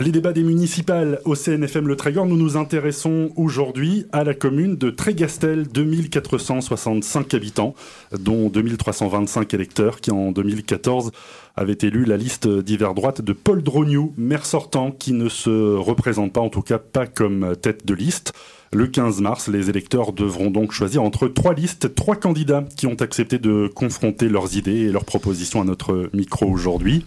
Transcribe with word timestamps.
Les 0.00 0.12
débats 0.12 0.32
des 0.32 0.44
municipales 0.44 1.20
au 1.24 1.34
CNFM 1.34 1.88
Le 1.88 1.96
Trégor, 1.96 2.24
nous 2.24 2.36
nous 2.36 2.56
intéressons 2.56 3.32
aujourd'hui 3.34 4.06
à 4.12 4.22
la 4.22 4.32
commune 4.32 4.76
de 4.76 4.90
Trégastel, 4.90 5.66
2465 5.66 7.34
habitants, 7.34 7.74
dont 8.16 8.48
2325 8.48 9.52
électeurs 9.54 10.00
qui 10.00 10.12
en 10.12 10.30
2014 10.30 11.10
avaient 11.56 11.78
élu 11.82 12.04
la 12.04 12.16
liste 12.16 12.46
d'hiver 12.46 12.94
droite 12.94 13.22
de 13.22 13.32
Paul 13.32 13.60
Drognou, 13.60 14.14
maire 14.16 14.46
sortant, 14.46 14.92
qui 14.92 15.14
ne 15.14 15.28
se 15.28 15.74
représente 15.74 16.32
pas, 16.32 16.40
en 16.42 16.48
tout 16.48 16.62
cas 16.62 16.78
pas 16.78 17.08
comme 17.08 17.56
tête 17.60 17.84
de 17.84 17.94
liste. 17.94 18.34
Le 18.72 18.86
15 18.86 19.20
mars, 19.20 19.48
les 19.48 19.68
électeurs 19.68 20.12
devront 20.12 20.52
donc 20.52 20.70
choisir 20.70 21.02
entre 21.02 21.26
trois 21.26 21.54
listes, 21.54 21.96
trois 21.96 22.14
candidats 22.14 22.64
qui 22.76 22.86
ont 22.86 23.00
accepté 23.00 23.40
de 23.40 23.68
confronter 23.74 24.28
leurs 24.28 24.56
idées 24.56 24.82
et 24.82 24.92
leurs 24.92 25.06
propositions 25.06 25.60
à 25.60 25.64
notre 25.64 26.08
micro 26.12 26.46
aujourd'hui. 26.46 27.04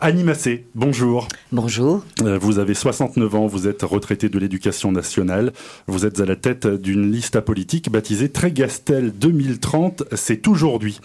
Annie 0.00 0.24
Massé, 0.24 0.66
bonjour. 0.74 1.28
Bonjour. 1.52 2.02
Euh, 2.22 2.36
vous 2.36 2.58
avez 2.58 2.74
69 2.74 3.34
ans, 3.36 3.46
vous 3.46 3.68
êtes 3.68 3.82
retraité 3.82 4.28
de 4.28 4.38
l'éducation 4.40 4.90
nationale. 4.90 5.52
Vous 5.86 6.04
êtes 6.04 6.18
à 6.18 6.26
la 6.26 6.34
tête 6.34 6.66
d'une 6.66 7.12
liste 7.12 7.36
apolitique 7.36 7.90
baptisée 7.90 8.28
Trégastel 8.28 9.12
2030. 9.16 10.02
C'est 10.12 10.48
aujourd'hui. 10.48 11.00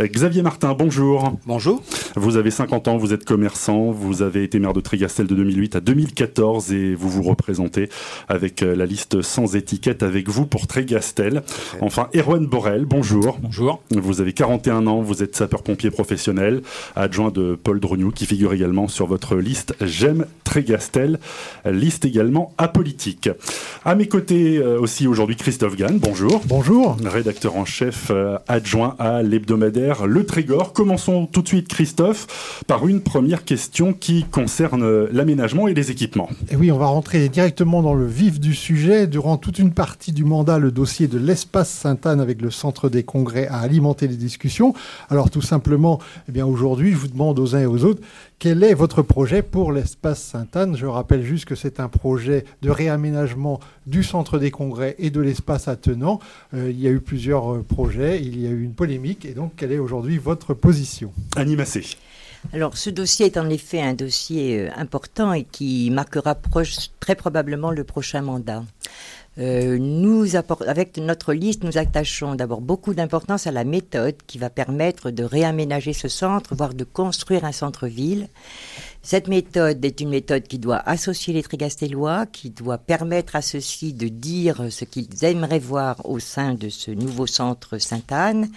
Euh, 0.00 0.08
Xavier 0.08 0.42
Martin, 0.42 0.74
bonjour. 0.74 1.38
Bonjour. 1.46 1.82
Vous 2.16 2.36
avez 2.36 2.50
50 2.50 2.88
ans, 2.88 2.96
vous 2.96 3.12
êtes 3.12 3.24
commerçant, 3.24 3.92
vous 3.92 4.22
avez 4.22 4.42
été 4.42 4.58
maire 4.58 4.72
de 4.72 4.80
Trégastel 4.80 5.28
de 5.28 5.36
2008 5.36 5.76
à 5.76 5.80
2014 5.80 6.72
et 6.72 6.94
vous 6.96 7.08
vous 7.08 7.22
représentez 7.22 7.90
avec 8.28 8.62
euh, 8.62 8.74
la 8.74 8.86
liste 8.86 9.22
sans 9.22 9.54
étiquette 9.54 10.02
avec 10.02 10.28
vous 10.28 10.46
pour 10.46 10.66
Trégastel. 10.66 11.42
Enfin, 11.80 12.08
Erwan 12.14 12.44
Borel, 12.44 12.86
bonjour. 12.86 13.38
Bonjour. 13.40 13.80
Vous 13.92 14.20
avez 14.20 14.32
41 14.32 14.88
ans, 14.88 15.00
vous 15.00 15.22
êtes 15.22 15.36
sapeur-pompier 15.36 15.92
professionnel, 15.92 16.62
adjoint 16.96 17.30
de 17.30 17.54
Paul 17.54 17.78
Drognou 17.78 18.10
qui 18.10 18.26
figure 18.32 18.54
également 18.54 18.88
sur 18.88 19.06
votre 19.06 19.36
liste 19.36 19.74
J'aime 19.82 20.24
Trégastel, 20.42 21.18
liste 21.66 22.06
également 22.06 22.54
apolitique. 22.56 23.28
À 23.84 23.94
mes 23.94 24.06
côtés 24.06 24.56
euh, 24.56 24.80
aussi 24.80 25.06
aujourd'hui 25.06 25.36
Christophe 25.36 25.76
Gann, 25.76 25.98
bonjour. 25.98 26.40
Bonjour. 26.46 26.96
Rédacteur 27.04 27.56
en 27.56 27.66
chef 27.66 28.08
euh, 28.10 28.38
adjoint 28.48 28.96
à 28.98 29.22
l'hebdomadaire 29.22 30.06
Le 30.06 30.24
Trégor. 30.24 30.72
Commençons 30.72 31.26
tout 31.26 31.42
de 31.42 31.48
suite 31.48 31.68
Christophe 31.68 32.62
par 32.66 32.86
une 32.86 33.02
première 33.02 33.44
question 33.44 33.92
qui 33.92 34.24
concerne 34.24 35.06
l'aménagement 35.10 35.68
et 35.68 35.74
les 35.74 35.90
équipements. 35.90 36.30
Et 36.50 36.56
oui, 36.56 36.72
on 36.72 36.78
va 36.78 36.86
rentrer 36.86 37.28
directement 37.28 37.82
dans 37.82 37.94
le 37.94 38.06
vif 38.06 38.40
du 38.40 38.54
sujet. 38.54 39.06
Durant 39.06 39.36
toute 39.36 39.58
une 39.58 39.72
partie 39.72 40.12
du 40.12 40.24
mandat, 40.24 40.58
le 40.58 40.70
dossier 40.70 41.06
de 41.06 41.18
l'espace 41.18 41.70
Sainte-Anne 41.70 42.20
avec 42.20 42.40
le 42.40 42.50
centre 42.50 42.88
des 42.88 43.02
congrès 43.02 43.46
a 43.48 43.58
alimenté 43.58 44.08
les 44.08 44.16
discussions. 44.16 44.72
Alors 45.10 45.28
tout 45.28 45.42
simplement, 45.42 45.98
eh 46.28 46.32
bien 46.32 46.46
aujourd'hui, 46.46 46.92
je 46.92 46.96
vous 46.96 47.08
demande 47.08 47.38
aux 47.38 47.54
uns 47.54 47.60
et 47.60 47.66
aux 47.66 47.84
autres 47.84 48.00
quel 48.42 48.64
est 48.64 48.74
votre 48.74 49.02
projet 49.02 49.40
pour 49.40 49.70
l'espace 49.70 50.20
Sainte-Anne? 50.20 50.76
Je 50.76 50.86
rappelle 50.86 51.22
juste 51.22 51.44
que 51.44 51.54
c'est 51.54 51.78
un 51.78 51.88
projet 51.88 52.44
de 52.60 52.70
réaménagement 52.70 53.60
du 53.86 54.02
centre 54.02 54.40
des 54.40 54.50
congrès 54.50 54.96
et 54.98 55.10
de 55.10 55.20
l'espace 55.20 55.68
attenant. 55.68 56.18
Euh, 56.52 56.68
il 56.68 56.80
y 56.80 56.88
a 56.88 56.90
eu 56.90 56.98
plusieurs 56.98 57.54
euh, 57.54 57.62
projets, 57.62 58.20
il 58.20 58.40
y 58.40 58.48
a 58.48 58.50
eu 58.50 58.64
une 58.64 58.74
polémique, 58.74 59.24
et 59.24 59.30
donc 59.30 59.52
quelle 59.54 59.70
est 59.70 59.78
aujourd'hui 59.78 60.18
votre 60.18 60.54
position? 60.54 61.12
Annie 61.36 61.54
Massé. 61.54 61.84
Alors, 62.52 62.76
ce 62.76 62.90
dossier 62.90 63.26
est 63.26 63.36
en 63.36 63.48
effet 63.48 63.80
un 63.80 63.94
dossier 63.94 64.58
euh, 64.58 64.70
important 64.74 65.32
et 65.32 65.44
qui 65.44 65.92
marquera 65.92 66.34
proche, 66.34 66.90
très 66.98 67.14
probablement 67.14 67.70
le 67.70 67.84
prochain 67.84 68.22
mandat. 68.22 68.64
Euh, 69.38 69.78
nous 69.78 70.36
avec 70.66 70.98
notre 70.98 71.32
liste, 71.32 71.64
nous 71.64 71.78
attachons 71.78 72.34
d'abord 72.34 72.60
beaucoup 72.60 72.92
d'importance 72.92 73.46
à 73.46 73.50
la 73.50 73.64
méthode 73.64 74.16
qui 74.26 74.38
va 74.38 74.50
permettre 74.50 75.10
de 75.10 75.24
réaménager 75.24 75.94
ce 75.94 76.08
centre, 76.08 76.54
voire 76.54 76.74
de 76.74 76.84
construire 76.84 77.44
un 77.44 77.52
centre-ville. 77.52 78.28
Cette 79.04 79.26
méthode 79.26 79.84
est 79.84 80.00
une 80.00 80.10
méthode 80.10 80.44
qui 80.44 80.60
doit 80.60 80.76
associer 80.76 81.34
les 81.34 81.42
Trigastellois, 81.42 82.26
qui 82.26 82.50
doit 82.50 82.78
permettre 82.78 83.34
à 83.34 83.42
ceux-ci 83.42 83.92
de 83.92 84.06
dire 84.06 84.66
ce 84.70 84.84
qu'ils 84.84 85.24
aimeraient 85.24 85.58
voir 85.58 85.96
au 86.08 86.20
sein 86.20 86.54
de 86.54 86.68
ce 86.68 86.92
nouveau 86.92 87.26
centre 87.26 87.78
Sainte-Anne. 87.78 88.48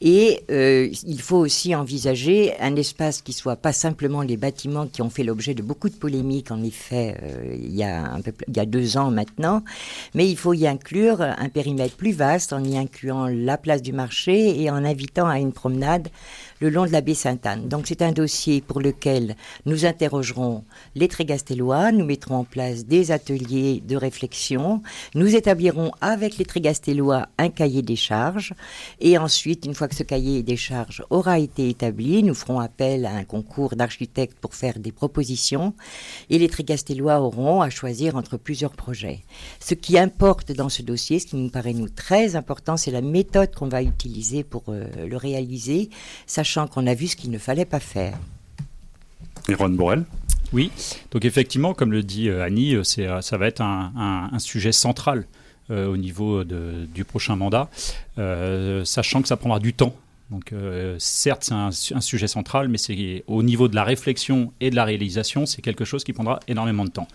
Et 0.00 0.42
euh, 0.50 0.90
il 1.06 1.22
faut 1.22 1.38
aussi 1.38 1.74
envisager 1.74 2.52
un 2.60 2.76
espace 2.76 3.22
qui 3.22 3.32
soit 3.32 3.56
pas 3.56 3.72
simplement 3.72 4.20
les 4.20 4.36
bâtiments 4.36 4.86
qui 4.86 5.00
ont 5.00 5.08
fait 5.08 5.24
l'objet 5.24 5.54
de 5.54 5.62
beaucoup 5.62 5.88
de 5.88 5.94
polémiques, 5.94 6.50
en 6.50 6.62
effet, 6.62 7.16
euh, 7.22 7.56
il 7.58 7.74
y 7.74 7.82
a 7.82 8.66
deux 8.66 8.98
ans 8.98 9.10
maintenant, 9.10 9.62
mais 10.14 10.28
il 10.28 10.36
faut 10.36 10.52
y 10.52 10.66
inclure 10.66 11.22
un 11.22 11.48
périmètre 11.48 11.96
plus 11.96 12.12
vaste 12.12 12.52
en 12.52 12.62
y 12.62 12.76
incluant 12.76 13.26
la 13.28 13.56
place 13.56 13.80
du 13.80 13.94
marché 13.94 14.60
et 14.60 14.68
en 14.68 14.84
invitant 14.84 15.28
à 15.28 15.38
une 15.38 15.52
promenade 15.52 16.08
le 16.60 16.70
long 16.70 16.86
de 16.86 16.90
la 16.90 17.00
baie 17.00 17.14
Sainte-Anne. 17.14 17.68
Donc 17.68 17.86
c'est 17.86 18.02
un 18.02 18.12
dossier 18.12 18.60
pour 18.60 18.80
lequel 18.80 19.36
nous 19.66 19.84
interrogerons 19.84 20.64
les 20.94 21.08
Trégastellois, 21.08 21.92
nous 21.92 22.04
mettrons 22.04 22.36
en 22.36 22.44
place 22.44 22.86
des 22.86 23.10
ateliers 23.10 23.82
de 23.86 23.96
réflexion, 23.96 24.82
nous 25.14 25.34
établirons 25.34 25.92
avec 26.00 26.38
les 26.38 26.44
Trégastellois 26.44 27.28
un 27.38 27.50
cahier 27.50 27.82
des 27.82 27.96
charges 27.96 28.54
et 29.00 29.18
ensuite, 29.18 29.66
une 29.66 29.74
fois 29.74 29.88
que 29.88 29.94
ce 29.94 30.02
cahier 30.02 30.42
des 30.42 30.56
charges 30.56 31.04
aura 31.10 31.38
été 31.38 31.68
établi, 31.68 32.22
nous 32.22 32.34
ferons 32.34 32.60
appel 32.60 33.04
à 33.06 33.14
un 33.14 33.24
concours 33.24 33.76
d'architectes 33.76 34.38
pour 34.40 34.54
faire 34.54 34.78
des 34.78 34.92
propositions 34.92 35.74
et 36.30 36.38
les 36.38 36.48
Trégastellois 36.48 37.20
auront 37.20 37.60
à 37.60 37.70
choisir 37.70 38.16
entre 38.16 38.36
plusieurs 38.36 38.72
projets. 38.72 39.20
Ce 39.60 39.74
qui 39.74 39.98
importe 39.98 40.52
dans 40.52 40.68
ce 40.68 40.82
dossier, 40.82 41.18
ce 41.18 41.26
qui 41.26 41.36
nous 41.36 41.50
paraît 41.50 41.72
nous 41.72 41.88
très 41.88 42.36
important, 42.36 42.76
c'est 42.76 42.90
la 42.90 43.02
méthode 43.02 43.54
qu'on 43.54 43.68
va 43.68 43.82
utiliser 43.82 44.44
pour 44.44 44.64
euh, 44.68 44.86
le 45.06 45.16
réaliser, 45.16 45.90
sachant 46.26 46.45
qu'on 46.70 46.86
a 46.86 46.94
vu 46.94 47.08
ce 47.08 47.16
qu'il 47.16 47.30
ne 47.30 47.38
fallait 47.38 47.64
pas 47.64 47.80
faire. 47.80 48.16
Ron 49.54 49.70
Borel 49.70 50.04
Oui, 50.52 50.70
donc 51.10 51.24
effectivement, 51.24 51.74
comme 51.74 51.92
le 51.92 52.02
dit 52.02 52.28
euh, 52.28 52.44
Annie, 52.44 52.74
euh, 52.74 52.82
c'est, 52.82 53.06
euh, 53.06 53.20
ça 53.20 53.36
va 53.36 53.46
être 53.46 53.60
un, 53.60 54.30
sujet 54.38 54.72
central 54.72 55.26
au 55.68 55.96
niveau 55.96 56.44
du 56.44 57.04
prochain 57.04 57.34
mandat, 57.34 57.68
sachant 58.84 59.20
que 59.20 59.26
ça 59.26 59.36
prendra 59.36 59.58
du 59.58 59.72
temps. 59.72 59.96
Donc 60.30 60.52
certes, 60.98 61.42
c'est 61.42 61.54
un, 61.54 61.70
un, 61.96 62.00
sujet 62.00 62.28
central, 62.28 62.68
mais 62.68 62.78
c'est 62.78 63.24
au 63.26 63.42
niveau 63.42 63.66
de 63.66 63.74
la 63.74 63.82
réflexion 63.82 64.52
et 64.60 64.70
de 64.70 64.76
la 64.76 64.84
réalisation, 64.84 65.44
c'est 65.44 65.62
quelque 65.62 65.84
chose 65.84 66.04
qui 66.04 66.12
prendra 66.12 66.38
énormément 66.46 66.84
de 66.84 66.90
temps. 66.90 67.08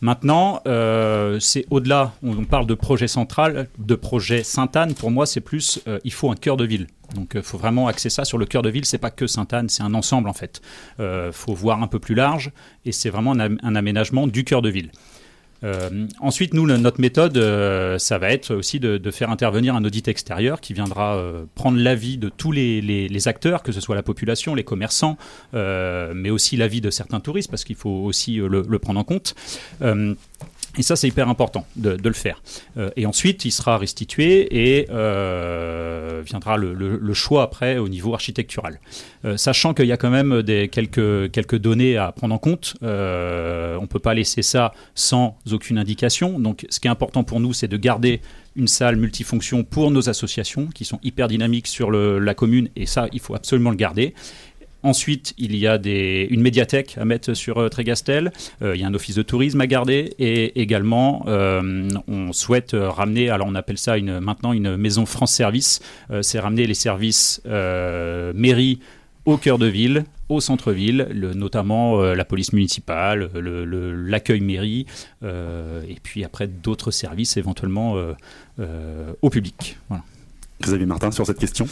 Maintenant, 0.00 0.60
euh, 0.66 1.40
c'est 1.40 1.64
au-delà, 1.70 2.12
on, 2.22 2.44
parle 2.44 2.66
de 2.66 2.74
projet 2.74 3.08
central, 3.08 3.68
de 3.78 3.94
projet 3.94 4.42
Sainte-Anne. 4.42 4.94
Pour 4.94 5.10
moi, 5.10 5.24
c'est 5.24 5.40
plus, 5.40 5.80
euh, 5.88 5.98
il 6.04 6.12
faut 6.12 6.30
un 6.30 6.34
cœur 6.34 6.56
de 6.56 6.64
ville. 6.64 6.88
Donc, 7.14 7.32
il 7.34 7.38
euh, 7.38 7.42
faut 7.42 7.58
vraiment 7.58 7.88
axer 7.88 8.10
ça 8.10 8.24
sur 8.24 8.36
le 8.36 8.44
cœur 8.44 8.62
de 8.62 8.68
ville. 8.68 8.84
C'est 8.84 8.98
pas 8.98 9.10
que 9.10 9.26
Sainte-Anne, 9.26 9.68
c'est 9.68 9.82
un 9.82 9.94
ensemble 9.94 10.28
en 10.28 10.32
fait. 10.32 10.60
Il 10.98 11.30
faut 11.32 11.54
voir 11.54 11.82
un 11.82 11.86
peu 11.86 11.98
plus 11.98 12.14
large, 12.14 12.50
et 12.84 12.92
c'est 12.92 13.08
vraiment 13.08 13.32
un, 13.32 13.74
aménagement 13.74 14.26
du 14.26 14.44
cœur 14.44 14.62
de 14.62 14.68
ville. 14.68 14.90
Euh, 15.64 16.06
ensuite, 16.20 16.54
nous, 16.54 16.66
notre 16.66 17.00
méthode, 17.00 17.36
euh, 17.36 17.98
ça 17.98 18.18
va 18.18 18.30
être 18.30 18.54
aussi 18.54 18.80
de, 18.80 19.10
faire 19.10 19.30
intervenir 19.30 19.74
un 19.74 19.84
audit 19.84 20.06
extérieur 20.08 20.60
qui 20.60 20.74
viendra 20.74 21.16
euh, 21.16 21.44
prendre 21.54 21.78
l'avis 21.78 22.18
de 22.18 22.28
tous 22.28 22.52
les, 22.52 23.28
acteurs, 23.28 23.62
que 23.62 23.72
ce 23.72 23.80
soit 23.80 23.94
la 23.94 24.02
population, 24.02 24.54
les 24.54 24.64
commerçants, 24.64 25.16
mais 25.52 26.30
aussi 26.30 26.56
l'avis 26.56 26.80
de 26.80 26.90
certains 26.90 27.20
touristes, 27.20 27.50
parce 27.50 27.64
qu'il 27.64 27.76
faut 27.76 27.90
aussi 27.90 28.36
le, 28.36 28.78
prendre 28.78 29.00
en 29.00 29.04
compte. 29.04 29.34
Et 30.76 30.82
ça, 30.82 30.96
c'est 30.96 31.08
hyper 31.08 31.28
important 31.28 31.66
de, 31.76 31.96
le 32.02 32.12
faire. 32.12 32.42
Euh, 32.76 32.90
et 32.96 33.06
ensuite, 33.06 33.44
il 33.44 33.50
sera 33.50 33.78
restitué 33.78 34.76
et 34.76 34.86
euh, 34.90 36.22
viendra 36.24 36.56
le, 36.56 37.14
choix 37.14 37.44
après 37.44 37.78
au 37.78 37.88
niveau 37.88 38.12
architectural. 38.12 38.80
Euh, 39.24 39.36
sachant 39.36 39.72
qu'il 39.72 39.86
y 39.86 39.92
a 39.92 39.96
quand 39.96 40.10
même 40.10 40.42
des, 40.42 40.68
quelques, 40.68 41.30
quelques 41.30 41.58
données 41.58 41.96
à 41.96 42.10
prendre 42.12 42.34
en 42.34 42.38
compte, 42.38 42.74
on 42.82 42.86
ne 42.86 43.86
peut 43.86 43.98
pas 44.00 44.14
laisser 44.14 44.42
ça 44.42 44.72
sans 44.94 45.38
aucune 45.50 45.78
indication. 45.78 46.38
Donc, 46.38 46.66
ce 46.68 46.80
qui 46.80 46.88
est 46.88 46.90
important 46.90 47.22
pour 47.22 47.40
nous, 47.40 47.52
c'est 47.52 47.68
de 47.68 47.76
garder 47.76 48.20
une 48.56 48.68
salle 48.68 48.96
multifonction 48.96 49.64
pour 49.64 49.90
nos 49.90 50.08
associations 50.08 50.66
qui 50.66 50.84
sont 50.84 51.00
hyper 51.02 51.28
dynamiques 51.28 51.66
sur 51.66 51.90
la 51.90 52.34
commune 52.34 52.68
et 52.76 52.86
ça, 52.86 53.08
il 53.12 53.20
faut 53.20 53.34
absolument 53.34 53.70
le 53.70 53.76
garder. 53.76 54.14
Ensuite, 54.84 55.32
il 55.38 55.56
y 55.56 55.66
a 55.66 55.80
une 55.82 56.42
médiathèque 56.42 56.98
à 56.98 57.06
mettre 57.06 57.32
sur 57.32 57.56
euh, 57.56 57.70
Trégastel. 57.70 58.30
Euh, 58.60 58.76
il 58.76 58.82
y 58.82 58.84
a 58.84 58.86
un 58.86 58.92
office 58.92 59.16
de 59.16 59.22
tourisme 59.22 59.62
à 59.62 59.66
garder. 59.66 60.14
Et 60.18 60.60
également, 60.60 61.24
euh, 61.26 61.88
on 62.06 62.34
souhaite 62.34 62.76
ramener, 62.78 63.30
alors 63.30 63.46
on 63.48 63.54
appelle 63.54 63.78
ça 63.78 63.98
maintenant 63.98 64.52
une 64.52 64.76
maison 64.76 65.06
France 65.06 65.32
Service. 65.32 65.80
C'est 66.20 66.38
ramener 66.38 66.66
les 66.66 66.74
services 66.74 67.40
mairie 67.46 68.80
au 69.24 69.38
cœur 69.38 69.56
de 69.58 69.66
ville, 69.66 70.04
au 70.28 70.40
centre-ville, 70.40 71.08
notamment 71.34 72.02
la 72.02 72.24
police 72.24 72.52
municipale, 72.52 73.30
l'accueil 73.34 74.40
mairie, 74.40 74.86
et 75.22 75.96
puis 76.02 76.24
après 76.24 76.46
d'autres 76.46 76.90
services 76.90 77.36
éventuellement 77.36 77.96
au 79.22 79.30
public. 79.30 79.78
Xavier 80.60 80.86
Martin, 80.86 81.10
sur 81.10 81.26
cette 81.26 81.38
question 81.38 81.66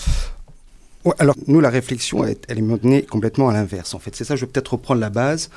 alors 1.18 1.34
nous, 1.46 1.60
la 1.60 1.70
réflexion, 1.70 2.24
elle, 2.24 2.58
est 2.58 2.62
menée 2.62 3.02
complètement 3.02 3.48
à 3.48 3.52
l'inverse. 3.52 3.94
En 3.94 3.98
fait, 3.98 4.14
c'est 4.14 4.24
ça. 4.24 4.36
Je 4.36 4.44
vais 4.44 4.50
peut-être 4.50 4.74
reprendre 4.74 5.00
la 5.00 5.10
base. 5.10 5.50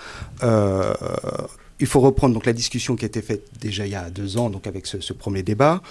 Euh, 0.44 0.94
il 1.80 1.88
faut 1.88 2.00
reprendre 2.00 2.34
donc 2.34 2.46
la 2.46 2.54
discussion 2.54 2.96
qui 2.96 3.04
a 3.06 3.08
été 3.08 3.22
faite 3.22 3.44
déjà 3.60 3.86
il 3.86 3.92
y 3.92 3.96
a 3.96 4.10
deux 4.10 4.38
ans, 4.38 4.50
donc 4.50 4.66
avec 4.66 4.88
ce, 4.88 5.14
premier 5.14 5.44
débat. 5.44 5.82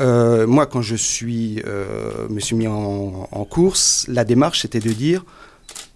Euh, 0.00 0.46
moi, 0.46 0.66
quand 0.66 0.82
je 0.82 0.96
suis 0.96 1.62
euh, 1.66 2.28
me 2.30 2.40
suis 2.40 2.56
mis 2.56 2.66
en, 2.66 3.44
course, 3.44 4.06
la 4.08 4.24
démarche 4.24 4.62
c'était 4.62 4.80
de 4.80 4.90
dire 4.90 5.24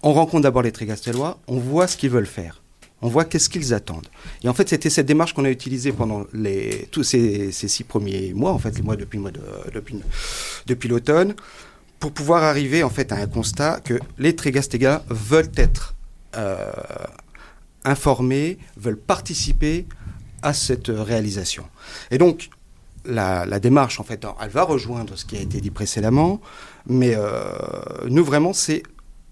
on 0.03 0.13
rencontre 0.13 0.43
d'abord 0.43 0.61
les 0.61 0.71
Trégastellois, 0.71 1.39
on 1.47 1.57
voit 1.57 1.87
ce 1.87 1.97
qu'ils 1.97 2.11
veulent 2.11 2.27
faire. 2.27 2.61
On 3.01 3.07
voit 3.07 3.25
qu'est-ce 3.25 3.49
qu'ils 3.49 3.73
attendent. 3.73 4.07
Et 4.43 4.49
en 4.49 4.53
fait, 4.53 4.69
c'était 4.69 4.89
cette 4.89 5.07
démarche 5.07 5.33
qu'on 5.33 5.43
a 5.43 5.49
utilisée 5.49 5.91
pendant 5.91 6.25
les, 6.33 6.87
tous 6.91 7.03
ces, 7.03 7.51
six 7.51 7.83
premiers 7.83 8.33
mois, 8.33 8.51
en 8.51 8.59
fait, 8.59 8.77
les 8.77 8.81
mois 8.81 8.95
depuis, 8.95 9.19
depuis, 9.73 9.99
depuis 10.67 10.87
l'automne, 10.87 11.35
pour 12.03 12.11
pouvoir 12.11 12.43
arriver 12.43 12.83
en 12.83 12.89
fait 12.89 13.13
à 13.13 13.15
un 13.15 13.27
constat 13.27 13.79
que 13.79 13.97
les 14.17 14.35
Trégastégas 14.35 15.03
veulent 15.07 15.53
être 15.55 15.95
euh, 16.35 16.69
informés, 17.85 18.57
veulent 18.75 18.99
participer 18.99 19.85
à 20.41 20.53
cette 20.53 20.89
réalisation. 20.89 21.63
Et 22.11 22.17
donc, 22.17 22.49
la, 23.05 23.45
démarche, 23.61 24.01
en 24.01 24.03
fait, 24.03 24.27
elle 24.41 24.49
va 24.49 24.63
rejoindre 24.63 25.15
ce 25.15 25.23
qui 25.23 25.37
a 25.37 25.39
été 25.39 25.61
dit 25.61 25.71
précédemment, 25.71 26.41
mais 26.87 27.13
euh, 27.15 27.31
nous, 28.09 28.25
vraiment, 28.25 28.51
c'est 28.51 28.83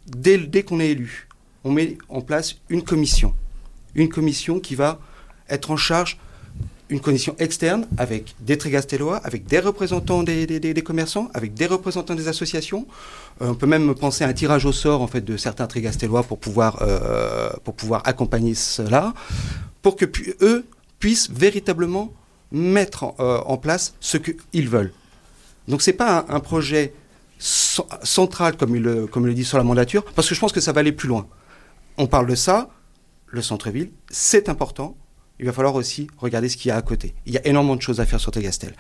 dès, 0.08 0.38
dès 0.38 0.64
qu'on 0.64 0.80
est 0.80 0.92
élu, 0.92 1.28
on 1.66 1.74
met 1.74 1.98
en 2.08 2.22
place 2.22 2.56
une 2.70 2.84
commission. 2.84 3.34
Une 3.96 4.08
commission 4.08 4.62
qui 4.62 4.76
va 4.76 5.02
être 5.50 5.72
en 5.72 5.78
charge, 5.78 6.20
une 6.92 7.00
commission 7.00 7.36
externe 7.40 7.88
avec 7.98 8.36
des 8.42 8.58
Trégastellois, 8.58 9.18
avec 9.24 9.46
des 9.48 9.60
représentants 9.60 10.24
des, 10.24 10.46
des, 10.46 10.82
commerçants, 10.84 11.32
avec 11.34 11.54
des 11.54 11.66
représentants 11.66 12.16
des 12.16 12.28
associations. 12.28 12.86
Euh, 13.42 13.48
on 13.48 13.56
peut 13.56 13.66
même 13.66 13.96
penser 13.96 14.26
à 14.26 14.28
un 14.28 14.34
tirage 14.34 14.66
au 14.66 14.74
sort 14.74 15.02
en 15.02 15.08
fait, 15.08 15.22
de 15.22 15.38
certains 15.38 15.68
Trégastellois 15.68 16.24
pour 16.24 16.38
pouvoir, 16.38 16.80
euh, 16.82 17.50
pour 17.64 17.74
pouvoir 17.76 18.02
accompagner 18.06 18.54
cela, 18.54 19.14
pour 19.82 19.96
que 19.96 20.06
eux 20.42 20.66
puissent 21.00 21.32
véritablement 21.32 22.14
mettre 22.52 23.06
en, 23.06 23.16
euh, 23.20 23.58
place 23.58 23.96
ce 24.02 24.18
qu'ils 24.18 24.70
veulent. 24.70 24.92
Donc 25.70 25.82
ce 25.82 25.92
n'est 25.92 25.98
pas 25.98 26.26
un, 26.28 26.42
projet 26.42 26.94
central, 27.40 28.58
comme 28.58 28.76
il, 28.76 29.08
comme 29.10 29.24
il 29.24 29.30
le 29.30 29.34
dit 29.34 29.46
sur 29.46 29.58
la 29.58 29.64
mandature, 29.64 30.04
parce 30.14 30.28
que 30.28 30.36
je 30.36 30.40
pense 30.42 30.52
que 30.52 30.60
ça 30.60 30.74
va 30.74 30.82
aller 30.82 30.92
plus 30.92 31.08
loin. 31.08 31.26
On 31.98 32.08
parle 32.08 32.28
de 32.28 32.36
ça, 32.36 32.70
le 33.28 33.42
centre-ville, 33.42 33.92
c'est 34.10 34.50
important. 34.50 34.98
Il 35.42 35.48
va 35.48 35.54
falloir 35.54 35.74
aussi 35.76 36.08
regarder 36.20 36.48
ce 36.50 36.56
qu'il 36.56 36.70
y 36.70 36.72
a 36.72 36.78
à 36.78 36.82
côté. 36.84 37.16
Il 37.26 37.34
y 37.34 37.38
a 37.38 37.46
énormément 37.48 37.76
de 37.76 37.82
choses 37.82 38.00
à 38.00 38.06
faire 38.06 38.20
sur 38.20 38.32
Tegastel. 38.32 38.74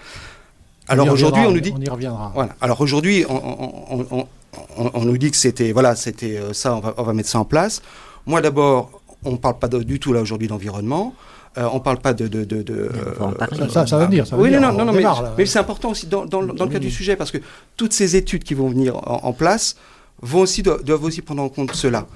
Alors 0.88 1.10
aujourd'hui, 1.10 1.44
on 1.46 1.52
nous 1.52 1.60
dit. 1.60 1.74
On 1.76 1.82
y 1.82 1.90
reviendra. 1.90 2.32
Voilà. 2.36 2.56
Alors 2.62 2.80
aujourd'hui, 2.82 3.26
on, 3.28 5.02
nous 5.04 5.18
dit 5.18 5.32
que 5.32 5.38
c'était 5.38 5.72
voilà, 5.72 5.96
c'était 5.96 6.38
euh, 6.38 6.54
ça. 6.54 6.76
On 6.76 6.80
va, 6.80 6.94
on 6.98 7.04
va 7.04 7.14
mettre 7.14 7.30
ça 7.30 7.40
en 7.40 7.46
place. 7.46 7.82
Moi 8.28 8.42
d'abord, 8.42 9.02
on 9.24 9.32
ne 9.32 9.38
parle 9.38 9.58
pas 9.58 9.68
du 9.68 10.00
tout 10.00 10.14
là 10.14 10.22
aujourd'hui 10.22 10.48
d'environnement. 10.48 11.16
Euh, 11.58 11.68
on 11.72 11.76
ne 11.76 11.80
parle 11.80 11.98
pas 11.98 12.14
de. 12.14 12.28
de, 12.28 12.46
de, 12.46 12.64
euh, 12.72 13.70
ça, 13.70 13.86
ça, 13.86 13.98
va 13.98 14.06
venir. 14.06 14.26
Ça 14.28 14.36
va 14.36 14.42
oui, 14.42 14.52
non, 14.52 14.60
non, 14.72 14.86
non, 14.86 14.94
mais, 14.94 15.04
mais 15.38 15.46
c'est 15.46 15.60
important 15.60 15.90
aussi 15.90 16.08
dans, 16.08 16.26
dans, 16.26 16.44
dans 16.44 16.66
le 16.66 16.72
cas 16.72 16.80
du 16.80 16.92
sujet 16.92 17.16
parce 17.16 17.32
que 17.32 17.40
toutes 17.76 17.92
ces 17.92 18.16
études 18.16 18.44
qui 18.44 18.54
vont 18.54 18.70
venir 18.70 18.96
en, 19.06 19.34
place 19.34 19.76
vont 20.22 20.42
aussi, 20.42 20.64
doivent 20.64 21.04
aussi 21.04 21.22
prendre 21.22 21.44
en 21.44 21.50
compte 21.50 21.74
cela. 21.74 22.08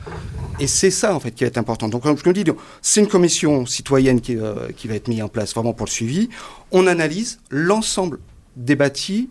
Et 0.59 0.67
c'est 0.67 0.91
ça, 0.91 1.13
en 1.13 1.19
fait, 1.19 1.31
qui 1.31 1.43
est 1.43 1.57
important. 1.57 1.89
Donc, 1.89 2.03
comme 2.03 2.17
je 2.17 2.23
le 2.23 2.33
dis, 2.33 2.45
c'est 2.81 3.01
une 3.01 3.07
commission 3.07 3.65
citoyenne 3.65 4.21
qui, 4.21 4.37
euh, 4.37 4.69
qui, 4.75 4.87
va 4.87 4.95
être 4.95 5.07
mise 5.07 5.21
en 5.21 5.27
place 5.27 5.53
vraiment 5.53 5.73
pour 5.73 5.85
le 5.85 5.91
suivi. 5.91 6.29
On 6.71 6.87
analyse 6.87 7.39
l'ensemble 7.49 8.19
des 8.55 8.75
bâtis, 8.75 9.29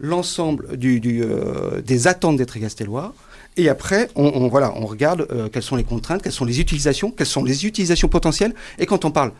l'ensemble 0.00 0.76
du 0.76 1.00
des 1.00 2.06
attentes 2.08 2.36
des 2.36 2.46
Trégastellois. 2.46 3.14
Et 3.56 3.68
après, 3.68 4.08
on, 4.14 4.48
voilà, 4.48 4.72
on 4.76 4.86
regarde 4.86 5.26
euh, 5.30 5.48
quelles 5.50 5.62
sont 5.62 5.76
les 5.76 5.84
contraintes, 5.84 6.22
quelles 6.22 6.32
sont 6.32 6.46
les 6.46 6.60
utilisations, 6.60 7.10
quelles 7.10 7.26
sont 7.26 7.44
les 7.44 7.66
utilisations 7.66 8.08
potentielles. 8.08 8.54
Et 8.78 8.86
quand 8.86 9.04
on 9.04 9.10
parle 9.10 9.32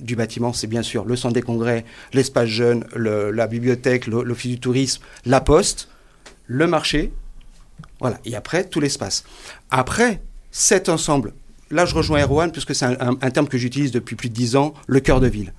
du 0.00 0.16
bâtiment, 0.16 0.52
c'est 0.52 0.66
bien 0.66 0.82
sûr 0.82 1.04
le 1.04 1.14
centre 1.14 1.34
des 1.34 1.42
congrès, 1.42 1.84
l'espace 2.12 2.48
jeune, 2.48 2.84
la 2.96 3.46
bibliothèque, 3.46 4.06
l'office 4.06 4.52
du 4.52 4.60
tourisme, 4.60 5.02
la 5.26 5.40
poste, 5.40 5.88
le 6.46 6.66
marché. 6.66 7.12
Voilà. 8.00 8.18
Et 8.24 8.34
après, 8.34 8.64
tout 8.64 8.80
l'espace. 8.80 9.24
Après, 9.70 10.20
cet 10.50 10.88
ensemble, 10.88 11.34
là 11.70 11.86
je 11.86 11.94
rejoins 11.94 12.22
Erwan, 12.22 12.52
puisque 12.52 12.74
c'est 12.74 12.84
un, 12.84 13.30
terme 13.30 13.48
que 13.48 13.58
j'utilise 13.58 13.92
depuis 13.92 14.16
plus 14.16 14.28
de 14.28 14.34
dix 14.34 14.56
ans, 14.56 14.74
le 14.86 15.00
cœur 15.00 15.20
de 15.20 15.26
ville 15.26 15.52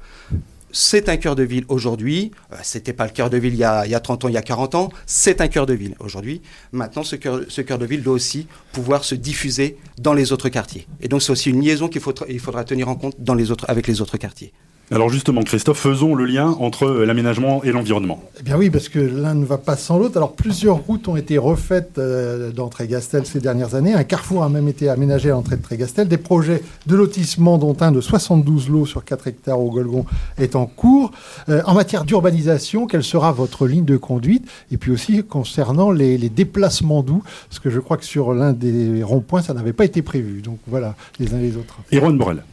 c'est 0.77 1.07
un 1.07 1.15
cœur 1.15 1.37
de 1.37 1.43
ville 1.43 1.63
aujourd'hui. 1.69 2.31
Ce 2.49 2.55
euh, 2.55 2.59
C'était 2.61 2.91
pas 2.91 3.05
le 3.05 3.11
cœur 3.11 3.29
de 3.29 3.37
ville 3.37 3.53
il 3.53 3.59
y, 3.59 3.63
a, 3.63 3.85
il 3.85 3.91
y, 3.91 3.95
a, 3.95 4.01
30 4.01 4.25
ans, 4.25 4.27
il 4.27 4.33
y 4.33 4.37
a 4.37 4.41
40 4.41 4.75
ans. 4.75 4.89
C'est 5.05 5.39
un 5.39 5.47
cœur 5.47 5.65
de 5.65 5.73
ville 5.73 5.95
aujourd'hui. 5.99 6.41
Maintenant, 6.73 7.03
ce 7.03 7.15
cœur, 7.15 7.43
ce 7.47 7.61
cœur 7.61 7.77
de 7.77 7.85
ville 7.85 8.03
doit 8.03 8.13
aussi 8.13 8.45
pouvoir 8.73 9.05
se 9.05 9.15
diffuser 9.15 9.77
dans 9.97 10.13
les 10.13 10.33
autres 10.33 10.49
quartiers. 10.49 10.85
Et 10.99 11.07
donc, 11.07 11.21
c'est 11.21 11.31
aussi 11.31 11.49
une 11.49 11.61
liaison 11.61 11.87
qu'il 11.87 12.01
faudra, 12.01 12.25
il 12.27 12.41
faudra 12.41 12.65
tenir 12.65 12.89
en 12.89 12.95
compte 12.95 13.15
dans 13.19 13.35
les 13.35 13.51
autres, 13.51 13.63
avec 13.69 13.87
les 13.87 14.01
autres 14.01 14.17
quartiers. 14.17 14.51
Alors 14.91 15.09
justement, 15.09 15.41
Christophe, 15.41 15.79
faisons 15.79 16.13
le 16.13 16.25
lien 16.25 16.55
entre 16.59 16.87
l'aménagement 16.87 17.63
et 17.63 17.71
l'environnement. 17.71 18.21
Eh 18.39 18.43
bien 18.43 18.55
oui, 18.55 18.69
parce 18.69 18.87
que 18.87 18.99
l'un 18.99 19.33
ne 19.33 19.43
va 19.43 19.57
pas 19.57 19.75
sans 19.75 19.97
l'autre. 19.97 20.17
Alors 20.17 20.33
plusieurs 20.33 20.77
routes 20.77 21.07
ont 21.07 21.15
été 21.15 21.39
refaites 21.39 21.97
euh, 21.97 22.51
dans 22.51 22.69
Trégastel 22.69 23.25
ces 23.25 23.39
dernières 23.39 23.73
années. 23.73 23.95
Un 23.95 24.03
carrefour 24.03 24.43
a 24.43 24.49
même 24.49 24.67
été 24.67 24.87
aménagé 24.87 25.31
à 25.31 25.33
l'entrée 25.33 25.57
de 25.57 25.63
Trégastel. 25.63 26.07
Des 26.07 26.17
projets 26.17 26.61
de 26.85 26.95
lotissement, 26.95 27.57
dont 27.57 27.75
un 27.79 27.91
de 27.91 27.99
72 27.99 28.69
lots 28.69 28.85
sur 28.85 29.03
4 29.03 29.27
hectares 29.27 29.59
au 29.59 29.71
Golgon, 29.71 30.05
est 30.37 30.55
en 30.55 30.67
cours. 30.67 31.11
Euh, 31.49 31.63
en 31.65 31.73
matière 31.73 32.05
d'urbanisation, 32.05 32.85
quelle 32.85 33.03
sera 33.03 33.31
votre 33.31 33.65
ligne 33.65 33.85
de 33.85 33.97
conduite? 33.97 34.47
Et 34.71 34.77
puis 34.77 34.91
aussi 34.91 35.23
concernant 35.23 35.89
les, 35.89 36.17
déplacements 36.29 37.01
doux, 37.01 37.23
parce 37.49 37.59
que 37.59 37.71
je 37.71 37.79
crois 37.79 37.97
que 37.97 38.05
sur 38.05 38.33
l'un 38.33 38.53
des 38.53 39.01
ronds-points, 39.01 39.41
ça 39.41 39.53
n'avait 39.55 39.73
pas 39.73 39.85
été 39.85 40.03
prévu. 40.03 40.41
Donc 40.41 40.59
voilà, 40.67 40.95
les 41.19 41.33
uns 41.33 41.39
les 41.39 41.57
autres. 41.57 41.79
Aaron 41.91 42.13
Borel. 42.13 42.43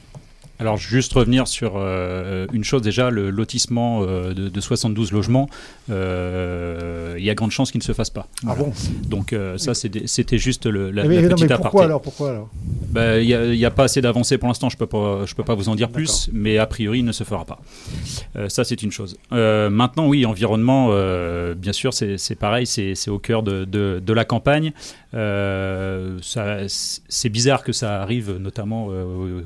Alors, 0.62 0.76
juste 0.76 1.12
revenir 1.14 1.48
sur 1.48 1.72
euh, 1.74 2.46
une 2.52 2.62
chose 2.62 2.82
déjà, 2.82 3.10
le 3.10 3.30
lotissement 3.30 4.04
euh, 4.04 4.32
de, 4.32 4.60
72 4.60 5.10
logements, 5.10 5.48
euh, 5.90 7.16
il 7.18 7.24
y 7.24 7.30
a 7.30 7.34
grande 7.34 7.50
chance 7.50 7.72
qu'il 7.72 7.80
ne 7.80 7.82
se 7.82 7.92
fasse 7.92 8.10
pas. 8.10 8.28
Ah 8.46 8.54
bon? 8.54 8.72
Donc 9.08 9.34
ça, 9.56 9.74
c'était 9.74 10.38
juste 10.38 10.66
le, 10.66 10.92
la, 10.92 11.02
mais, 11.02 11.20
petite 11.20 11.50
mais 11.50 11.56
pourquoi 11.56 11.86
alors 11.86 12.00
Pourquoi 12.00 12.30
alors? 12.30 12.48
Ben, 12.90 13.20
Il 13.20 13.58
n'y 13.58 13.64
a, 13.64 13.72
pas 13.72 13.82
assez 13.84 14.00
d'avancées 14.00 14.38
pour 14.38 14.46
l'instant, 14.46 14.68
je 14.68 14.76
ne 14.76 14.78
peux, 14.78 14.86
pas, 14.86 15.24
peux 15.36 15.42
pas 15.42 15.56
vous 15.56 15.68
en 15.68 15.74
dire 15.74 15.88
plus, 15.88 16.30
mais 16.32 16.58
a 16.58 16.66
priori, 16.66 17.00
il 17.00 17.04
ne 17.04 17.10
se 17.10 17.24
fera 17.24 17.44
pas. 17.44 17.58
ça, 18.48 18.62
c'est 18.62 18.84
une 18.84 18.92
chose. 18.92 19.16
maintenant, 19.32 20.06
oui, 20.06 20.24
environnement, 20.24 20.90
bien 21.56 21.72
sûr, 21.72 21.92
c'est 21.92 22.38
pareil, 22.38 22.66
c'est 22.66 23.08
au 23.08 23.18
cœur 23.18 23.42
de, 23.42 23.64
de 23.64 24.12
la 24.12 24.24
campagne. 24.24 24.72
c'est 25.10 25.18
bizarre 27.30 27.64
que 27.64 27.72
ça 27.72 28.00
arrive 28.00 28.36
notamment 28.38 28.90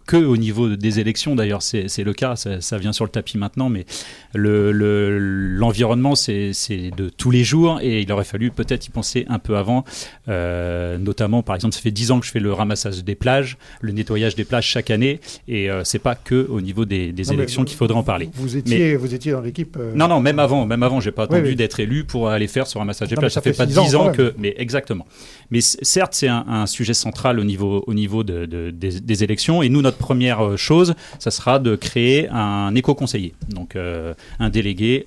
que 0.07 0.19
au 0.19 0.37
niveau 0.37 0.77
des 0.77 1.01
élections, 1.07 1.37
d'ailleurs, 1.37 1.63
c'est 1.63 2.03
le 2.03 2.13
cas, 2.13 2.35
ça, 2.37 2.79
vient 2.79 2.93
sur 2.93 3.05
le 3.05 3.11
tapis 3.11 3.39
maintenant, 3.39 3.69
mais 3.69 3.87
l'environnement, 4.35 6.15
le, 6.29 6.53
c'est 6.53 6.91
de 6.91 7.09
tous 7.09 7.31
les 7.31 7.45
jours 7.45 7.79
et 7.81 8.01
il 8.01 8.13
aurait 8.13 8.25
fallu 8.25 8.51
peut-être 8.51 8.87
y 8.87 8.91
penser 8.91 9.25
un 9.29 9.39
peu 9.39 9.57
avant. 9.57 9.85
Euh, 10.29 10.99
notamment, 10.99 11.43
par 11.43 11.55
exemple, 11.55 11.75
ça 11.75 11.81
fait 11.81 11.91
10 11.91 12.11
ans 12.11 12.21
que 12.21 12.27
je 12.27 12.31
fais 12.33 12.41
le 12.41 12.53
ramassage 12.53 13.05
des 13.05 13.15
plages, 13.15 13.57
le 13.81 13.93
nettoyage 13.93 14.35
des 14.35 14.45
plages 14.45 14.67
chaque 14.67 14.91
année, 14.91 15.21
et 15.47 15.71
euh, 15.71 15.85
c'est 15.85 15.99
pas 15.99 16.15
que 16.15 16.47
au 16.49 16.61
niveau 16.61 16.85
des, 16.85 17.13
élections 17.33 17.65
qu'il 17.65 17.77
faudrait 17.77 17.99
en 17.99 18.03
parler. 18.03 18.29
Vous 18.35 18.57
étiez, 18.57 18.97
vous 18.97 19.15
étiez 19.15 19.33
dans 19.33 19.41
l'équipe 19.41 19.77
euh, 19.79 19.93
Non, 19.95 20.09
non, 20.09 20.21
même 20.21 20.39
avant, 20.39 20.67
même 20.67 20.83
avant, 20.83 21.01
j'ai 21.01 21.13
pas 21.13 21.25
attendu 21.25 21.55
d'être 21.55 21.81
élu 21.81 22.05
pour 22.05 22.29
aller 22.29 22.49
faire 22.49 22.67
ce 22.67 22.79
ramassage 22.79 23.09
des 23.09 23.17
plages. 23.17 23.33
Ça, 23.33 23.41
fait, 23.41 23.53
pas 23.53 23.67
10 23.67 23.95
ans, 23.95 24.13
que, 24.13 24.35
mais 24.39 24.55
exactement. 24.59 25.07
Mais 25.51 25.61
certes, 25.61 26.15
c'est 26.15 26.29
un, 26.29 26.67
sujet 26.67 26.95
central 26.95 27.39
au 27.39 27.45
niveau, 27.45 27.85
au 27.87 27.95
niveau 27.95 28.25
de, 28.25 28.47
des, 28.71 29.25
élections, 29.25 29.63
et 29.63 29.69
nous, 29.69 29.83
notre 29.83 29.99
première 29.99 30.57
chose 30.59 30.95
ça 31.19 31.31
sera 31.31 31.59
de 31.59 31.77
créer 31.77 32.29
un 32.29 32.75
éco-conseiller, 32.75 33.35
donc 33.49 33.77
euh, 33.77 34.15
un 34.39 34.51
délégué 34.51 35.07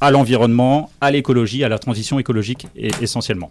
à 0.00 0.10
l'environnement, 0.10 0.90
à 1.00 1.10
l'écologie, 1.10 1.64
à 1.64 1.68
la 1.68 1.78
transition 1.78 2.18
écologique 2.18 2.68
essentiellement. 3.00 3.50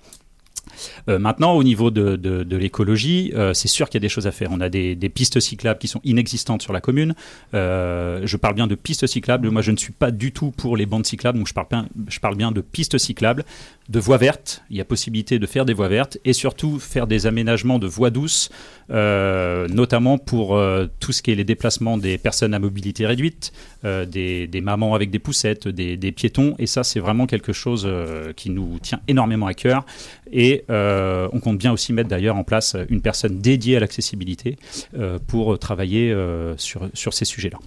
Euh, 1.08 1.20
maintenant, 1.20 1.54
au 1.54 1.64
niveau 1.64 1.92
de, 1.92 2.56
l'écologie, 2.56 3.32
euh, 3.36 3.54
c'est 3.54 3.68
sûr 3.68 3.90
qu'il 3.90 3.96
y 3.96 4.02
a 4.02 4.06
des 4.06 4.10
choses 4.10 4.28
à 4.28 4.32
faire. 4.32 4.50
On 4.52 4.62
a 4.62 4.70
des, 4.70 4.96
pistes 5.10 5.40
cyclables 5.40 5.80
qui 5.80 5.88
sont 5.88 6.02
inexistantes 6.04 6.62
sur 6.62 6.74
la 6.74 6.82
commune. 6.82 7.16
Euh, 7.54 8.22
je 8.24 8.38
parle 8.38 8.56
bien 8.56 8.68
de 8.68 8.76
pistes 8.76 9.08
cyclables. 9.08 9.50
Moi, 9.50 9.62
je 9.62 9.72
ne 9.72 9.78
suis 9.78 9.94
pas 9.94 10.12
du 10.12 10.32
tout 10.32 10.52
pour 10.52 10.78
les 10.78 10.86
bandes 10.86 11.06
cyclables, 11.06 11.38
donc 11.38 11.48
je 11.48 12.20
parle 12.20 12.36
bien, 12.36 12.52
de 12.52 12.62
pistes 12.62 12.98
cyclables, 12.98 13.44
de 13.90 14.00
voies 14.00 14.18
vertes. 14.18 14.64
Il 14.70 14.78
y 14.78 14.82
a 14.82 14.86
possibilité 14.86 15.40
de 15.40 15.46
faire 15.48 15.66
des 15.66 15.74
voies 15.74 15.88
vertes 15.88 16.18
et 16.26 16.34
surtout 16.34 16.80
faire 16.80 17.08
des 17.08 17.26
aménagements 17.26 17.80
de 17.80 17.88
voies 17.88 18.12
douces, 18.12 18.50
notamment 18.90 20.18
pour 20.18 20.60
tout 21.00 21.12
ce 21.12 21.22
qui 21.22 21.32
est 21.32 21.36
les 21.36 21.44
déplacements 21.44 21.98
des 21.98 22.18
personnes 22.18 22.54
à 22.54 22.60
mobilité 22.60 23.06
réduite, 23.06 23.52
des, 23.84 24.62
mamans 24.62 24.94
avec 24.94 25.10
des 25.10 25.20
poussettes, 25.20 25.68
des 25.68 26.12
piétons. 26.12 26.56
Et 26.60 26.68
ça, 26.68 26.84
c'est 26.84 27.00
vraiment 27.00 27.26
quelque 27.26 27.54
chose 27.54 27.90
qui 28.36 28.52
nous 28.52 28.80
tient 28.80 29.02
énormément 29.08 29.48
à 29.48 29.54
cœur. 29.54 29.86
Et 30.32 30.66
euh, 30.70 31.28
on 31.34 31.40
compte 31.40 31.58
bien 31.58 31.72
aussi 31.72 31.94
mettre 31.94 32.10
d'ailleurs 32.10 32.36
en 32.36 32.44
place 32.44 32.76
une 32.90 33.02
personne 33.02 33.40
dédiée 33.40 33.78
à 33.78 33.80
l'accessibilité 33.80 34.58
euh, 34.98 35.20
pour 35.28 35.58
travailler 35.58 36.12
euh, 36.12 36.56
sur, 36.58 36.90
sur 36.94 37.14
ces 37.14 37.26
sujets-là. 37.26 37.58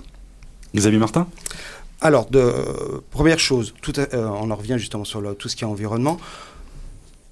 Xavier 0.74 0.98
Martin? 0.98 1.26
Alors, 2.00 2.26
de, 2.30 2.52
première 3.10 3.38
chose, 3.38 3.74
tout, 3.82 3.92
on 4.12 4.50
en 4.50 4.56
revient 4.56 4.76
justement 4.78 5.04
sur 5.04 5.36
tout 5.36 5.48
ce 5.48 5.56
qui 5.56 5.64
est 5.64 5.66
environnement 5.66 6.18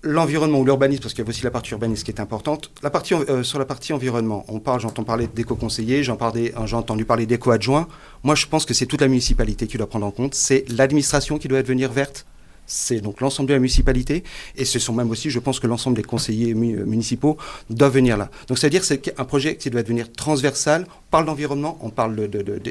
l'environnement 0.02 0.60
ou 0.60 0.64
l'urbanisme, 0.64 1.02
parce 1.02 1.12
qu'il 1.12 1.22
y 1.22 1.26
a 1.26 1.28
aussi 1.28 1.44
la 1.44 1.50
partie 1.50 1.72
urbanisme 1.72 2.04
qui 2.04 2.10
est 2.10 2.20
importante. 2.20 2.70
La 2.82 2.88
partie, 2.88 3.14
sur 3.42 3.58
la 3.58 3.66
partie 3.66 3.92
environnement, 3.92 4.46
on 4.48 4.58
parle, 4.58 4.80
j'entends 4.80 5.04
parler 5.04 5.26
d'éco-conseillers, 5.26 6.02
j'ai 6.02 6.12
entendu 6.12 7.04
parler 7.04 7.26
d'éco-adjoints. 7.26 7.86
Moi, 8.22 8.34
je 8.34 8.46
pense 8.46 8.64
que 8.64 8.72
c'est 8.72 8.86
toute 8.86 9.02
la 9.02 9.08
municipalité 9.08 9.66
qui 9.66 9.76
doit 9.76 9.88
prendre 9.88 10.06
en 10.06 10.10
compte. 10.10 10.34
C'est 10.34 10.64
l'administration 10.70 11.36
qui 11.36 11.48
doit 11.48 11.60
devenir 11.60 11.92
verte, 11.92 12.24
c'est 12.70 13.00
donc 13.00 13.20
l'ensemble 13.20 13.48
de 13.48 13.54
la 13.54 13.58
municipalité, 13.58 14.22
et 14.56 14.64
ce 14.64 14.78
sont 14.78 14.92
même 14.92 15.10
aussi, 15.10 15.28
je 15.28 15.40
pense 15.40 15.58
que 15.58 15.66
l'ensemble 15.66 15.96
des 15.96 16.04
conseillers 16.04 16.54
municipaux 16.54 17.36
doivent 17.68 17.94
venir 17.94 18.16
là. 18.16 18.30
Donc 18.48 18.58
c'est-à-dire 18.58 18.84
c'est 18.84 19.12
un 19.18 19.24
projet 19.24 19.56
qui 19.56 19.70
doit 19.70 19.82
devenir 19.82 20.12
transversal. 20.12 20.86
On 20.88 21.10
parle 21.10 21.26
d'environnement, 21.26 21.78
on 21.82 21.90
parle 21.90 22.28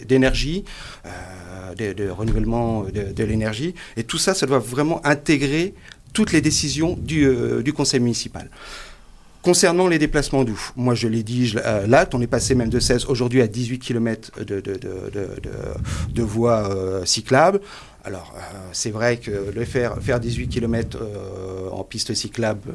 d'énergie, 0.07 0.63
de, 1.77 1.93
de, 1.93 2.09
renouvellement 2.09 2.83
de, 2.83 3.23
l'énergie, 3.23 3.75
et 3.97 4.03
tout 4.03 4.17
ça, 4.17 4.33
ça 4.33 4.45
doit 4.45 4.59
vraiment 4.59 5.05
intégrer 5.05 5.73
toutes 6.13 6.31
les 6.31 6.41
décisions 6.41 6.97
du, 6.99 7.73
conseil 7.75 7.99
municipal. 7.99 8.49
Concernant 9.41 9.87
les 9.87 9.99
déplacements 9.99 10.43
moi 10.75 10.95
je 10.95 11.07
l'ai 11.07 11.23
dit, 11.23 11.53
euh, 11.55 11.87
là, 11.87 12.07
on 12.13 12.21
est 12.21 12.27
passé 12.27 12.55
même 12.55 12.69
de 12.69 12.79
16 12.79 13.05
aujourd'hui 13.05 13.41
à 13.41 13.47
18 13.47 13.79
km 13.79 14.31
de, 14.43 16.21
voies 16.21 16.69
euh, 16.69 17.05
cyclables. 17.05 17.61
Alors, 18.09 18.33
euh, 18.35 18.39
c'est 18.71 18.89
vrai 18.89 19.17
que 19.17 19.51
le 19.53 19.65
faire, 19.65 20.01
faire 20.01 20.19
18 20.19 20.47
km 20.47 20.97
en 21.71 21.83
piste 21.83 22.15
cyclable 22.15 22.73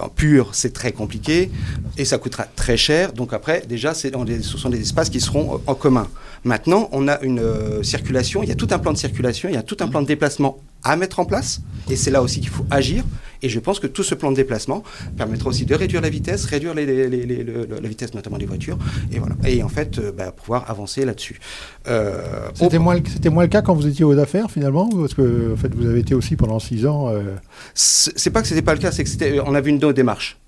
en 0.00 0.08
pure, 0.08 0.50
c'est 0.52 0.72
très 0.72 0.92
compliqué 0.92 1.50
et 1.98 2.04
ça 2.04 2.18
coûtera 2.18 2.44
très 2.44 2.76
cher. 2.76 3.12
Donc 3.12 3.32
après, 3.32 3.64
déjà, 3.68 3.94
ce 3.94 4.08
sont 4.10 4.70
des 4.70 4.80
espaces 4.80 5.10
qui 5.10 5.20
seront 5.20 5.60
en 5.66 5.74
commun. 5.74 6.06
Maintenant, 6.44 6.88
on 6.92 7.08
a 7.08 7.20
une 7.22 7.82
circulation, 7.82 8.44
il 8.44 8.48
y 8.48 8.52
a 8.52 8.54
tout 8.54 8.68
un 8.70 8.78
plan 8.78 8.92
de 8.92 8.98
circulation, 8.98 9.48
il 9.48 9.56
y 9.56 9.58
a 9.58 9.64
tout 9.64 9.76
un 9.80 9.88
plan 9.88 10.02
de 10.02 10.06
déplacement 10.06 10.60
à 10.84 10.96
mettre 10.96 11.20
en 11.20 11.24
place. 11.24 11.60
Et 11.90 11.96
c'est 11.96 12.10
là 12.10 12.22
aussi 12.22 12.40
qu'il 12.40 12.50
faut 12.50 12.66
agir. 12.70 13.04
Et 13.42 13.48
je 13.50 13.60
pense 13.60 13.78
que 13.78 13.86
tout 13.86 14.02
ce 14.02 14.14
plan 14.14 14.30
de 14.30 14.36
déplacement 14.36 14.82
permettra 15.18 15.50
aussi 15.50 15.66
de 15.66 15.74
réduire 15.74 16.00
la 16.00 16.08
vitesse, 16.08 16.46
réduire 16.46 16.72
les, 16.72 16.86
la 16.86 17.88
vitesse 17.88 18.14
notamment 18.14 18.38
des 18.38 18.46
voitures, 18.46 18.78
et 19.12 19.18
voilà. 19.18 19.36
Et 19.46 19.62
en 19.62 19.68
fait, 19.68 19.98
euh, 19.98 20.12
bah, 20.12 20.32
pouvoir 20.32 20.70
avancer 20.70 21.04
là-dessus. 21.04 21.40
Euh, 21.86 22.22
c'était 22.54 22.78
moins, 22.78 22.96
moins, 23.30 23.42
le 23.42 23.48
cas 23.48 23.60
quand 23.60 23.74
vous 23.74 23.86
étiez 23.86 24.04
aux 24.04 24.18
affaires 24.18 24.50
finalement, 24.50 24.88
parce 24.88 25.12
que 25.12 25.52
en 25.52 25.56
fait, 25.56 25.74
vous 25.74 25.86
avez 25.86 26.00
été 26.00 26.14
aussi 26.14 26.36
pendant 26.36 26.58
six 26.58 26.86
ans. 26.86 27.10
Euh... 27.10 27.34
C'est 27.74 28.30
pas 28.30 28.40
que 28.40 28.48
c'était 28.48 28.62
pas 28.62 28.74
le 28.74 28.80
cas, 28.80 28.92
c'est 28.92 29.04
que 29.04 29.10
c'était, 29.10 29.38
on 29.40 29.54
avait 29.54 29.68
une 29.68 29.76
autre 29.84 29.92
démarche. 29.92 30.38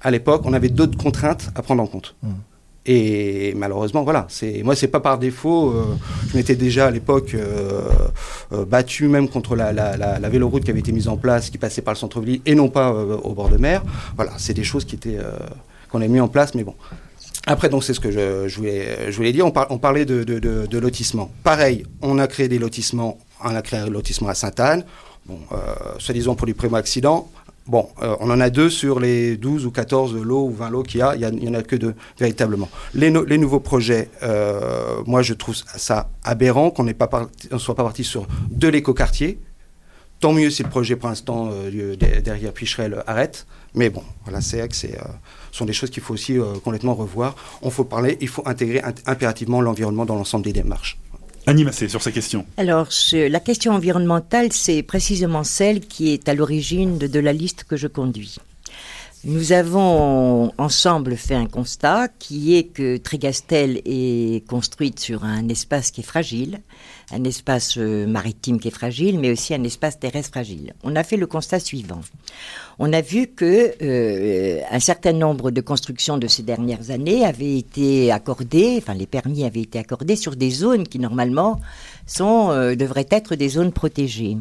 À 0.00 0.12
l'époque, 0.12 0.42
on 0.44 0.52
avait 0.52 0.68
d'autres 0.68 0.96
contraintes 0.96 1.50
à 1.56 1.62
prendre 1.62 1.82
en 1.82 1.88
compte. 1.88 2.14
Hum. 2.22 2.34
Et 2.86 3.54
malheureusement, 3.56 4.02
voilà, 4.02 4.26
c'est 4.28 4.62
moi, 4.62 4.76
c'est 4.76 4.88
pas 4.88 5.00
par 5.00 5.18
défaut. 5.18 5.70
Euh, 5.70 5.84
je 6.28 6.36
m'étais 6.36 6.54
déjà 6.54 6.86
à 6.86 6.90
l'époque 6.90 7.32
euh, 7.34 7.40
euh, 7.40 8.08
battu 8.64 9.08
même 9.08 9.28
contre 9.28 9.56
la, 9.56 9.72
la, 9.72 9.96
la, 9.96 10.28
véloroute 10.28 10.64
qui 10.64 10.70
avait 10.70 10.80
été 10.80 10.92
mise 10.92 11.08
en 11.08 11.16
place, 11.16 11.50
qui 11.50 11.58
passait 11.58 11.82
par 11.82 11.94
le 11.94 11.98
centre-ville 11.98 12.40
et 12.46 12.54
non 12.54 12.68
pas 12.68 12.92
au 12.92 13.32
bord 13.32 13.48
de 13.48 13.56
mer. 13.56 13.82
Voilà, 14.16 14.32
c'est 14.36 14.54
des 14.54 14.64
choses 14.64 14.84
qui 14.84 14.94
étaient 14.94 15.18
qu'on 15.90 16.00
a 16.02 16.08
mis 16.08 16.20
en 16.20 16.28
place, 16.28 16.54
mais 16.54 16.64
bon. 16.64 16.74
Après, 17.46 17.68
donc, 17.68 17.84
c'est 17.84 17.94
ce 17.94 18.00
que 18.00 18.10
je, 18.10 18.48
je, 18.48 18.56
voulais, 18.56 19.10
je 19.10 19.16
voulais 19.16 19.32
dire. 19.32 19.46
On, 19.46 19.52
on 19.70 19.78
parlait 19.78 20.04
de, 20.04 20.24
de, 20.24 20.78
lotissement. 20.78 21.30
Pareil, 21.42 21.84
on 22.00 22.18
a 22.18 22.26
créé 22.26 22.48
des 22.48 22.58
lotissements. 22.58 23.18
On 23.42 23.54
a 23.54 23.62
créé 23.62 23.80
un 23.80 23.90
lotissement 23.90 24.28
à 24.28 24.34
Sainte-Anne. 24.34 24.84
Bon, 25.26 25.38
soi-disant 25.98 26.34
pour 26.34 26.46
du 26.46 26.54
primo-accident. 26.54 27.28
Bon, 27.66 27.88
euh, 28.02 28.14
on 28.20 28.30
en 28.30 28.40
a 28.40 28.50
deux 28.50 28.68
sur 28.68 29.00
les 29.00 29.38
12 29.38 29.64
ou 29.64 29.70
14 29.70 30.16
lots 30.16 30.48
ou 30.48 30.50
20 30.50 30.70
lots 30.70 30.82
qu'il 30.82 31.00
y 31.00 31.02
a. 31.02 31.16
Il 31.16 31.26
n'y 31.36 31.48
en 31.48 31.54
a 31.54 31.62
que 31.62 31.76
deux, 31.76 31.94
véritablement. 32.18 32.68
Les, 32.92 33.10
nouveaux 33.10 33.60
projets, 33.60 34.10
euh, 34.22 35.02
moi, 35.06 35.22
je 35.22 35.32
trouve 35.32 35.54
ça 35.54 36.10
aberrant 36.24 36.70
qu'on 36.70 36.84
ne 36.84 36.92
soit 37.56 37.74
pas 37.74 37.84
parti 37.84 38.04
sur 38.04 38.26
de 38.50 38.68
l'écoquartier. 38.68 39.38
Tant 40.20 40.32
mieux 40.32 40.50
si 40.50 40.62
le 40.62 40.68
projet, 40.68 40.94
pour 40.96 41.08
l'instant, 41.08 41.50
euh, 41.52 41.96
derrière 41.96 42.52
Picherel 42.52 43.02
arrête. 43.06 43.46
Mais 43.74 43.88
bon, 43.88 44.02
voilà, 44.24 44.42
c'est 44.42 44.58
vrai 44.58 44.68
que 44.68 44.76
ce 44.76 44.88
sont 45.50 45.64
des 45.64 45.72
choses 45.72 45.88
qu'il 45.88 46.02
faut 46.02 46.14
aussi 46.14 46.36
complètement 46.62 46.94
revoir. 46.94 47.34
On 47.62 47.70
faut 47.70 47.84
parler, 47.84 48.18
il 48.20 48.28
faut 48.28 48.46
intégrer 48.46 48.82
impérativement 49.06 49.62
l'environnement 49.62 50.04
dans 50.04 50.16
l'ensemble 50.16 50.44
des 50.44 50.52
démarches. 50.52 50.98
Annie 51.46 51.66
sur 51.72 52.02
ces 52.02 52.12
questions. 52.12 52.46
Alors, 52.56 52.88
la 53.12 53.40
question 53.40 53.72
environnementale, 53.72 54.52
c'est 54.52 54.82
précisément 54.82 55.44
celle 55.44 55.80
qui 55.80 56.12
est 56.12 56.28
à 56.28 56.34
l'origine 56.34 56.98
de, 56.98 57.20
la 57.20 57.32
liste 57.32 57.64
que 57.64 57.76
je 57.76 57.86
conduis. 57.86 58.36
Nous 59.26 59.52
avons 59.52 60.52
ensemble 60.58 61.16
fait 61.16 61.34
un 61.34 61.46
constat 61.46 62.08
qui 62.18 62.56
est 62.56 62.64
que 62.64 62.98
Trégastel 62.98 63.80
est 63.86 64.46
construite 64.46 65.00
sur 65.00 65.24
un 65.24 65.48
espace 65.48 65.90
qui 65.90 66.02
est 66.02 66.04
fragile, 66.04 66.60
un 67.10 67.24
espace 67.24 67.78
euh, 67.78 68.06
maritime 68.06 68.60
qui 68.60 68.68
est 68.68 68.70
fragile, 68.70 69.18
mais 69.18 69.30
aussi 69.30 69.54
un 69.54 69.64
espace 69.64 69.98
terrestre 69.98 70.28
fragile. 70.30 70.74
On 70.82 70.94
a 70.94 71.02
fait 71.02 71.16
le 71.16 71.26
constat 71.26 71.58
suivant. 71.58 72.02
On 72.78 72.92
a 72.92 73.00
vu 73.00 73.28
que 73.28 73.74
euh, 73.80 74.60
un 74.70 74.80
certain 74.80 75.14
nombre 75.14 75.50
de 75.50 75.62
constructions 75.62 76.18
de 76.18 76.26
ces 76.26 76.42
dernières 76.42 76.90
années 76.90 77.24
avaient 77.24 77.56
été 77.56 78.12
accordées, 78.12 78.74
enfin 78.76 78.92
les 78.92 79.06
permis 79.06 79.44
avaient 79.44 79.62
été 79.62 79.78
accordés 79.78 80.16
sur 80.16 80.36
des 80.36 80.50
zones 80.50 80.86
qui 80.86 80.98
normalement 80.98 81.60
sont, 82.06 82.50
euh, 82.50 82.74
devraient 82.74 83.06
être 83.10 83.34
des 83.34 83.48
zones 83.48 83.72
protégées. 83.72 84.36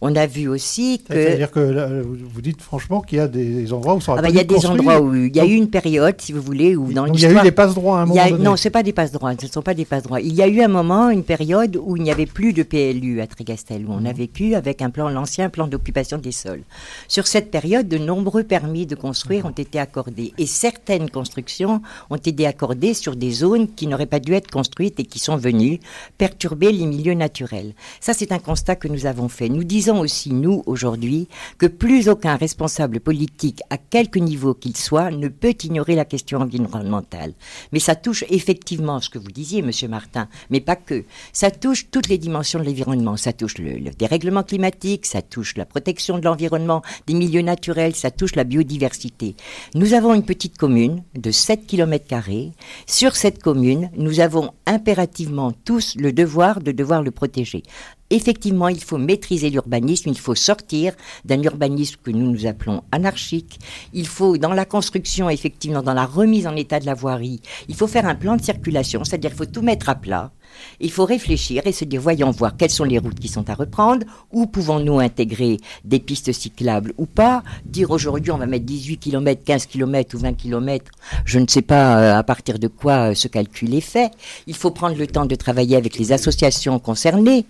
On 0.00 0.14
a 0.16 0.26
vu 0.26 0.48
aussi 0.48 1.02
que... 1.08 1.14
C'est-à-dire 1.14 1.50
que 1.50 2.02
vous 2.02 2.42
dites 2.42 2.60
franchement 2.60 3.00
qu'il 3.00 3.18
y 3.18 3.20
a 3.20 3.28
des 3.28 3.72
endroits 3.72 3.94
où 3.94 4.00
ça 4.00 4.14
ah 4.18 4.22
bah, 4.22 4.28
Il 4.28 4.36
y 4.36 4.40
a 4.40 4.44
des 4.44 4.66
endroits 4.66 5.00
où 5.00 5.14
il 5.14 5.34
y 5.34 5.40
a 5.40 5.44
eu 5.44 5.54
une 5.54 5.70
période, 5.70 6.14
si 6.20 6.32
vous 6.32 6.42
voulez, 6.42 6.76
où 6.76 6.92
dans 6.92 7.04
l'histoire... 7.04 7.32
Il 7.32 7.34
y 7.34 7.38
a 7.38 7.40
eu 7.40 7.44
des 7.44 7.52
passe-droits 7.52 7.98
à 7.98 8.02
un 8.02 8.06
moment 8.06 8.28
donné. 8.28 8.44
Non, 8.44 8.56
ce 8.56 8.68
pas 8.68 8.82
des 8.82 8.92
passe-droits, 8.92 9.32
ce 9.40 9.46
ne 9.46 9.50
sont 9.50 9.62
pas 9.62 9.74
des 9.74 9.84
passe-droits. 9.84 10.20
Il 10.20 10.34
y 10.34 10.42
a 10.42 10.48
eu 10.48 10.60
un 10.60 10.68
moment, 10.68 11.10
une 11.10 11.24
période 11.24 11.78
où 11.82 11.96
il 11.96 12.02
n'y 12.02 12.10
avait 12.10 12.26
plus 12.26 12.52
de 12.52 12.62
PLU 12.62 13.20
à 13.20 13.26
Trégastel, 13.26 13.86
où 13.86 13.92
on 13.92 14.04
a 14.04 14.12
mhm. 14.12 14.12
vécu 14.12 14.54
avec 14.54 14.82
un 14.82 14.90
plan, 14.90 15.08
l'ancien 15.08 15.48
plan 15.48 15.66
d'occupation 15.66 16.18
des 16.18 16.32
sols. 16.32 16.62
Sur 17.08 17.26
cette 17.26 17.50
période, 17.50 17.88
de 17.88 17.98
nombreux 17.98 18.44
permis 18.44 18.86
de 18.86 18.94
construire 18.94 19.44
mhm. 19.44 19.50
ont 19.50 19.54
été 19.54 19.78
accordés. 19.78 20.32
Et 20.38 20.46
certaines 20.46 21.10
constructions 21.10 21.80
ont 22.10 22.16
été 22.16 22.46
accordées 22.46 22.94
sur 22.94 23.16
des 23.16 23.30
zones 23.30 23.68
qui 23.68 23.86
n'auraient 23.86 24.06
pas 24.06 24.20
dû 24.20 24.34
être 24.34 24.50
construites 24.50 25.00
et 25.00 25.04
qui 25.04 25.18
sont 25.18 25.36
venues 25.36 25.80
perturber 26.18 26.72
les 26.72 26.86
milieux 26.86 27.05
naturel. 27.14 27.74
Ça, 28.00 28.12
c'est 28.14 28.32
un 28.32 28.38
constat 28.38 28.76
que 28.76 28.88
nous 28.88 29.06
avons 29.06 29.28
fait. 29.28 29.48
Nous 29.48 29.64
disons 29.64 30.00
aussi, 30.00 30.32
nous, 30.32 30.62
aujourd'hui, 30.66 31.28
que 31.58 31.66
plus 31.66 32.08
aucun 32.08 32.36
responsable 32.36 33.00
politique, 33.00 33.60
à 33.70 33.78
quelque 33.78 34.18
niveau 34.18 34.54
qu'il 34.54 34.76
soit, 34.76 35.10
ne 35.10 35.28
peut 35.28 35.54
ignorer 35.62 35.94
la 35.94 36.04
question 36.04 36.40
environnementale. 36.40 37.32
Mais 37.72 37.78
ça 37.78 37.94
touche 37.94 38.24
effectivement 38.28 39.00
ce 39.00 39.10
que 39.10 39.18
vous 39.18 39.30
disiez, 39.30 39.62
Monsieur 39.62 39.88
Martin, 39.88 40.28
mais 40.50 40.60
pas 40.60 40.76
que. 40.76 41.04
Ça 41.32 41.50
touche 41.50 41.90
toutes 41.90 42.08
les 42.08 42.18
dimensions 42.18 42.58
de 42.58 42.64
l'environnement. 42.64 43.16
Ça 43.16 43.32
touche 43.32 43.58
le, 43.58 43.90
dérèglement 43.90 44.42
climatique, 44.42 45.06
ça 45.06 45.22
touche 45.22 45.56
la 45.56 45.64
protection 45.64 46.18
de 46.18 46.24
l'environnement, 46.24 46.82
des 47.06 47.14
milieux 47.14 47.42
naturels, 47.42 47.94
ça 47.94 48.10
touche 48.10 48.34
la 48.36 48.44
biodiversité. 48.44 49.36
Nous 49.74 49.94
avons 49.94 50.14
une 50.14 50.24
petite 50.24 50.58
commune 50.58 51.02
de 51.14 51.30
7 51.30 51.66
km. 51.66 51.96
Sur 52.86 53.16
cette 53.16 53.42
commune, 53.42 53.90
nous 53.96 54.20
avons 54.20 54.50
impérativement 54.66 55.52
tous 55.52 55.94
le 55.96 56.12
devoir 56.12 56.60
de 56.60 56.72
devoir 56.72 56.95
le 57.02 57.10
protéger. 57.10 57.62
Effectivement, 58.10 58.68
il 58.68 58.82
faut 58.82 58.98
maîtriser 58.98 59.50
l'urbanisme, 59.50 60.10
il 60.10 60.18
faut 60.18 60.36
sortir 60.36 60.94
d'un 61.24 61.42
urbanisme 61.42 61.96
que 62.02 62.12
nous 62.12 62.30
nous 62.30 62.46
appelons 62.46 62.82
anarchique. 62.92 63.58
Il 63.92 64.06
faut, 64.06 64.38
dans 64.38 64.52
la 64.52 64.64
construction, 64.64 65.28
effectivement, 65.28 65.82
dans 65.82 65.94
la 65.94 66.06
remise 66.06 66.46
en 66.46 66.54
état 66.54 66.78
de 66.78 66.86
la 66.86 66.94
voirie, 66.94 67.40
il 67.68 67.74
faut 67.74 67.88
faire 67.88 68.06
un 68.06 68.14
plan 68.14 68.36
de 68.36 68.42
circulation, 68.42 69.02
c'est-à-dire 69.02 69.30
qu'il 69.30 69.38
faut 69.38 69.46
tout 69.46 69.62
mettre 69.62 69.88
à 69.88 69.96
plat. 69.96 70.30
Il 70.80 70.90
faut 70.90 71.04
réfléchir 71.04 71.66
et 71.66 71.72
se 71.72 71.84
dire, 71.84 72.00
voyons 72.00 72.30
voir 72.30 72.56
quelles 72.56 72.70
sont 72.70 72.84
les 72.84 72.98
routes 72.98 73.18
qui 73.18 73.28
sont 73.28 73.48
à 73.50 73.54
reprendre, 73.54 74.06
où 74.32 74.46
pouvons-nous 74.46 75.00
intégrer 75.00 75.58
des 75.84 75.98
pistes 75.98 76.32
cyclables 76.32 76.92
ou 76.98 77.06
pas, 77.06 77.42
dire 77.64 77.90
aujourd'hui 77.90 78.30
on 78.30 78.38
va 78.38 78.46
mettre 78.46 78.64
18 78.64 78.98
km, 78.98 79.42
15 79.44 79.66
km 79.66 80.14
ou 80.14 80.18
20 80.18 80.34
km, 80.34 80.90
je 81.24 81.38
ne 81.38 81.46
sais 81.46 81.62
pas 81.62 81.98
euh, 81.98 82.18
à 82.18 82.22
partir 82.22 82.58
de 82.58 82.68
quoi 82.68 83.10
euh, 83.10 83.14
ce 83.14 83.28
calcul 83.28 83.74
est 83.74 83.80
fait. 83.80 84.10
Il 84.46 84.54
faut 84.54 84.70
prendre 84.70 84.96
le 84.96 85.06
temps 85.06 85.26
de 85.26 85.34
travailler 85.34 85.76
avec 85.76 85.98
les 85.98 86.12
associations 86.12 86.78
concernées, 86.78 87.46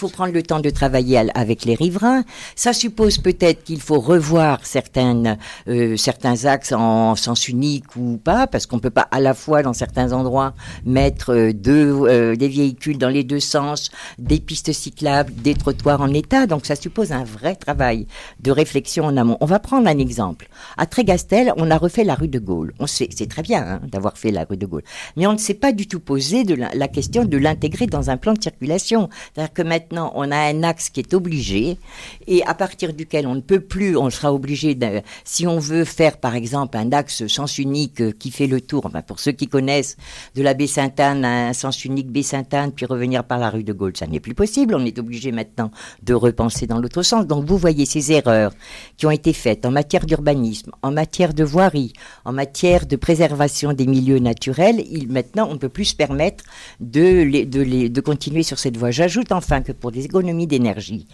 faut 0.00 0.08
prendre 0.08 0.32
le 0.32 0.42
temps 0.42 0.60
de 0.60 0.70
travailler 0.70 1.18
avec 1.34 1.64
les 1.64 1.74
riverains. 1.74 2.24
Ça 2.56 2.72
suppose 2.72 3.18
peut-être 3.18 3.64
qu'il 3.64 3.80
faut 3.80 4.00
revoir 4.00 4.64
certaines, 4.64 5.36
euh, 5.68 5.96
certains 5.96 6.46
axes 6.46 6.72
en 6.72 7.16
sens 7.16 7.48
unique 7.48 7.96
ou 7.96 8.18
pas, 8.22 8.46
parce 8.46 8.66
qu'on 8.66 8.78
peut 8.78 8.90
pas 8.90 9.08
à 9.10 9.20
la 9.20 9.34
fois 9.34 9.62
dans 9.62 9.74
certains 9.74 10.12
endroits 10.12 10.54
mettre 10.86 11.52
deux, 11.52 12.34
des 12.36 12.48
véhicules 12.48 12.98
dans 12.98 13.08
les 13.08 13.24
deux 13.24 13.40
sens, 13.40 13.90
des 14.18 14.40
pistes 14.40 14.72
cyclables, 14.72 15.32
des 15.34 15.54
trottoirs 15.54 16.00
en 16.00 16.12
état. 16.14 16.46
Donc 16.46 16.64
ça 16.64 16.76
suppose 16.76 17.12
un 17.12 17.24
vrai 17.24 17.54
travail 17.54 18.06
de 18.40 18.50
réflexion 18.50 19.04
en 19.04 19.16
amont. 19.16 19.36
On 19.40 19.46
va 19.46 19.58
prendre 19.58 19.86
un 19.86 19.98
exemple. 19.98 20.48
À 20.76 20.86
Trégastel, 20.86 21.52
on 21.56 21.70
a 21.70 21.76
refait 21.76 22.04
la 22.04 22.14
rue 22.14 22.28
de 22.28 22.38
Gaulle. 22.38 22.72
On 22.78 22.86
sait, 22.86 23.08
c'est 23.14 23.28
très 23.28 23.42
bien 23.42 23.62
hein, 23.62 23.80
d'avoir 23.84 24.16
fait 24.16 24.30
la 24.30 24.44
rue 24.44 24.56
de 24.56 24.66
Gaulle, 24.66 24.84
mais 25.16 25.26
on 25.26 25.32
ne 25.32 25.38
s'est 25.38 25.54
pas 25.54 25.72
du 25.72 25.86
tout 25.86 26.00
posé 26.00 26.44
de 26.44 26.54
la, 26.54 26.88
question 26.88 27.24
de 27.24 27.36
l'intégrer 27.36 27.86
dans 27.86 28.10
un 28.10 28.16
plan 28.16 28.32
de 28.32 28.42
circulation. 28.42 29.08
C'est-à-dire 29.34 29.52
que 29.52 29.62
maintenant, 29.62 29.89
on 29.92 30.30
a 30.30 30.36
un 30.36 30.62
axe 30.62 30.90
qui 30.90 31.00
est 31.00 31.14
obligé 31.14 31.78
et 32.26 32.44
à 32.44 32.54
partir 32.54 32.92
duquel 32.92 33.26
on 33.26 33.34
ne 33.34 33.40
peut 33.40 33.60
plus, 33.60 33.96
on 33.96 34.10
sera 34.10 34.32
obligé, 34.32 34.78
si 35.24 35.46
on 35.46 35.58
veut 35.58 35.84
faire 35.84 36.18
par 36.18 36.34
exemple 36.34 36.76
un 36.76 36.92
axe 36.92 37.26
sens 37.26 37.58
unique 37.58 38.00
euh, 38.00 38.12
qui 38.18 38.30
fait 38.30 38.46
le 38.46 38.60
tour, 38.60 38.86
enfin, 38.86 39.02
pour 39.02 39.20
ceux 39.20 39.32
qui 39.32 39.48
connaissent 39.48 39.96
de 40.34 40.42
la 40.42 40.54
baie 40.54 40.66
Sainte-Anne, 40.66 41.24
un 41.24 41.52
sens 41.52 41.84
unique 41.84 42.10
baie 42.10 42.22
Sainte 42.22 42.50
puis 42.74 42.86
revenir 42.86 43.24
par 43.24 43.38
la 43.38 43.50
rue 43.50 43.64
de 43.64 43.72
Gaulle. 43.72 43.96
Ça 43.96 44.06
n'est 44.06 44.20
plus 44.20 44.34
possible. 44.34 44.74
On 44.74 44.84
est 44.84 44.98
obligé 44.98 45.32
maintenant 45.32 45.70
de 46.02 46.14
repenser 46.14 46.66
dans 46.66 46.78
l'autre 46.78 47.02
sens. 47.02 47.26
Donc 47.26 47.44
vous 47.44 47.56
voyez 47.56 47.86
ces 47.86 48.12
erreurs 48.12 48.52
qui 48.96 49.06
ont 49.06 49.10
été 49.10 49.32
faites 49.32 49.64
en 49.64 49.70
matière 49.70 50.06
d'urbanisme, 50.06 50.72
en 50.82 50.90
matière 50.90 51.34
de 51.34 51.44
voirie, 51.44 51.92
en 52.24 52.32
matière 52.32 52.86
de 52.86 52.96
préservation 52.96 53.72
des 53.72 53.86
milieux 53.86 54.18
naturels. 54.18 54.84
Il, 54.90 55.08
maintenant, 55.08 55.48
on 55.48 55.54
ne 55.54 55.58
peut 55.58 55.68
plus 55.68 55.86
se 55.86 55.96
permettre 55.96 56.44
de, 56.80 57.44
de, 57.44 57.88
de 57.88 58.00
continuer 58.00 58.42
sur 58.42 58.58
cette 58.58 58.76
voie. 58.76 58.90
J'ajoute 58.90 59.32
enfin 59.32 59.62
que 59.62 59.72
pour 59.80 59.90
des 59.90 60.04
économies 60.04 60.46
d'énergie, 60.46 61.06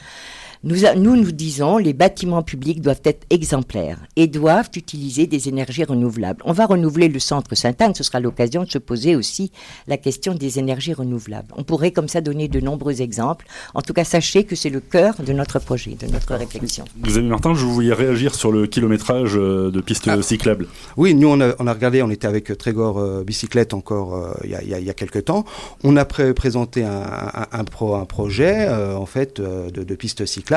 Nous, 0.67 0.79
nous 0.97 1.15
nous 1.15 1.31
disons 1.31 1.79
les 1.79 1.93
bâtiments 1.93 2.43
publics 2.43 2.81
doivent 2.81 3.03
être 3.05 3.25
exemplaires 3.31 4.01
et 4.17 4.27
doivent 4.27 4.69
utiliser 4.75 5.29
des 5.29 5.49
énergies 5.49 5.85
renouvelables. 5.85 6.43
On 6.45 6.53
va 6.53 6.67
renouveler 6.67 7.07
le 7.07 7.21
centre 7.21 7.55
Sainte-Anne, 7.55 7.95
ce 7.95 8.03
sera 8.03 8.19
l'occasion 8.19 8.65
de 8.65 8.69
se 8.69 8.79
poser 8.79 9.15
aussi 9.15 9.53
la 9.87 9.97
question 9.97 10.35
des 10.35 10.59
énergies 10.59 10.93
renouvelables. 10.93 11.55
On 11.57 11.63
pourrait 11.63 11.93
comme 11.93 12.09
ça 12.09 12.21
donner 12.21 12.49
de 12.49 12.59
nombreux 12.59 13.01
exemples. 13.01 13.47
En 13.75 13.81
tout 13.81 13.93
cas, 13.93 14.03
sachez 14.03 14.43
que 14.43 14.57
c'est 14.57 14.69
le 14.71 14.81
cœur 14.81 15.15
de 15.25 15.33
notre 15.33 15.61
projet, 15.61 15.93
de 15.93 16.09
notre 16.09 16.35
réflexion. 16.35 16.85
Xavier 17.01 17.31
Martin, 17.31 17.55
je 17.55 17.65
voulais 17.65 17.93
réagir 17.93 18.35
sur 18.35 18.51
le 18.51 18.67
kilométrage 18.67 19.37
euh, 19.37 19.71
de 19.71 19.81
pistes 19.81 20.09
ah. 20.09 20.21
cyclables. 20.21 20.67
Oui, 20.97 21.15
nous 21.15 21.29
on 21.29 21.41
a, 21.41 21.55
on 21.61 21.69
a, 21.69 21.73
regardé, 21.73 22.03
on 22.03 22.11
était 22.11 22.27
avec 22.27 22.59
Trégor 22.59 22.99
euh, 22.99 23.23
Bicyclette 23.23 23.73
encore 23.73 24.17
euh, 24.17 24.33
il 24.43 24.51
y, 24.51 24.57
a, 24.57 24.81
y, 24.81 24.91
a, 24.91 24.95
quelques 24.95 25.27
temps. 25.27 25.45
On 25.85 25.97
a 25.97 26.05
présenté 26.05 26.83
un, 26.83 26.91
un, 26.93 27.47
un, 27.53 27.65
pro, 27.65 27.95
un 27.95 28.05
projet 28.05 28.69
en 28.69 29.07
fait 29.07 29.41
de, 29.41 29.85
de 29.85 29.95
pistes 29.95 30.27
cyclables. 30.27 30.56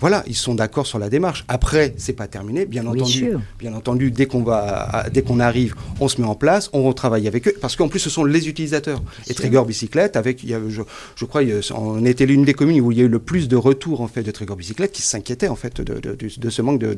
Voilà, 0.00 0.22
ils 0.26 0.36
sont 0.36 0.54
d'accord 0.54 0.86
sur 0.86 0.98
la 0.98 1.08
démarche. 1.08 1.44
Après, 1.48 1.94
c'est 1.96 2.12
pas 2.12 2.28
terminé, 2.28 2.66
bien 2.66 2.86
entendu. 2.86 3.32
Bien 3.58 3.74
entendu, 3.74 4.10
dès 4.10 4.26
qu'on 4.26 4.42
va, 4.42 5.06
dès 5.12 5.22
qu'on 5.22 5.40
arrive, 5.40 5.74
on 6.00 6.08
se 6.08 6.20
met 6.20 6.26
en 6.26 6.34
place, 6.34 6.70
on 6.72 6.84
retravaille 6.84 7.26
avec 7.26 7.48
eux, 7.48 7.54
parce 7.60 7.74
qu'en 7.76 7.88
plus, 7.88 7.98
ce 7.98 8.10
sont 8.10 8.24
les 8.24 8.48
utilisateurs. 8.48 9.02
Et 9.28 9.34
Trégor 9.34 9.66
Bicyclette, 9.66 10.16
avec, 10.16 10.42
il 10.44 10.50
y 10.50 10.54
a, 10.54 10.60
je, 10.68 10.82
je, 11.16 11.24
crois, 11.24 11.42
on 11.74 12.04
était 12.04 12.26
l'une 12.26 12.44
des 12.44 12.54
communes 12.54 12.80
où 12.80 12.92
il 12.92 12.98
y 12.98 13.00
a 13.00 13.04
eu 13.04 13.08
le 13.08 13.18
plus 13.18 13.48
de 13.48 13.56
retours 13.56 14.00
en 14.00 14.08
fait 14.08 14.22
de 14.22 14.30
Trégor 14.30 14.56
Bicyclette 14.56 14.92
qui 14.92 15.02
s'inquiétaient 15.02 15.48
en 15.48 15.56
fait 15.56 15.80
de, 15.80 15.98
de, 16.00 16.16
de, 16.16 16.50
ce 16.50 16.62
manque 16.62 16.78
de, 16.78 16.94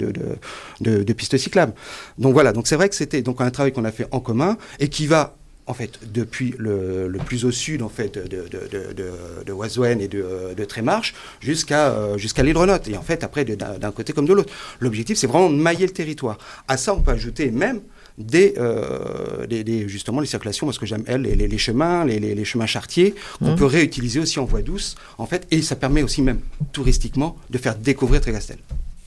de, 0.81 1.13
pistes 1.13 1.37
cyclables. 1.39 1.73
Donc 2.19 2.33
voilà, 2.33 2.53
donc 2.53 2.67
c'est 2.67 2.77
vrai 2.77 2.89
que 2.89 2.95
c'était 2.95 3.23
donc 3.23 3.41
un 3.41 3.51
travail 3.51 3.73
qu'on 3.73 3.85
a 3.85 3.93
fait 3.93 4.07
en 4.11 4.21
commun 4.21 4.57
et 4.79 4.89
qui 4.89 5.07
va 5.07 5.37
en 5.67 5.75
fait, 5.75 6.01
depuis 6.13 6.55
le, 6.59 7.07
le, 7.09 7.19
plus 7.19 7.45
au 7.45 7.51
sud, 7.51 7.83
en 7.83 7.89
fait, 7.89 8.15
de, 8.15 8.49
de, 8.49 8.69
de, 8.95 9.45
de 9.47 9.53
Oisouen 9.53 10.01
et 10.01 10.09
de, 10.09 10.55
de 10.57 10.65
Trémarche 10.65 11.15
jusqu'à 11.41 11.91
euh, 11.91 12.19
jusqu'à 12.19 12.43
l'île 12.43 12.57
Renotte. 12.57 12.89
Et 12.89 12.97
en 12.97 13.03
fait, 13.03 13.23
après, 13.23 13.45
d'un 13.45 13.93
côté 13.93 14.13
comme 14.13 14.27
de 14.27 14.33
l'autre. 14.33 14.53
L'objectif, 14.81 15.17
c'est 15.17 15.27
vraiment 15.27 15.51
de 15.51 15.57
mailler 15.57 15.87
le 15.87 15.93
territoire. 15.93 16.39
À 16.67 16.77
ça, 16.77 16.95
on 16.95 17.01
peut 17.01 17.13
ajouter 17.13 17.51
même 17.51 17.81
des, 18.19 18.55
euh, 18.59 19.47
des, 19.47 19.65
des, 19.65 19.89
justement 19.89 20.21
les 20.21 20.27
circulations, 20.27 20.67
parce 20.67 20.79
que 20.79 20.87
j'aime 20.87 21.05
elle, 21.07 21.23
les, 21.23 21.37
les, 21.37 21.59
chemins, 21.59 22.05
les, 22.05 22.19
les, 22.19 22.45
chemins 22.45 22.67
chartiers, 22.67 23.15
qu'on 23.39 23.53
mmh. 23.53 23.57
peut 23.57 23.65
réutiliser 23.67 24.21
aussi 24.21 24.39
en 24.39 24.45
voie 24.45 24.63
douce, 24.63 24.97
en 25.19 25.27
fait, 25.27 25.47
et 25.51 25.63
ça 25.63 25.77
permet 25.77 26.03
aussi 26.03 26.21
même 26.21 26.41
touristiquement 26.73 27.37
de 27.49 27.59
faire 27.59 27.77
découvrir 27.77 28.21
Trégastel. 28.21 28.59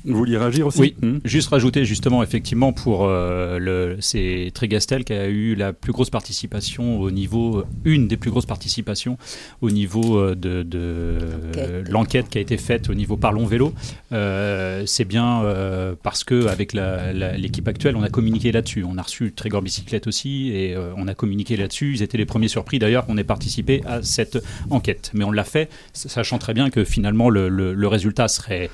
Vous 0.05 0.17
vouliez 0.17 0.37
réagir 0.37 0.67
aussi 0.67 0.79
Oui, 0.79 0.95
hmm. 1.01 1.19
juste 1.23 1.49
rajouter 1.49 1.85
justement 1.85 2.23
effectivement 2.23 2.73
pour 2.73 3.05
euh, 3.05 3.57
le, 3.59 3.97
c'est 4.01 4.51
Trégastel 4.53 5.03
qui 5.03 5.13
a 5.13 5.27
eu 5.27 5.55
la 5.55 5.73
plus 5.73 5.93
grosse 5.93 6.09
participation 6.09 6.99
au 6.99 7.11
niveau, 7.11 7.63
une 7.85 8.07
des 8.07 8.17
plus 8.17 8.29
grosses 8.29 8.45
participations 8.45 9.17
au 9.61 9.71
niveau 9.71 10.17
euh, 10.17 10.35
de, 10.35 10.63
de 10.63 11.83
l'enquête 11.89 12.29
qui 12.29 12.37
a 12.37 12.41
été 12.41 12.57
faite 12.57 12.89
au 12.89 12.93
niveau 12.93 13.17
Parlons 13.17 13.45
Vélo. 13.45 13.73
Euh, 14.11 14.83
c'est 14.85 15.05
bien 15.05 15.43
euh, 15.43 15.95
parce 16.01 16.23
que 16.23 16.47
avec 16.47 16.73
l'équipe 16.73 17.67
actuelle, 17.67 17.95
on 17.95 18.03
a 18.03 18.09
communiqué 18.09 18.51
là-dessus. 18.51 18.83
On 18.83 18.97
a 18.97 19.01
reçu 19.01 19.31
Trégor 19.31 19.61
Bicyclette 19.61 20.07
aussi 20.07 20.49
et 20.49 20.75
euh, 20.75 20.93
on 20.97 21.07
a 21.07 21.13
communiqué 21.13 21.57
là-dessus. 21.57 21.93
Ils 21.93 22.01
étaient 22.01 22.17
les 22.17 22.25
premiers 22.25 22.47
surpris 22.47 22.79
d'ailleurs 22.79 23.05
qu'on 23.05 23.17
ait 23.17 23.23
participé 23.23 23.81
à 23.85 24.01
cette 24.01 24.37
enquête. 24.69 25.11
Mais 25.13 25.23
on 25.23 25.31
l'a 25.31 25.43
fait, 25.43 25.69
sachant 25.93 26.37
très 26.37 26.53
bien 26.53 26.69
que 26.69 26.83
finalement 26.83 27.29
le, 27.29 27.49
le, 27.49 27.73
le 27.73 27.87
résultat 27.87 28.27
serait 28.27 28.69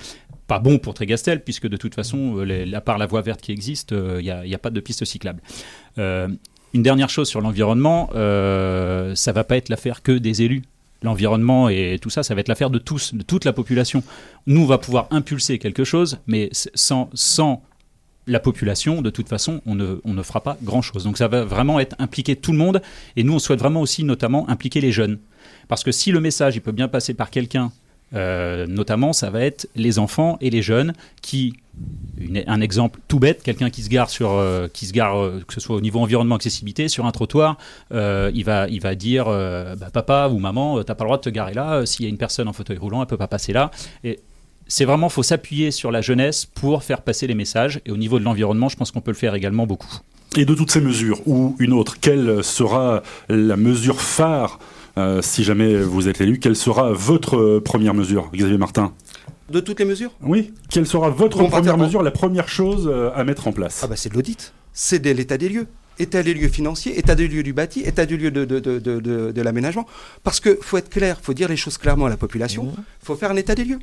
pas 0.50 0.60
bon 0.60 0.79
pour 0.79 0.96
Trégastel, 0.96 1.44
puisque 1.44 1.68
de 1.68 1.77
toute 1.77 1.94
façon, 1.94 2.39
euh, 2.39 2.74
à 2.74 2.82
part 2.82 2.98
la 2.98 3.06
voie 3.06 3.22
verte 3.22 3.39
qui 3.39 3.51
existe, 3.51 3.91
il 3.91 3.98
euh, 3.98 4.44
n'y 4.46 4.56
a, 4.56 4.58
pas 4.58 4.72
de 4.72 4.79
piste 4.79 5.06
cyclable. 5.06 5.41
Euh, 6.00 6.27
une 6.74 6.82
dernière 6.82 7.10
chose 7.10 7.29
sur 7.29 7.39
l'environnement, 7.39 8.10
euh, 8.15 9.13
ça 9.13 9.32
va 9.32 9.44
pas 9.44 9.58
être 9.58 9.70
l'affaire 9.70 10.01
que 10.01 10.12
des 10.12 10.41
élus. 10.41 10.63
L'environnement 11.03 11.70
et 11.70 11.98
tout 12.01 12.10
ça, 12.10 12.24
ça 12.24 12.36
va 12.36 12.41
être 12.41 12.50
l'affaire 12.50 12.72
de 12.72 12.79
tous, 12.79 13.13
de 13.13 13.22
toute 13.22 13.46
la 13.46 13.53
population. 13.53 14.03
Nous, 14.48 14.62
on 14.62 14.65
va 14.65 14.79
pouvoir 14.79 15.08
impulser 15.12 15.58
quelque 15.60 15.86
chose, 15.86 16.18
mais 16.27 16.50
sans, 16.51 17.10
sans 17.13 17.63
la 18.27 18.39
population, 18.39 19.01
de 19.01 19.10
toute 19.10 19.29
façon, 19.29 19.62
on 19.65 19.75
ne, 19.75 20.01
on 20.03 20.13
ne 20.13 20.24
fera 20.24 20.41
pas 20.41 20.58
grand-chose. 20.62 21.06
Donc 21.06 21.18
ça 21.18 21.27
va 21.29 21.46
vraiment 21.46 21.79
être 21.79 21.96
impliquer 22.00 22.36
tout 22.36 22.51
le 22.51 22.58
monde. 22.58 22.82
Et 23.15 23.24
nous, 23.24 23.34
on 23.34 23.39
souhaite 23.39 23.60
vraiment 23.60 23.82
aussi, 23.82 24.03
notamment, 24.03 24.50
impliquer 24.50 24.82
les 24.82 24.91
jeunes. 24.91 25.20
Parce 25.70 25.84
que 25.84 25.91
si 25.91 26.12
le 26.12 26.20
message, 26.20 26.56
il 26.56 26.62
peut 26.62 26.74
bien 26.74 26.88
passer 26.88 27.13
par 27.13 27.29
quelqu'un 27.29 27.72
euh, 28.13 28.65
notamment, 28.67 29.13
ça 29.13 29.30
va 29.30 29.41
être 29.41 29.67
les 29.76 30.00
enfants 30.00 30.38
et 30.41 30.50
les 30.50 30.62
jeunes 30.62 30.93
qui, 31.22 31.54
un 32.48 32.62
exemple 32.62 33.00
tout 33.08 33.19
bête, 33.19 33.43
quelqu'un 33.43 33.69
qui 33.69 33.84
se 33.84 33.89
gare 33.89 34.10
sur, 34.10 34.32
euh, 34.32 34.67
qui 34.67 34.86
se 34.86 34.93
euh, 34.98 35.39
que 35.48 35.54
ce 35.54 35.60
soit 35.60 35.76
au 35.76 35.82
niveau 35.82 36.00
environnement, 36.00 36.36
accessibilité, 36.36 36.88
sur 36.88 37.06
un 37.06 37.12
trottoir, 37.12 37.58
il 37.91 38.43
va, 38.43 38.67
il 38.69 38.82
va 38.82 38.95
dire, 38.95 39.26
bah, 39.26 39.89
papa 39.91 40.30
ou 40.30 40.39
maman, 40.39 40.84
t'as 40.84 40.95
pas 40.95 41.04
le 41.04 41.10
droit 41.10 41.17
de 41.17 41.24
te 41.24 41.30
garer 41.30 41.54
là. 41.54 41.86
S'il 41.86 42.06
y 42.06 42.08
a 42.08 42.10
une 42.10 42.17
personne 42.17 42.48
en 42.48 42.54
fauteuil 42.54 42.78
roulant, 42.78 43.02
elle 43.02 43.08
peut 43.08 43.17
pas 43.17 43.28
passer 43.28 43.54
là. 43.54 43.72
Et 44.04 44.19
c'est 44.67 44.86
vraiment, 44.86 45.10
faut 45.10 45.24
s'appuyer 45.24 45.72
sur 45.72 45.91
la 45.91 46.02
jeunesse 46.02 46.45
pour 46.45 46.84
faire 46.84 47.02
passer 47.02 47.28
les 47.28 47.36
messages. 47.36 47.82
Et 47.86 47.91
au 47.91 47.98
niveau 47.98 48.19
de 48.19 48.24
l'environnement, 48.24 48.69
je 48.69 48.78
pense 48.78 48.91
qu'on 48.91 49.02
peut 49.02 49.12
le 49.12 49.17
faire 49.17 49.36
également 49.36 49.65
beaucoup. 49.65 50.00
Et 50.38 50.45
de 50.45 50.54
toutes 50.54 50.69
ces 50.69 50.82
mesures, 50.82 51.28
ou 51.28 51.56
une 51.58 51.74
autre, 51.74 52.00
quelle 52.00 52.43
sera 52.43 53.02
la 53.30 53.58
mesure 53.58 54.00
phare 54.00 54.60
si 55.21 55.43
jamais 55.43 55.82
vous 55.82 56.08
êtes 56.08 56.21
élu, 56.21 56.39
quelle 56.39 56.56
sera 56.56 56.91
votre 56.93 57.38
euh, 57.38 57.62
première 57.62 57.93
mesure, 57.93 58.30
Xavier 58.34 58.58
Martin? 58.58 58.93
De 59.49 59.60
toutes 59.60 59.80
les 59.80 59.86
mesures? 59.86 60.12
Oui. 60.21 60.54
Quelle 60.69 60.86
sera 60.86 61.10
votre 61.10 61.43
première 61.47 61.78
mesure, 61.78 62.04
la 62.04 62.12
première 62.12 62.47
chose 62.49 62.88
euh, 62.91 63.10
à 63.15 63.23
mettre 63.23 63.47
en 63.47 63.52
place? 63.52 63.82
Ah 63.84 63.88
bah 63.88 63.95
c'est 63.95 64.10
de 64.10 64.15
l'audit. 64.15 64.54
C'est 64.73 64.99
de 64.99 65.10
l'état 65.10 65.38
des 65.38 65.49
lieux. 65.49 65.67
État 65.97 66.23
des 66.23 66.34
lieux 66.34 66.47
financiers, 66.47 66.97
état 66.97 67.15
des 67.15 67.28
lieux 67.28 67.43
du 67.43 67.52
bâti, 67.52 67.82
état 67.82 68.06
des 68.06 68.15
lieux 68.15 68.32
de, 68.32 68.45
de, 68.45 68.60
de, 68.60 68.99
de 68.99 69.41
l'aménagement. 69.41 69.86
Parce 70.23 70.39
que 70.39 70.58
faut 70.62 70.78
être 70.78 70.89
clair, 70.89 71.19
faut 71.21 71.34
dire 71.34 71.49
les 71.49 71.58
choses 71.58 71.78
clairement 71.78 72.06
à 72.06 72.10
la 72.10 72.15
population. 72.15 72.71
Il 72.71 72.80
mmh. 72.80 72.84
faut 73.04 73.15
faire 73.15 73.32
un 73.32 73.36
état 73.36 73.56
des 73.56 73.65
lieux. 73.65 73.80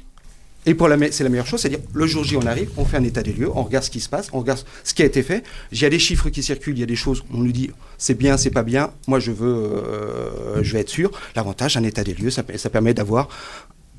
Et 0.66 0.74
pour 0.74 0.88
la, 0.88 0.96
c'est 1.12 1.22
la 1.22 1.30
meilleure 1.30 1.46
chose, 1.46 1.60
c'est-à-dire 1.60 1.78
le 1.94 2.06
jour 2.06 2.24
J, 2.24 2.36
on 2.36 2.44
arrive, 2.44 2.70
on 2.76 2.84
fait 2.84 2.96
un 2.96 3.04
état 3.04 3.22
des 3.22 3.32
lieux, 3.32 3.48
on 3.54 3.62
regarde 3.62 3.84
ce 3.84 3.90
qui 3.90 4.00
se 4.00 4.08
passe, 4.08 4.28
on 4.32 4.40
regarde 4.40 4.60
ce 4.82 4.94
qui 4.94 5.02
a 5.02 5.04
été 5.06 5.22
fait. 5.22 5.44
Il 5.70 5.80
y 5.80 5.84
a 5.84 5.90
des 5.90 6.00
chiffres 6.00 6.28
qui 6.28 6.42
circulent, 6.42 6.76
il 6.76 6.80
y 6.80 6.82
a 6.82 6.86
des 6.86 6.96
choses, 6.96 7.22
on 7.32 7.38
nous 7.38 7.52
dit 7.52 7.70
c'est 7.98 8.18
bien, 8.18 8.36
c'est 8.36 8.50
pas 8.50 8.64
bien. 8.64 8.90
Moi, 9.06 9.20
je 9.20 9.30
veux, 9.30 9.46
euh, 9.46 10.62
je 10.62 10.72
vais 10.72 10.80
être 10.80 10.90
sûr. 10.90 11.12
L'avantage, 11.36 11.76
un 11.76 11.84
état 11.84 12.02
des 12.02 12.14
lieux, 12.14 12.30
ça, 12.30 12.42
permet 12.42 12.94
d'avoir 12.94 13.28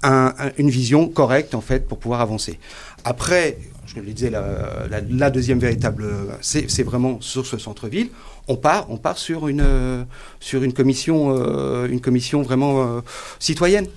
un, 0.04 0.34
une 0.58 0.70
vision 0.70 1.08
correcte 1.08 1.56
en 1.56 1.62
fait 1.62 1.88
pour 1.88 2.00
pouvoir 2.00 2.20
avancer. 2.20 2.60
Après, 3.06 3.58
je 3.86 3.96
le 3.96 4.12
disais, 4.12 4.30
la 4.30 5.30
deuxième 5.30 5.60
véritable, 5.60 6.06
c'est 6.42 6.84
vraiment 6.84 7.22
sur 7.22 7.46
ce 7.46 7.58
centre-ville. 7.58 8.10
On 8.50 8.58
part, 8.58 8.90
on 8.90 8.98
part 8.98 9.18
sur 9.18 9.48
une 9.48 10.06
sur 10.40 10.64
une 10.64 10.74
commission, 10.74 11.36
euh, 11.38 11.88
une 11.88 12.02
commission 12.02 12.42
vraiment 12.42 12.82
euh, 12.82 13.02
citoyenne. 13.40 13.88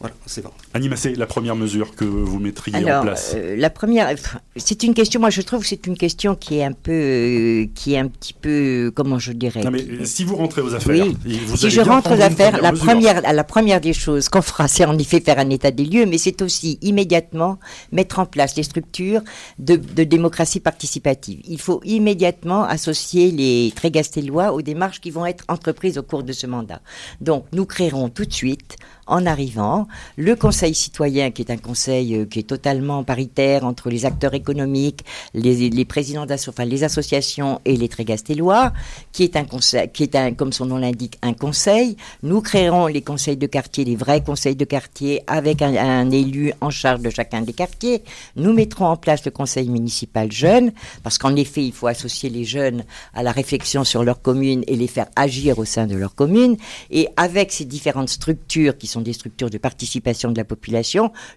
Voilà, 0.00 0.14
c'est 0.26 0.42
bon. 0.42 0.50
Animacé, 0.76 1.14
la 1.14 1.26
première 1.26 1.56
mesure 1.56 1.94
que 1.94 2.04
vous 2.04 2.38
mettriez 2.38 2.76
en 2.92 3.02
place 3.02 3.34
euh, 3.34 3.56
La 3.56 3.70
première, 3.70 4.14
c'est 4.56 4.82
une 4.82 4.94
question, 4.94 5.20
moi 5.20 5.30
je 5.30 5.40
trouve 5.40 5.60
que 5.60 5.66
c'est 5.66 5.86
une 5.86 5.96
question 5.96 6.34
qui 6.34 6.58
est 6.58 6.64
un 6.64 6.72
peu, 6.72 6.92
euh, 6.92 7.66
qui 7.74 7.94
est 7.94 7.98
un 7.98 8.08
petit 8.08 8.34
peu, 8.34 8.92
comment 8.94 9.18
je 9.18 9.32
dirais 9.32 9.62
Non 9.62 9.70
mais 9.70 10.04
si 10.04 10.24
vous 10.24 10.36
rentrez 10.36 10.60
aux 10.60 10.74
affaires, 10.74 11.06
vous 11.06 11.56
si 11.56 11.70
je 11.70 11.80
rentre 11.80 12.10
aux 12.16 12.20
affaires, 12.20 12.60
la 12.60 12.72
première, 12.72 13.20
la 13.20 13.44
première 13.44 13.80
des 13.80 13.92
choses 13.92 14.28
qu'on 14.28 14.42
fera, 14.42 14.68
c'est 14.68 14.84
en 14.84 14.98
effet 14.98 15.20
faire 15.20 15.38
un 15.38 15.50
état 15.50 15.70
des 15.70 15.84
lieux, 15.84 16.06
mais 16.06 16.18
c'est 16.18 16.42
aussi 16.42 16.78
immédiatement 16.82 17.58
mettre 17.92 18.18
en 18.18 18.26
place 18.26 18.56
les 18.56 18.62
structures 18.62 19.22
de, 19.58 19.76
de 19.76 20.04
démocratie 20.04 20.60
participative. 20.60 21.40
Il 21.48 21.60
faut 21.60 21.80
immédiatement 21.84 22.64
associer 22.64 23.30
les 23.30 23.72
Trégastellois 23.74 24.52
aux 24.52 24.62
démarches 24.62 25.00
qui 25.00 25.10
vont 25.10 25.26
être 25.26 25.44
entreprises 25.48 25.96
au 25.98 26.02
cours 26.02 26.22
de 26.22 26.32
ce 26.32 26.46
mandat. 26.46 26.80
Donc 27.20 27.46
nous 27.52 27.64
créerons 27.64 28.08
tout 28.08 28.24
de 28.24 28.32
suite, 28.32 28.76
en 29.06 29.24
arrivant, 29.26 29.86
le 30.16 30.34
Conseil 30.34 30.65
citoyen, 30.74 31.30
qui 31.30 31.42
est 31.42 31.50
un 31.50 31.56
conseil 31.56 32.14
euh, 32.14 32.24
qui 32.24 32.40
est 32.40 32.48
totalement 32.48 33.04
paritaire 33.04 33.64
entre 33.64 33.90
les 33.90 34.04
acteurs 34.04 34.34
économiques, 34.34 35.04
les, 35.34 35.84
présidents 35.84 36.26
enfin, 36.30 36.64
les 36.64 36.84
associations 36.84 37.60
et 37.64 37.76
les 37.76 37.88
Trégastellois, 37.88 38.72
qui 39.12 39.24
est 39.24 39.36
un 39.36 39.44
conseil, 39.44 39.90
qui 39.92 40.02
est 40.02 40.14
un, 40.14 40.32
comme 40.32 40.52
son 40.52 40.66
nom 40.66 40.78
l'indique, 40.78 41.18
un 41.22 41.32
conseil. 41.32 41.96
Nous 42.22 42.40
créerons 42.40 42.86
les 42.86 43.02
conseils 43.02 43.36
de 43.36 43.46
quartier, 43.46 43.84
les 43.84 43.96
vrais 43.96 44.22
conseils 44.22 44.56
de 44.56 44.64
quartier, 44.64 45.22
avec 45.26 45.62
un, 45.62 46.10
élu 46.10 46.52
en 46.60 46.70
charge 46.70 47.00
de 47.00 47.10
chacun 47.10 47.42
des 47.42 47.52
quartiers. 47.52 48.02
Nous 48.36 48.52
mettrons 48.52 48.86
en 48.86 48.96
place 48.96 49.24
le 49.24 49.30
conseil 49.30 49.68
municipal 49.68 50.30
jeune, 50.32 50.72
parce 51.02 51.18
qu'en 51.18 51.34
effet, 51.36 51.64
il 51.64 51.72
faut 51.72 51.86
associer 51.86 52.30
les 52.30 52.44
jeunes 52.44 52.84
à 53.14 53.22
la 53.22 53.32
réflexion 53.32 53.84
sur 53.84 54.04
leur 54.04 54.22
commune 54.22 54.62
et 54.66 54.76
les 54.76 54.86
faire 54.86 55.06
agir 55.16 55.58
au 55.58 55.64
sein 55.64 55.86
de 55.86 55.96
leur 55.96 56.14
commune. 56.14 56.56
Et 56.90 57.08
avec 57.16 57.52
ces 57.52 57.64
différentes 57.64 58.08
structures 58.08 58.76
qui 58.78 58.86
sont 58.86 59.00
des 59.00 59.12
structures 59.12 59.50
de 59.50 59.58
participation 59.58 60.30
de 60.30 60.36
la 60.36 60.44
population. 60.44 60.55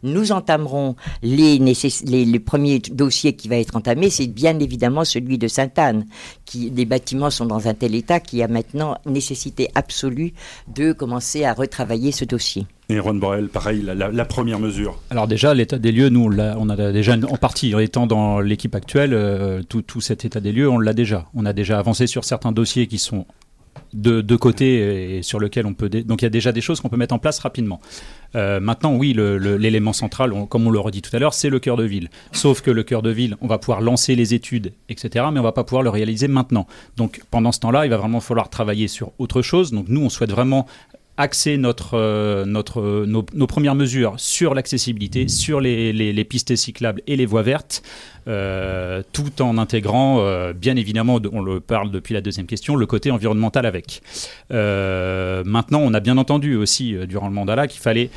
Nous 0.04 0.32
entamerons 0.32 0.96
les, 1.22 1.60
les, 1.60 2.26
les 2.26 2.40
premiers 2.40 2.80
dossiers 2.80 3.34
qui 3.34 3.48
va 3.48 3.58
être 3.58 3.76
entamé, 3.76 4.10
c'est 4.10 4.28
bien 4.28 4.58
évidemment 4.60 5.06
celui 5.06 5.38
de 5.38 5.48
Sainte-Anne, 5.48 6.06
qui 6.46 6.70
les 6.70 6.86
bâtiments 6.86 7.30
sont 7.30 7.46
dans 7.46 7.68
un 7.68 7.74
tel 7.74 7.96
état 7.96 8.20
qu'il 8.20 8.40
y 8.40 8.44
a 8.44 8.48
maintenant 8.48 8.98
nécessité 9.06 9.70
absolue 9.76 10.34
de 10.68 10.94
commencer 10.94 11.46
à 11.46 11.54
retravailler 11.54 12.12
ce 12.12 12.26
dossier. 12.26 12.66
Et 12.92 13.00
Ron 13.00 13.16
Borel, 13.16 13.50
pareil, 13.50 13.84
la, 13.84 13.94
la, 13.94 14.10
la, 14.10 14.26
première 14.26 14.60
mesure. 14.60 15.00
Alors 15.12 15.28
déjà, 15.28 15.54
l'état 15.54 15.78
des 15.78 15.92
lieux, 15.92 16.10
nous, 16.10 16.24
on 16.26 16.40
a, 16.40 16.58
on 16.58 16.70
a 16.70 16.92
déjà 16.92 17.14
en 17.14 17.38
partie, 17.38 17.76
en 17.76 17.80
étant 17.80 18.08
dans 18.08 18.40
l'équipe 18.40 18.74
actuelle, 18.74 19.14
euh, 19.14 19.62
tout, 19.62 19.84
tout 19.84 20.02
cet 20.02 20.26
état 20.26 20.40
des 20.40 20.52
lieux, 20.52 20.68
on 20.68 20.80
l'a 20.80 20.94
déjà. 20.94 21.28
On 21.36 21.46
a 21.46 21.54
déjà 21.54 21.78
avancé 21.78 22.08
sur 22.08 22.26
certains 22.26 22.52
dossiers 22.52 22.88
qui 22.88 22.98
sont 22.98 23.28
de, 23.94 24.22
de 24.22 24.36
côté 24.36 25.18
et 25.18 25.24
sur 25.24 25.40
lequel 25.40 25.66
on 25.66 25.74
peut. 25.74 25.90
Donc 25.90 26.22
il 26.22 26.26
y 26.26 26.28
a 26.28 26.30
déjà 26.30 26.52
des 26.52 26.62
choses 26.62 26.82
qu'on 26.82 26.90
peut 26.90 26.98
mettre 26.98 27.16
en 27.16 27.20
place 27.20 27.40
rapidement. 27.40 27.80
Euh, 28.36 28.60
maintenant, 28.60 28.96
oui, 28.96 29.14
l'élément 29.14 29.94
central, 29.94 30.34
comme 30.50 30.68
on 30.68 30.70
le 30.70 30.80
redit 30.80 31.02
tout 31.02 31.16
à 31.16 31.20
l'heure, 31.20 31.34
c'est 31.34 31.50
le 31.50 31.60
cœur 31.60 31.78
de 31.78 31.84
ville. 31.84 32.10
Sauf 32.32 32.62
que 32.62 32.72
le 32.72 32.84
cœur 32.84 33.02
de 33.02 33.10
ville, 33.10 33.38
on 33.42 33.48
va 33.48 33.58
pouvoir 33.58 33.82
lancer 33.82 34.16
les 34.16 34.34
études, 34.34 34.74
etc., 34.88 35.26
mais 35.32 35.40
on 35.40 35.44
va 35.44 35.52
pas 35.52 35.64
pouvoir 35.64 35.84
le 35.84 35.90
réaliser 35.90 36.28
maintenant. 36.28 36.68
Donc 36.98 37.22
pendant 37.32 37.52
ce 37.52 37.60
temps-là, 37.60 37.86
il 37.86 37.90
va 37.90 37.98
vraiment 37.98 38.20
falloir 38.20 38.50
travailler 38.50 38.88
sur 38.88 39.12
autre 39.18 39.42
chose. 39.42 39.72
Donc 39.72 39.86
nous, 39.90 40.02
on 40.02 40.10
souhaite 40.10 40.32
vraiment 40.32 40.68
axer 41.20 41.58
notre, 41.58 41.96
euh, 41.96 42.46
notre, 42.46 42.80
euh, 42.80 43.06
nos, 43.06 43.48
premières 43.48 43.76
mesures 43.76 44.14
sur 44.18 44.56
l'accessibilité, 44.56 45.28
sur 45.28 45.60
les, 45.60 45.92
les, 45.92 46.24
pistes 46.24 46.56
cyclables 46.56 47.02
et 47.08 47.18
les 47.18 47.26
voies 47.26 47.42
vertes, 47.42 47.84
euh, 48.30 49.04
tout 49.12 49.42
en 49.42 49.58
intégrant, 49.58 50.24
bien 50.54 50.78
évidemment, 50.78 51.20
on 51.32 51.42
le 51.42 51.60
parle 51.60 51.92
depuis 51.92 52.14
la 52.14 52.22
deuxième 52.22 52.46
question, 52.46 52.78
le 52.78 52.86
côté 52.86 53.12
environnemental 53.12 53.66
avec. 53.66 54.02
maintenant, 54.50 55.82
on 55.82 55.94
a 55.94 56.00
bien 56.00 56.18
entendu 56.18 56.56
aussi 56.56 56.96
durant 57.06 57.28
le 57.28 57.34
mandat 57.34 57.56
là 57.56 57.68
qu'il 57.68 57.82
fallait 57.82 58.10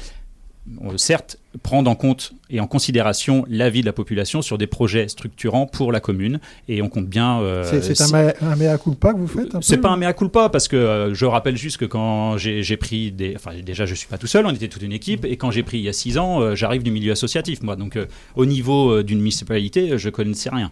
certes 0.97 1.39
prendre 1.63 1.91
en 1.91 1.95
compte 1.95 2.33
et 2.51 2.61
en 2.61 2.67
considération 2.67 3.45
l'avis 3.49 3.81
de 3.81 3.87
la 3.87 3.93
population 3.93 4.43
sur 4.43 4.59
des 4.59 4.67
projets 4.67 5.09
structurants 5.09 5.67
pour 5.67 5.93
la 5.93 6.01
commune. 6.01 6.41
Et 6.69 6.83
on 6.83 6.89
compte 6.89 7.07
bien. 7.07 7.41
Euh, 7.41 7.65
c'est 7.65 8.01
un, 8.01 8.57
mea 8.57 8.79
culpa 8.79 9.13
que 9.13 9.19
vous 9.19 9.27
faites 9.27 9.49
C'est 9.61 9.79
pas 9.79 9.91
un 9.91 9.97
mea 9.97 10.13
culpa 10.13 10.49
parce 10.49 10.69
que 10.69 10.77
euh, 10.77 11.15
je 11.15 11.25
rappelle 11.25 11.57
juste 11.57 11.79
que 11.79 11.85
quand 11.85 12.37
j'ai 12.37 12.77
pris 12.77 13.11
des. 13.11 13.35
Enfin, 13.37 13.53
déjà, 13.65 13.87
je 13.87 13.95
suis 13.95 14.07
pas 14.07 14.19
tout 14.19 14.27
seul, 14.27 14.47
on 14.47 14.51
était 14.51 14.69
toute 14.69 14.83
une 14.83 14.93
équipe. 14.93 15.25
Et 15.25 15.37
quand 15.37 15.51
j'ai 15.51 15.63
pris 15.63 15.79
il 15.79 15.85
y 15.85 15.89
a 15.89 15.93
six 15.93 16.19
ans, 16.19 16.41
euh, 16.41 16.55
j'arrive 16.55 16.83
du 16.83 16.91
milieu 16.91 17.13
associatif, 17.13 17.63
moi. 17.63 17.77
Donc, 17.77 17.99
au 18.37 18.47
niveau 18.47 19.03
d'une 19.03 19.19
municipalité, 19.19 19.99
je 19.99 20.09
connaissais 20.11 20.51
rien. 20.51 20.71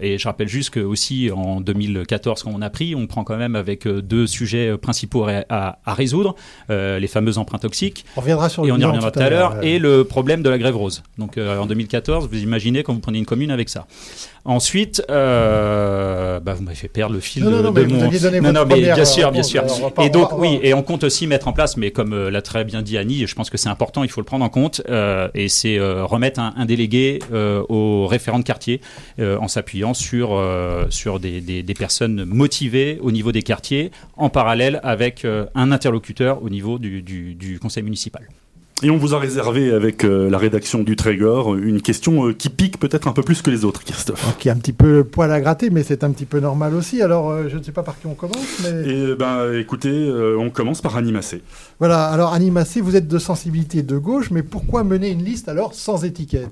et 0.00 0.18
je 0.18 0.28
rappelle 0.28 0.48
juste 0.48 0.70
que 0.70 0.80
aussi 0.80 1.30
en 1.30 1.60
2014, 1.60 2.42
quand 2.42 2.52
on 2.54 2.62
a 2.62 2.70
pris, 2.70 2.94
on 2.94 3.06
prend 3.06 3.24
quand 3.24 3.36
même 3.36 3.56
avec 3.56 3.86
deux 3.86 4.26
sujets 4.26 4.76
principaux 4.78 5.26
à, 5.26 5.78
à, 5.84 5.94
résoudre 5.94 6.34
les 6.68 7.06
fameux 7.06 7.38
emprunts 7.38 7.58
toxiques. 7.58 8.04
On 8.16 8.20
reviendra 8.20 8.48
sur 8.48 8.66
Et 8.66 8.72
on 8.72 8.78
y 8.78 8.84
reviendra 8.84 9.10
tout 9.10 9.20
à 9.20 9.30
l'heure. 9.30 9.62
Et 9.62 9.78
le 9.78 9.93
problème 10.02 10.42
de 10.42 10.50
la 10.50 10.58
grève 10.58 10.76
rose. 10.76 11.02
Donc 11.18 11.38
euh, 11.38 11.58
en 11.58 11.66
2014, 11.66 12.28
vous 12.30 12.38
imaginez 12.38 12.82
quand 12.82 12.92
vous 12.92 13.00
prenez 13.00 13.18
une 13.18 13.26
commune 13.26 13.50
avec 13.50 13.68
ça. 13.68 13.86
Ensuite, 14.44 15.02
euh, 15.10 16.38
bah, 16.40 16.52
vous 16.54 16.62
m'avez 16.62 16.76
fait 16.76 16.88
perdre 16.88 17.14
le 17.14 17.20
fil 17.20 17.44
de, 17.44 17.48
non, 17.48 17.72
mais 17.72 17.86
mon. 17.86 18.10
non, 18.42 18.52
non, 18.52 18.66
mais 18.66 18.80
bien 18.80 19.04
sûr, 19.04 19.32
bien 19.32 19.42
sûr. 19.42 19.64
et 20.02 20.10
donc 20.10 20.36
oui, 20.36 20.58
et 20.62 20.74
on 20.74 20.82
compte 20.82 21.04
aussi 21.04 21.26
mettre 21.26 21.48
en 21.48 21.52
place, 21.52 21.76
mais 21.76 21.90
comme 21.90 22.12
euh, 22.12 22.30
l'a 22.30 22.42
très 22.42 22.64
bien 22.64 22.82
dit 22.82 22.98
Annie, 22.98 23.26
je 23.26 23.34
pense 23.34 23.48
que 23.48 23.56
c'est 23.56 23.70
important, 23.70 24.04
il 24.04 24.10
faut 24.10 24.20
le 24.20 24.26
prendre 24.26 24.44
en 24.44 24.50
compte, 24.50 24.82
et 25.34 25.48
c'est 25.48 25.78
remettre 25.80 26.40
un, 26.40 26.64
délégué 26.66 27.20
au 27.32 28.06
référent 28.06 28.38
de 28.38 28.44
quartier 28.44 28.80
en 29.18 29.48
s'appuyant 29.48 29.94
sur 29.94 30.40
sur 30.90 31.20
des, 31.20 31.40
des, 31.40 31.74
personnes 31.74 32.24
motivées 32.24 32.98
au 33.00 33.10
niveau 33.10 33.32
des 33.32 33.42
quartiers, 33.42 33.90
en 34.16 34.28
parallèle 34.28 34.80
avec 34.82 35.26
un 35.54 35.72
interlocuteur 35.72 36.42
au 36.42 36.50
niveau 36.50 36.78
du, 36.78 37.02
du, 37.02 37.34
du 37.34 37.58
conseil 37.58 37.82
municipal. 37.82 38.28
Et 38.82 38.90
on 38.90 38.98
vous 38.98 39.14
a 39.14 39.18
réservé 39.18 39.72
avec 39.72 40.04
euh, 40.04 40.28
la 40.28 40.36
rédaction 40.36 40.82
du 40.82 40.96
Trégor 40.96 41.54
une 41.54 41.80
question 41.80 42.26
euh, 42.26 42.34
qui 42.34 42.50
pique 42.50 42.78
peut-être 42.78 43.06
un 43.06 43.12
peu 43.12 43.22
plus 43.22 43.40
que 43.40 43.50
les 43.50 43.64
autres, 43.64 43.84
Christophe. 43.84 44.36
Qui 44.38 44.50
a 44.50 44.52
un 44.52 44.56
petit 44.56 44.72
peu 44.72 44.96
le 44.96 45.04
poil 45.04 45.30
à 45.30 45.40
gratter, 45.40 45.70
mais 45.70 45.84
c'est 45.84 46.02
un 46.02 46.10
petit 46.10 46.24
peu 46.24 46.40
normal 46.40 46.74
aussi. 46.74 47.00
Alors, 47.00 47.30
euh, 47.30 47.48
je 47.48 47.56
ne 47.56 47.62
sais 47.62 47.72
pas 47.72 47.84
par 47.84 47.98
qui 47.98 48.08
on 48.08 48.14
commence, 48.14 48.58
mais... 48.62 48.90
Et 48.90 49.14
ben, 49.14 49.54
écoutez, 49.58 50.12
on 50.38 50.50
commence 50.50 50.82
par 50.82 50.96
Animacé. 50.96 51.40
Voilà, 51.78 52.04
alors 52.06 52.34
Animacé, 52.34 52.80
vous 52.80 52.96
êtes 52.96 53.06
de 53.06 53.18
sensibilité 53.18 53.82
de 53.82 53.96
gauche, 53.96 54.30
mais 54.32 54.42
pourquoi 54.42 54.82
mener 54.82 55.08
une 55.08 55.24
liste 55.24 55.48
alors 55.48 55.72
sans 55.72 56.04
étiquette? 56.04 56.50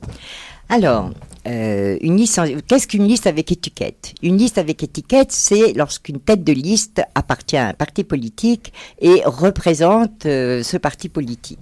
Alors, 0.69 1.11
une 1.45 2.17
liste, 2.17 2.41
qu'est-ce 2.69 2.87
qu'une 2.87 3.07
liste 3.07 3.27
avec 3.27 3.51
étiquette? 3.51 4.15
Une 4.23 4.39
liste 4.39 4.59
avec 4.59 4.83
étiquette, 4.83 5.33
c'est 5.33 5.73
lorsqu'une 5.75 6.21
tête 6.21 6.45
de 6.45 6.53
liste 6.53 7.03
appartient 7.15 7.57
à 7.57 7.69
un 7.69 7.73
parti 7.75 8.05
politique 8.05 8.73
et 9.01 9.23
représente 9.27 10.23
ce 10.23 10.77
parti 10.77 11.09
politique. 11.09 11.59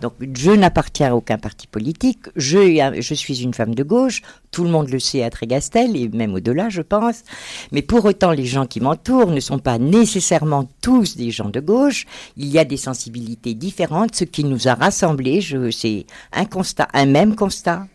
Donc 0.00 0.14
je 0.34 0.50
n'appartiens 0.50 1.12
à 1.12 1.14
aucun 1.14 1.38
parti 1.38 1.66
politique, 1.66 2.26
je, 2.36 2.92
je, 3.00 3.14
suis 3.14 3.42
une 3.42 3.54
femme 3.54 3.74
de 3.74 3.82
gauche, 3.82 4.22
tout 4.50 4.64
le 4.64 4.70
monde 4.70 4.90
le 4.90 4.98
sait 4.98 5.22
à 5.22 5.30
Trégastel 5.30 5.96
et 5.96 6.08
même 6.08 6.34
au-delà 6.34 6.68
je 6.68 6.82
pense, 6.82 7.22
mais 7.72 7.82
pour 7.82 8.04
autant 8.04 8.32
les 8.32 8.46
gens 8.46 8.66
qui 8.66 8.80
m'entourent 8.80 9.30
ne 9.30 9.40
sont 9.40 9.58
pas 9.58 9.78
nécessairement 9.78 10.68
tous 10.82 11.16
des 11.16 11.30
gens 11.30 11.48
de 11.48 11.60
gauche, 11.60 12.06
il 12.36 12.48
y 12.48 12.58
a 12.58 12.64
des 12.64 12.76
sensibilités 12.76 13.54
différentes, 13.54 14.14
ce 14.14 14.24
qui 14.24 14.44
nous 14.44 14.68
a 14.68 14.74
rassemblés, 14.74 15.40
c'est 15.70 16.06
un 16.32 16.44
constat, 16.44 16.88
un 16.92 17.06
même 17.06 17.34
constat, 17.36 17.86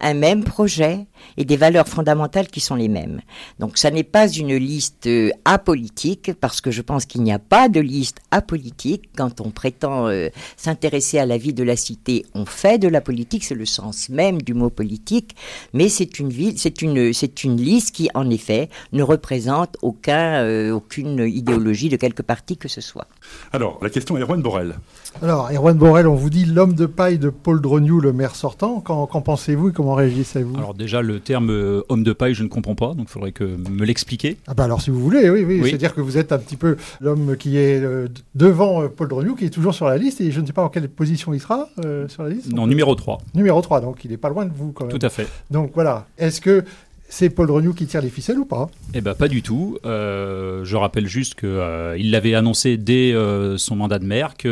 un 0.00 0.14
même 0.14 0.44
projet 0.44 1.06
et 1.36 1.44
des 1.44 1.56
valeurs 1.56 1.88
fondamentales 1.88 2.48
qui 2.48 2.60
sont 2.60 2.74
les 2.74 2.88
mêmes. 2.88 3.20
Donc 3.58 3.78
ça 3.78 3.90
n'est 3.90 4.04
pas 4.04 4.28
une 4.28 4.54
liste 4.56 5.06
euh, 5.06 5.30
apolitique, 5.44 6.32
parce 6.40 6.60
que 6.60 6.70
je 6.70 6.82
pense 6.82 7.06
qu'il 7.06 7.22
n'y 7.22 7.32
a 7.32 7.38
pas 7.38 7.68
de 7.68 7.80
liste 7.80 8.18
apolitique. 8.30 9.10
Quand 9.16 9.40
on 9.40 9.50
prétend 9.50 10.08
euh, 10.08 10.28
s'intéresser 10.56 11.18
à 11.18 11.26
la 11.26 11.38
vie 11.38 11.52
de 11.52 11.62
la 11.62 11.76
cité, 11.76 12.26
on 12.34 12.46
fait 12.46 12.78
de 12.78 12.88
la 12.88 13.00
politique, 13.00 13.44
c'est 13.44 13.54
le 13.54 13.66
sens 13.66 14.08
même 14.08 14.42
du 14.42 14.54
mot 14.54 14.70
politique, 14.70 15.36
mais 15.72 15.88
c'est 15.88 16.18
une, 16.18 16.28
liste 16.28 17.94
qui, 17.94 18.08
en 18.14 18.30
effet, 18.30 18.68
ne 18.92 19.02
représente 19.02 19.76
euh, 20.08 20.70
aucune 20.72 21.20
idéologie 21.20 21.88
de 21.88 21.96
quelque 21.96 22.22
parti 22.22 22.56
que 22.56 22.68
ce 22.68 22.80
soit. 22.80 23.06
Alors, 23.52 23.78
la 23.82 23.90
question 23.90 24.16
est 24.16 24.20
Erwan 24.20 24.42
Borel. 24.42 24.74
Alors, 25.22 25.50
Erwan 25.50 25.76
Borel, 25.78 26.06
on 26.06 26.14
vous 26.14 26.28
dit 26.28 26.44
l'homme 26.44 26.74
de 26.74 26.86
paille 26.86 27.18
de 27.18 27.30
Paul 27.30 27.60
Drognou, 27.60 28.00
le 28.00 28.12
maire 28.12 28.34
sortant. 28.34 28.80
Qu'en, 28.80 29.06
pensez-vous 29.06 29.70
et 29.70 29.72
comment 29.72 29.94
réagissez-vous? 29.94 30.56
Alors 30.56 30.74
déjà, 30.74 31.02
le 31.02 31.20
terme 31.20 31.50
euh, 31.50 31.82
homme 31.88 32.02
de 32.02 32.12
paille, 32.12 32.34
je 32.34 32.42
ne 32.42 32.48
comprends 32.48 32.74
pas, 32.74 32.88
donc 32.94 33.06
il 33.08 33.12
faudrait 33.12 33.32
que 33.32 33.44
me 33.44 33.84
l'expliquiez. 33.84 34.36
Ah 34.46 34.54
bah 34.54 34.64
alors 34.64 34.82
si 34.82 34.90
vous 34.90 35.00
voulez, 35.00 35.30
oui, 35.30 35.44
oui. 35.44 35.62
C'est-à-dire 35.64 35.94
que 35.94 36.00
vous 36.00 36.18
êtes 36.18 36.32
un 36.32 36.38
petit 36.38 36.56
peu 36.56 36.76
l'homme 37.00 37.36
qui 37.38 37.56
est 37.56 37.80
euh, 37.80 38.08
devant 38.34 38.82
euh, 38.82 38.88
Paul 38.88 39.08
Drognou, 39.08 39.34
qui 39.34 39.46
est 39.46 39.50
toujours 39.50 39.72
sur 39.72 39.86
la 39.86 39.96
liste, 39.96 40.20
et 40.20 40.30
je 40.30 40.40
ne 40.40 40.46
sais 40.46 40.52
pas 40.52 40.62
en 40.62 40.68
quelle 40.68 40.88
position 40.88 41.32
il 41.32 41.40
sera 41.40 41.68
sur 42.08 42.22
la 42.22 42.28
liste. 42.28 42.52
Non, 42.52 42.66
numéro 42.66 42.94
3. 42.94 43.18
Numéro 43.34 43.62
3, 43.62 43.80
donc 43.80 44.04
il 44.04 44.10
n'est 44.10 44.16
pas 44.16 44.28
loin 44.28 44.44
de 44.44 44.52
vous 44.54 44.72
quand 44.72 44.86
même. 44.86 44.98
Tout 44.98 45.06
à 45.06 45.10
fait. 45.10 45.26
Donc 45.50 45.70
voilà. 45.74 46.06
Est-ce 46.18 46.40
que 46.40 46.64
c'est 47.08 47.30
Paul 47.30 47.50
Renou 47.50 47.74
qui 47.74 47.86
tire 47.86 48.00
les 48.00 48.08
ficelles 48.08 48.38
ou 48.38 48.44
pas? 48.44 48.68
Eh 48.92 49.00
ben 49.00 49.14
pas 49.14 49.28
du 49.28 49.42
tout. 49.42 49.78
Euh, 49.84 50.64
je 50.64 50.76
rappelle 50.76 51.06
juste 51.06 51.34
qu'il 51.34 51.48
euh, 51.48 51.96
l'avait 52.02 52.34
annoncé 52.34 52.76
dès 52.76 53.12
euh, 53.12 53.56
son 53.58 53.76
mandat 53.76 53.98
de 53.98 54.04
maire 54.04 54.34
qu'il 54.36 54.50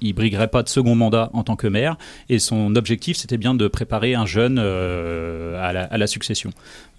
ne 0.00 0.12
briguerait 0.12 0.48
pas 0.48 0.62
de 0.62 0.68
second 0.68 0.94
mandat 0.94 1.30
en 1.32 1.42
tant 1.42 1.56
que 1.56 1.66
maire 1.66 1.96
et 2.28 2.38
son 2.38 2.76
objectif 2.76 3.16
c'était 3.16 3.36
bien 3.36 3.54
de 3.54 3.66
préparer 3.68 4.14
un 4.14 4.24
jeune 4.24 4.58
à 4.58 5.72
la, 5.72 6.06
succession. 6.06 6.50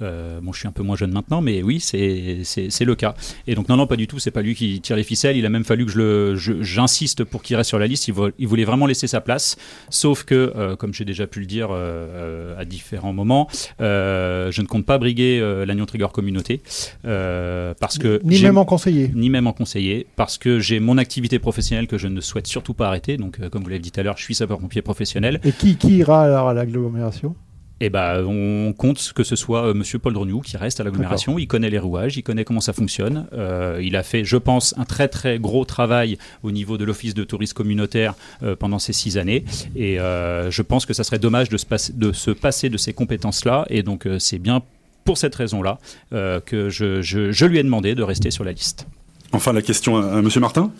bon, 0.01 0.51
je 0.51 0.59
suis 0.59 0.67
un 0.67 0.71
peu 0.71 0.83
moins 0.83 0.95
jeune 0.95 1.11
maintenant, 1.11 1.41
mais 1.41 1.63
oui, 1.63 1.79
c'est 1.79 2.85
le 2.85 2.95
cas. 2.95 3.15
Et 3.47 3.55
donc 3.55 3.69
non, 3.69 3.77
non, 3.77 3.87
pas 3.87 3.95
du 3.95 4.07
tout. 4.07 4.19
C'est 4.19 4.31
pas 4.31 4.41
lui 4.41 4.55
qui 4.55 4.81
tire 4.81 4.95
les 4.95 5.03
ficelles. 5.03 5.37
Il 5.37 5.45
a 5.45 5.49
même 5.49 5.63
fallu 5.63 5.85
que 5.85 6.35
j'insiste 6.35 7.23
pour 7.23 7.43
qu'il 7.43 7.55
reste 7.55 7.69
sur 7.69 7.79
la 7.79 7.87
liste. 7.87 8.07
Il, 8.07 8.13
il, 8.37 8.47
voulait 8.47 8.65
vraiment 8.65 8.85
laisser 8.85 9.07
sa 9.07 9.21
place. 9.21 9.55
Sauf 9.89 10.23
que, 10.23 10.75
comme 10.75 10.93
j'ai 10.93 11.05
déjà 11.05 11.27
pu 11.27 11.39
le 11.39 11.45
dire 11.45 11.71
à 11.71 12.65
différents 12.65 13.13
moments, 13.13 13.47
je 13.79 14.61
ne 14.61 14.64
compte 14.67 14.85
pas 14.85 14.97
briguer 14.97 15.39
euh, 15.39 15.65
l'Agnon 15.65 15.85
Trigger 15.85 16.07
Communauté. 16.13 16.61
Euh, 17.05 17.73
parce 17.79 17.97
que 17.97 18.19
ni 18.23 18.41
même 18.41 18.57
en 18.57 18.65
conseiller. 18.65 19.11
Ni 19.13 19.29
même 19.29 19.47
en 19.47 19.53
conseiller. 19.53 20.07
Parce 20.15 20.37
que 20.37 20.59
j'ai 20.59 20.79
mon 20.79 20.97
activité 20.97 21.39
professionnelle 21.39 21.87
que 21.87 21.97
je 21.97 22.07
ne 22.07 22.21
souhaite 22.21 22.47
surtout 22.47 22.73
pas 22.73 22.87
arrêter. 22.87 23.17
Donc, 23.17 23.39
euh, 23.39 23.49
comme 23.49 23.63
vous 23.63 23.69
l'avez 23.69 23.79
dit 23.79 23.91
tout 23.91 23.99
à 23.99 24.03
l'heure, 24.03 24.17
je 24.17 24.23
suis 24.23 24.35
sapeur-pompier 24.35 24.81
professionnel. 24.81 25.39
Et 25.43 25.51
qui, 25.51 25.75
qui 25.77 25.97
ira 25.97 26.23
alors 26.23 26.49
à 26.49 26.53
l'agglomération? 26.53 27.35
Eh 27.81 27.89
ben, 27.89 28.23
on 28.23 28.73
compte 28.73 29.11
que 29.13 29.23
ce 29.23 29.35
soit 29.35 29.67
euh, 29.67 29.73
Monsieur 29.73 29.99
Paul 29.99 30.13
Drognou 30.13 30.39
qui 30.39 30.55
reste 30.55 30.79
à 30.79 30.83
l'agglomération. 30.83 31.37
Il 31.37 31.47
connaît 31.47 31.69
les 31.69 31.79
rouages, 31.79 32.15
il 32.15 32.23
connaît 32.23 32.45
comment 32.45 32.61
ça 32.61 32.71
fonctionne. 32.71 33.27
Euh, 33.33 33.81
il 33.83 33.97
a 33.97 34.03
fait, 34.03 34.23
je 34.23 34.37
pense, 34.37 34.73
un 34.77 34.85
très 34.85 35.09
très 35.09 35.39
gros 35.39 35.65
travail 35.65 36.17
au 36.43 36.51
niveau 36.51 36.77
de 36.77 36.85
l'office 36.85 37.13
de 37.13 37.23
tourisme 37.25 37.53
communautaire 37.53 38.13
euh, 38.43 38.55
pendant 38.55 38.79
ces 38.79 38.93
six 38.93 39.17
années. 39.17 39.43
Et 39.75 39.97
je 39.97 40.61
pense 40.61 40.85
que 40.85 40.93
ça 40.93 41.03
serait 41.03 41.19
dommage 41.19 41.49
de 41.49 41.57
se, 41.57 41.65
passer 41.65 41.93
de, 41.93 42.11
se 42.11 42.31
passer 42.31 42.69
de 42.69 42.77
ces 42.77 42.93
compétences-là. 42.93 43.65
Et 43.69 43.83
donc, 43.83 44.07
c'est 44.19 44.39
bien 44.39 44.61
pour 45.03 45.17
cette 45.17 45.35
raison-là 45.35 45.79
que 46.11 46.69
je, 46.69 47.01
je, 47.01 47.45
lui 47.45 47.57
ai 47.57 47.63
demandé 47.63 47.95
de 47.95 48.03
rester 48.03 48.31
sur 48.31 48.43
la 48.43 48.51
liste. 48.51 48.87
Enfin, 49.33 49.53
la 49.53 49.61
question 49.61 49.97
à, 49.97 50.21
Monsieur 50.21 50.39
Martin. 50.39 50.71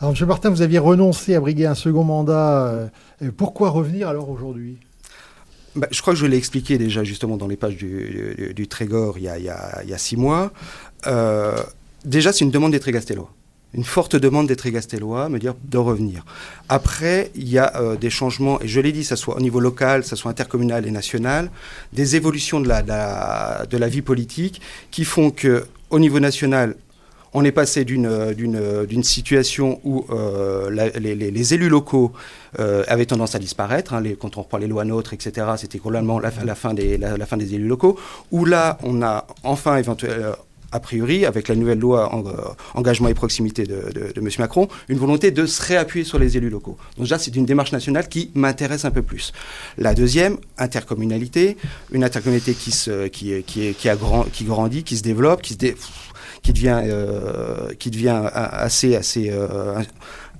Alors, 0.00 0.12
Monsieur 0.12 0.26
Martin, 0.26 0.50
vous 0.50 0.62
aviez 0.62 0.78
renoncé 0.78 1.34
à 1.34 1.40
briguer 1.40 1.66
un 1.66 1.74
second 1.74 2.04
mandat. 2.04 2.90
pourquoi 3.36 3.70
revenir 3.70 4.08
alors 4.08 4.30
aujourd'hui? 4.30 4.78
Bah, 5.76 5.88
je 5.90 6.00
crois 6.00 6.14
que 6.14 6.18
je 6.18 6.26
l'ai 6.26 6.36
expliqué 6.36 6.78
déjà 6.78 7.04
justement 7.04 7.36
dans 7.36 7.46
les 7.46 7.56
pages 7.56 7.76
du, 7.76 8.68
Trégor 8.68 9.18
il 9.18 9.24
y, 9.24 9.28
a, 9.28 9.98
six 9.98 10.16
mois. 10.16 10.52
Euh, 11.06 11.56
déjà, 12.04 12.32
c'est 12.32 12.44
une 12.44 12.50
demande 12.50 12.72
des 12.72 12.80
Trégastellois. 12.80 13.30
Une 13.74 13.84
forte 13.84 14.16
demande 14.16 14.46
des 14.46 14.56
Trégastellois, 14.56 15.28
me 15.28 15.38
dire 15.38 15.54
de 15.64 15.76
revenir. 15.76 16.24
Après, 16.68 17.30
il 17.34 17.48
y 17.48 17.58
a 17.58 17.76
euh, 17.76 17.96
des 17.96 18.08
changements, 18.08 18.60
et 18.62 18.68
je 18.68 18.80
l'ai 18.80 18.92
dit, 18.92 19.04
ça 19.04 19.16
soit 19.16 19.36
au 19.36 19.40
niveau 19.40 19.60
local, 19.60 20.02
ça 20.02 20.16
soit 20.16 20.30
intercommunal 20.30 20.86
et 20.86 20.90
national, 20.90 21.50
des 21.92 22.16
évolutions 22.16 22.60
de 22.60 22.68
la, 22.68 22.80
de 22.82 22.88
la, 22.88 23.66
de 23.68 23.76
la 23.76 23.88
vie 23.88 24.02
politique 24.02 24.62
qui 24.90 25.04
font 25.04 25.30
que 25.30 25.66
au 25.90 25.98
niveau 25.98 26.20
national, 26.20 26.74
on 27.36 27.44
est 27.44 27.52
passé 27.52 27.84
d'une 27.84 29.02
situation 29.02 29.78
où 29.84 30.06
euh, 30.08 30.70
les, 30.70 31.54
élus 31.54 31.68
locaux 31.68 32.12
euh, 32.58 32.82
avaient 32.88 33.04
tendance 33.04 33.34
à 33.34 33.38
disparaître. 33.38 33.92
Hein, 33.92 34.02
quand 34.18 34.38
on 34.38 34.42
reprend 34.42 34.56
les 34.56 34.66
lois 34.66 34.86
NOTRe, 34.86 35.12
etc., 35.12 35.46
c'était 35.58 35.78
complètement 35.78 36.18
la, 36.18 36.30
fin 36.30 36.72
des, 36.72 36.94
élus 37.54 37.68
locaux. 37.68 37.98
Où 38.32 38.46
là, 38.46 38.78
on 38.82 39.02
a 39.02 39.26
enfin 39.42 39.82
a 40.72 40.80
priori, 40.80 41.26
avec 41.26 41.48
la 41.48 41.54
nouvelle 41.54 41.78
loi 41.78 42.14
en, 42.14 42.24
engagement 42.74 43.08
et 43.08 43.14
proximité 43.14 43.64
de, 43.64 44.12
M. 44.16 44.28
Macron, 44.38 44.68
une 44.88 44.98
volonté 44.98 45.30
de 45.30 45.44
se 45.44 45.62
réappuyer 45.62 46.06
sur 46.06 46.18
les 46.18 46.38
élus 46.38 46.50
locaux. 46.50 46.78
Donc 46.96 47.04
déjà, 47.04 47.18
c'est 47.18 47.36
une 47.36 47.44
démarche 47.44 47.72
nationale 47.72 48.08
qui 48.08 48.30
m'intéresse 48.34 48.86
un 48.86 48.90
peu 48.90 49.02
plus. 49.02 49.32
La 49.76 49.94
deuxième, 49.94 50.38
intercommunalité, 50.56 51.58
une 51.92 52.02
intercommunalité 52.02 52.54
qui 52.54 52.72
grandit, 54.44 54.84
qui 54.84 54.96
se 54.96 55.02
développe, 55.02 55.42
qui, 55.42 55.52
se 55.52 55.58
dé, 55.58 55.76
qui 56.46 56.52
devient, 56.52 56.80
euh, 56.84 57.74
qui 57.76 57.90
devient 57.90 58.22
assez, 58.32 58.94
assez, 58.94 59.30
euh, 59.30 59.82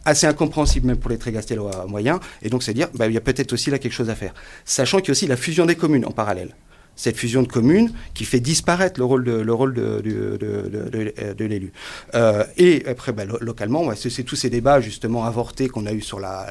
assez 0.05 0.29
incompréhensible 0.29 0.87
même 0.87 0.99
pour 0.99 1.11
les 1.11 1.19
Trégastellois 1.19 1.87
moyens. 1.88 2.21
Et 2.42 2.49
donc, 2.49 2.62
c'est 2.62 2.75
dire, 2.75 2.87
bah, 2.95 3.09
il 3.09 3.12
y 3.12 3.16
a 3.16 3.21
peut-être 3.21 3.53
aussi 3.53 3.73
là 3.73 3.81
quelque 3.81 3.92
chose 3.92 4.09
à 4.09 4.14
faire. 4.14 4.33
Sachant 4.64 4.99
qu'il 4.99 5.09
y 5.09 5.11
a 5.11 5.12
aussi 5.12 5.27
la 5.27 5.37
fusion 5.37 5.66
des 5.66 5.75
communes 5.75 6.07
en 6.07 6.12
parallèle 6.12 6.55
cette 6.99 7.19
fusion 7.19 7.42
de 7.42 7.47
communes 7.49 7.92
qui 8.14 8.25
fait 8.25 8.40
disparaître 8.40 8.99
le 8.99 9.05
rôle 9.05 9.23
de, 9.23 9.33
le 9.33 9.53
rôle 9.53 9.75
de, 9.75 10.01
de, 10.01 11.45
l'élu. 11.45 11.71
Euh, 12.14 12.42
et 12.57 12.87
après, 12.87 13.12
bah, 13.12 13.27
lo 13.27 13.37
localement, 13.38 13.95
c'est 13.95 14.23
tous 14.23 14.37
ces 14.37 14.49
débats 14.49 14.81
justement 14.81 15.27
avortés 15.27 15.69
qu'on 15.69 15.85
a 15.85 15.92
eu 15.92 16.01
sur 16.01 16.21
la, 16.21 16.51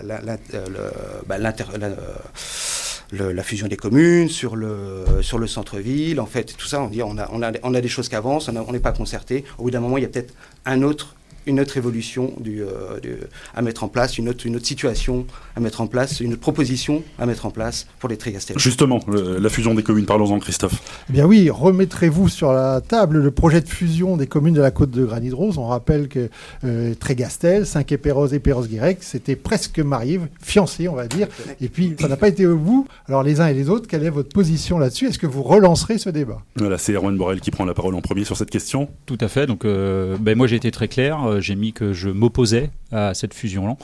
la, 3.12 3.44
fusion 3.44 3.68
des 3.68 3.78
communes, 3.78 4.30
sur 4.30 4.56
le, 4.56 5.06
sur 5.22 5.38
le 5.38 5.48
centre-ville, 5.48 6.20
en 6.20 6.26
fait, 6.26 6.56
tout 6.58 6.68
ça, 6.68 6.82
on 6.82 6.88
dit 6.88 7.04
on 7.04 7.18
a, 7.18 7.30
on 7.32 7.42
a, 7.42 7.52
on 7.64 7.74
a 7.74 7.82
des 7.82 7.88
choses 7.88 8.10
qui 8.10 8.16
avancent, 8.16 8.50
on 8.50 8.72
n'est 8.72 8.80
pas 8.80 8.92
concerté. 8.92 9.44
Au 9.58 9.64
bout 9.64 9.72
d'un 9.72 9.80
moment, 9.80 9.98
il 9.98 10.02
y 10.02 10.06
a 10.06 10.10
peut-être 10.10 10.34
un 10.66 10.82
autre 10.82 11.16
une 11.46 11.60
autre 11.60 11.78
évolution 11.78 12.34
du, 12.40 12.62
euh, 12.62 13.00
du, 13.02 13.16
à 13.56 13.62
mettre 13.62 13.84
en 13.84 13.88
place, 13.88 14.18
une 14.18 14.30
autre, 14.30 14.46
une 14.46 14.56
autre 14.56 14.66
situation 14.66 15.26
à 15.56 15.60
mettre 15.60 15.82
en 15.82 15.88
place, 15.88 16.20
une 16.20 16.34
autre 16.34 16.42
proposition 16.42 17.04
à 17.20 17.26
mettre 17.26 17.46
en 17.46 17.52
place 17.52 17.88
pour 18.00 18.10
les 18.10 18.18
Trégastel. 18.18 18.58
Justement, 18.60 19.00
le, 19.08 19.38
la 19.38 19.50
fusion 19.50 19.74
des 19.74 19.84
communes, 19.84 20.06
parlons-en 20.06 20.40
Christophe. 20.40 20.82
Eh 21.10 21.14
bien 21.14 21.26
oui, 21.26 21.50
remettrez-vous 21.50 22.30
sur 22.30 22.52
la 22.52 22.82
table 22.82 23.20
le 23.20 23.32
projet 23.32 23.62
de 23.62 23.70
fusion 23.70 24.18
des 24.18 24.28
communes 24.28 24.54
de 24.54 24.62
la 24.62 24.72
côte 24.72 24.92
de 24.92 25.06
Granit-Rose. 25.06 25.58
On 25.58 25.68
rappelle 25.68 26.08
que 26.08 26.30
euh, 26.64 26.94
Trégastel, 26.96 27.66
Saint-Quay-Perros 27.66 28.28
et 28.28 28.40
Perros-Guirec, 28.40 29.00
c'était 29.02 29.36
presque 29.36 29.80
mariés, 29.80 30.20
fiancés 30.42 30.88
on 30.88 30.96
va 30.96 31.08
dire, 31.08 31.28
et 31.62 31.70
puis 31.70 31.96
ça 32.00 32.08
n'a 32.08 32.18
pas 32.18 32.28
été 32.28 32.46
au 32.46 32.58
bout. 32.58 32.88
Alors 33.08 33.24
les 33.24 33.42
uns 33.42 33.48
et 33.48 33.54
les 33.54 33.70
autres, 33.70 33.88
quelle 33.88 34.04
est 34.04 34.10
votre 34.10 34.30
position 34.30 34.78
là-dessus? 34.80 35.08
Est-ce 35.08 35.20
que 35.20 35.28
vous 35.28 35.44
relancerez 35.44 35.98
ce 35.98 36.10
débat? 36.10 36.42
Voilà, 36.56 36.78
c'est 36.78 36.94
Erwan 36.94 37.16
Borel 37.18 37.40
qui 37.40 37.52
prend 37.52 37.66
la 37.66 37.74
parole 37.74 37.96
en 37.96 38.02
premier 38.02 38.24
sur 38.24 38.38
cette 38.38 38.50
question. 38.50 38.90
Tout 39.06 39.18
à 39.22 39.28
fait, 39.28 39.46
donc 39.46 39.66
euh, 39.66 40.18
ben, 40.20 40.38
moi 40.38 40.48
j'ai 40.48 40.56
été 40.56 40.72
très 40.72 40.88
clair 40.88 41.35
j'ai 41.40 41.56
mis 41.56 41.74
que 41.74 41.94
je 41.94 42.10
m'opposais 42.10 42.70
à 42.92 43.14
cette 43.14 43.34
fusion-là. 43.34 43.78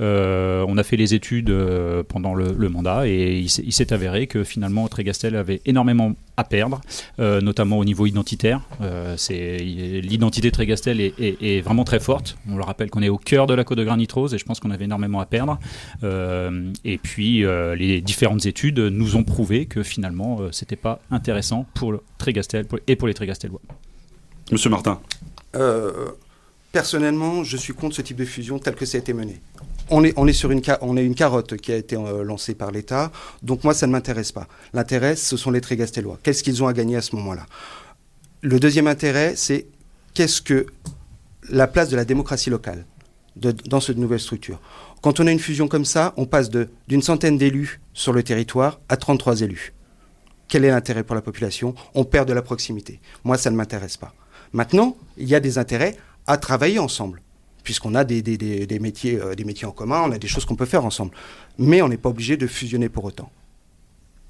Euh, 0.00 0.64
on 0.68 0.76
a 0.76 0.82
fait 0.82 0.96
les 0.96 1.14
études 1.14 1.50
euh, 1.50 2.02
pendant 2.02 2.34
le, 2.34 2.52
le, 2.52 2.68
mandat 2.68 3.08
et 3.08 3.38
il 3.38 3.72
s'est 3.72 3.92
avéré 3.92 4.26
que 4.26 4.44
finalement 4.44 4.86
Trégastel 4.88 5.36
avait 5.36 5.62
énormément 5.64 6.12
à 6.36 6.44
perdre, 6.44 6.82
euh, 7.18 7.40
notamment 7.40 7.78
au 7.78 7.84
niveau 7.84 8.04
identitaire. 8.06 8.60
Euh, 8.82 9.16
L'identité 9.30 10.50
Trégastel 10.50 11.00
est, 11.00 11.18
est, 11.18 11.42
est, 11.42 11.60
vraiment 11.62 11.84
très 11.84 12.00
forte. 12.00 12.36
On 12.50 12.56
le 12.56 12.62
rappelle 12.62 12.90
qu'on 12.90 13.02
est 13.02 13.08
au 13.08 13.16
cœur 13.16 13.46
de 13.46 13.54
la 13.54 13.64
côte 13.64 13.78
de 13.78 13.84
Granit 13.84 14.08
Rose 14.12 14.34
et 14.34 14.38
je 14.38 14.44
pense 14.44 14.60
qu'on 14.60 14.70
avait 14.70 14.84
énormément 14.84 15.20
à 15.20 15.26
perdre. 15.26 15.58
Euh, 16.04 16.70
et 16.84 16.98
puis 16.98 17.44
les 17.76 18.00
différentes 18.00 18.44
études 18.46 18.78
nous 18.78 19.16
ont 19.16 19.24
prouvé 19.24 19.66
que 19.66 19.82
finalement 19.82 20.40
c'était 20.52 20.76
pas 20.76 21.00
intéressant 21.10 21.66
pour 21.74 21.92
le 21.92 22.00
Trégastel 22.18 22.66
et 22.86 22.96
pour 22.96 23.08
les 23.08 23.14
Trégastelois. 23.14 23.60
Monsieur 24.52 24.70
Martin. 24.70 25.00
Personnellement, 26.76 27.42
je 27.42 27.56
suis 27.56 27.72
contre 27.72 27.96
ce 27.96 28.02
type 28.02 28.18
de 28.18 28.26
fusion 28.26 28.58
tel 28.58 28.74
que 28.74 28.84
ça 28.84 28.98
a 28.98 29.00
été 29.00 29.14
mené. 29.14 29.40
On 29.88 30.04
est, 30.04 30.32
sur 30.34 30.50
une, 30.50 30.60
carotte 30.60 31.56
qui 31.56 31.72
a 31.72 31.76
été 31.76 31.96
euh, 31.96 32.22
lancée 32.22 32.54
par 32.54 32.70
l'État, 32.70 33.10
donc 33.42 33.64
moi 33.64 33.72
ça 33.72 33.86
ne 33.86 33.92
m'intéresse 33.92 34.30
pas. 34.30 34.46
L'intérêt, 34.74 35.16
ce 35.16 35.38
sont 35.38 35.50
les 35.50 35.62
Trégastellois. 35.62 36.18
Qu'est-ce 36.22 36.42
qu'ils 36.42 36.62
ont 36.62 36.66
à 36.66 36.74
gagner 36.74 36.96
à 36.96 37.00
ce 37.00 37.16
moment-là? 37.16 37.46
Le 38.42 38.60
deuxième 38.60 38.88
intérêt, 38.88 39.36
c'est 39.36 39.68
qu'est-ce 40.12 40.42
que 40.42 40.66
la 41.48 41.66
place 41.66 41.88
de 41.88 41.96
la 41.96 42.04
démocratie 42.04 42.50
locale 42.50 42.84
dans 43.36 43.80
cette 43.80 43.96
nouvelle 43.96 44.20
structure? 44.20 44.60
Quand 45.00 45.18
on 45.18 45.26
a 45.26 45.32
une 45.32 45.40
fusion 45.40 45.68
comme 45.68 45.86
ça, 45.86 46.12
on 46.18 46.26
passe 46.26 46.50
d'une 46.50 47.00
centaine 47.00 47.38
d'élus 47.38 47.80
sur 47.94 48.12
le 48.12 48.22
territoire 48.22 48.80
à 48.90 48.98
33 48.98 49.40
élus. 49.40 49.72
Quel 50.46 50.66
est 50.66 50.70
l'intérêt 50.70 51.04
pour 51.04 51.14
la 51.14 51.22
population? 51.22 51.74
On 51.94 52.04
perd 52.04 52.28
de 52.28 52.34
la 52.34 52.42
proximité. 52.42 53.00
Moi, 53.24 53.38
ça 53.38 53.50
ne 53.50 53.56
m'intéresse 53.56 53.96
pas. 53.96 54.12
Maintenant, 54.52 54.96
il 55.16 55.26
y 55.26 55.34
a 55.34 55.40
des 55.40 55.56
intérêts 55.56 55.96
à 56.26 56.36
travailler 56.36 56.78
ensemble, 56.78 57.22
puisqu'on 57.62 57.94
a 57.94 58.02
euh, 58.02 58.04
des 58.04 58.78
métiers 58.78 59.20
en 59.64 59.72
commun, 59.72 60.02
on 60.06 60.12
a 60.12 60.18
des 60.18 60.28
choses 60.28 60.44
qu'on 60.44 60.56
peut 60.56 60.66
faire 60.66 60.84
ensemble. 60.84 61.12
Mais 61.58 61.82
on 61.82 61.88
n'est 61.88 61.96
pas 61.96 62.08
obligé 62.08 62.36
de 62.36 62.46
fusionner 62.46 62.88
pour 62.88 63.04
autant. 63.04 63.30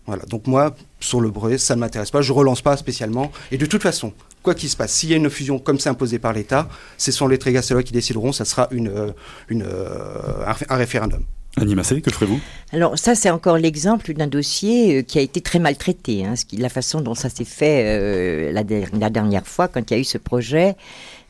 Voilà, 0.07 0.25
donc 0.25 0.47
moi, 0.47 0.75
sur 1.01 1.21
le 1.21 1.31
brevet, 1.31 1.59
ça 1.59 1.75
ne 1.75 1.81
m'intéresse 1.81 2.13
pas, 2.13 2.23
je 2.23 2.33
ne 2.33 2.39
relance 2.39 2.63
pas 2.63 2.77
spécialement. 2.77 3.33
Et 3.51 3.59
de 3.59 3.67
toute 3.67 3.83
façon, 3.83 4.13
quoi 4.43 4.55
qu'il 4.55 4.69
se 4.69 4.77
passe, 4.77 4.93
s'il 4.93 5.11
y 5.11 5.15
a 5.15 5.17
une 5.17 5.29
fusion 5.29 5.59
comme 5.59 5.81
c'est 5.81 5.89
imposé 5.89 6.21
par 6.21 6.33
l'État, 6.33 6.69
ce 6.97 7.11
sont 7.11 7.27
les 7.27 7.39
Trégastellois 7.39 7.83
qui 7.83 7.93
décideront, 7.93 8.31
ça 8.31 8.45
sera 8.45 8.69
une, 8.71 8.89
euh, 8.89 9.11
euh, 9.51 10.53
un 10.69 10.77
référendum. 10.77 11.25
Annie 11.59 11.75
Massé, 11.75 12.03
que 12.03 12.13
ferez-vous? 12.13 12.39
Alors 12.73 12.99
ça, 12.99 13.15
c'est 13.15 13.31
encore 13.31 13.57
l'exemple 13.57 14.13
d'un 14.13 14.27
dossier 14.27 14.99
euh, 14.99 15.03
qui 15.03 15.19
a 15.19 15.23
été 15.23 15.41
très 15.41 15.59
maltraité. 15.59 16.25
Hein, 16.27 16.35
la 16.53 16.69
façon 16.69 17.01
dont 17.01 17.15
ça 17.15 17.31
s'est 17.31 17.45
fait 17.45 17.83
euh, 17.87 18.53
la, 18.53 18.63
dernière 19.11 19.47
fois, 19.47 19.67
quand 19.67 19.91
il 19.91 19.95
y 19.95 19.97
a 19.97 20.01
eu 20.01 20.05
ce 20.05 20.19
projet 20.19 20.77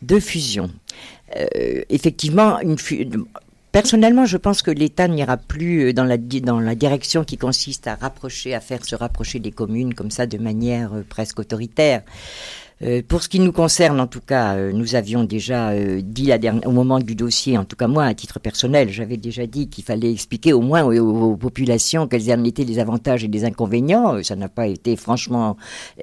de 0.02 0.18
fusion. 0.18 0.70
Euh, 1.36 1.82
effectivement, 1.88 2.58
Personnellement, 3.72 4.24
je 4.24 4.38
pense 4.38 4.62
que 4.62 4.70
l'État 4.70 5.06
n'ira 5.06 5.36
plus 5.36 5.92
dans 5.92 6.04
la, 6.04 6.16
dans 6.16 6.60
la 6.60 6.74
direction 6.74 7.24
qui 7.24 7.36
consiste 7.36 7.86
à 7.86 7.94
rapprocher, 7.94 8.54
à 8.54 8.60
faire 8.60 8.82
se 8.86 8.96
rapprocher 8.96 9.38
des 9.38 9.52
communes 9.52 9.92
comme 9.92 10.10
ça 10.10 10.26
de 10.26 10.38
manière 10.38 10.92
presque 11.10 11.40
autoritaire. 11.40 12.00
Euh, 12.82 13.00
pour 13.06 13.22
ce 13.22 13.30
qui 13.30 13.40
nous 13.40 13.52
concerne, 13.52 13.98
en 14.00 14.06
tout 14.06 14.20
cas, 14.20 14.54
euh, 14.56 14.70
nous 14.70 14.96
avions 14.96 15.24
déjà 15.24 15.70
euh, 15.70 16.02
dit 16.04 16.26
la 16.26 16.36
dernière, 16.36 16.68
au 16.68 16.72
moment 16.72 16.98
du 16.98 17.14
dossier, 17.14 17.56
en 17.56 17.64
tout 17.64 17.74
cas 17.74 17.86
moi, 17.86 18.04
à 18.04 18.12
titre 18.12 18.38
personnel, 18.38 18.90
j'avais 18.90 19.16
déjà 19.16 19.46
dit 19.46 19.70
qu'il 19.70 19.82
fallait 19.82 20.12
expliquer 20.12 20.52
au 20.52 20.60
moins 20.60 20.84
aux, 20.84 20.92
aux, 20.92 21.36
populations 21.36 22.06
quels 22.06 22.30
en 22.30 22.44
étaient 22.44 22.64
les 22.64 22.78
avantages 22.78 23.24
et 23.24 23.28
les 23.28 23.46
inconvénients. 23.46 24.22
Ça 24.22 24.36
n'a 24.36 24.50
pas 24.50 24.66
été 24.66 24.94
franchement, 24.96 25.56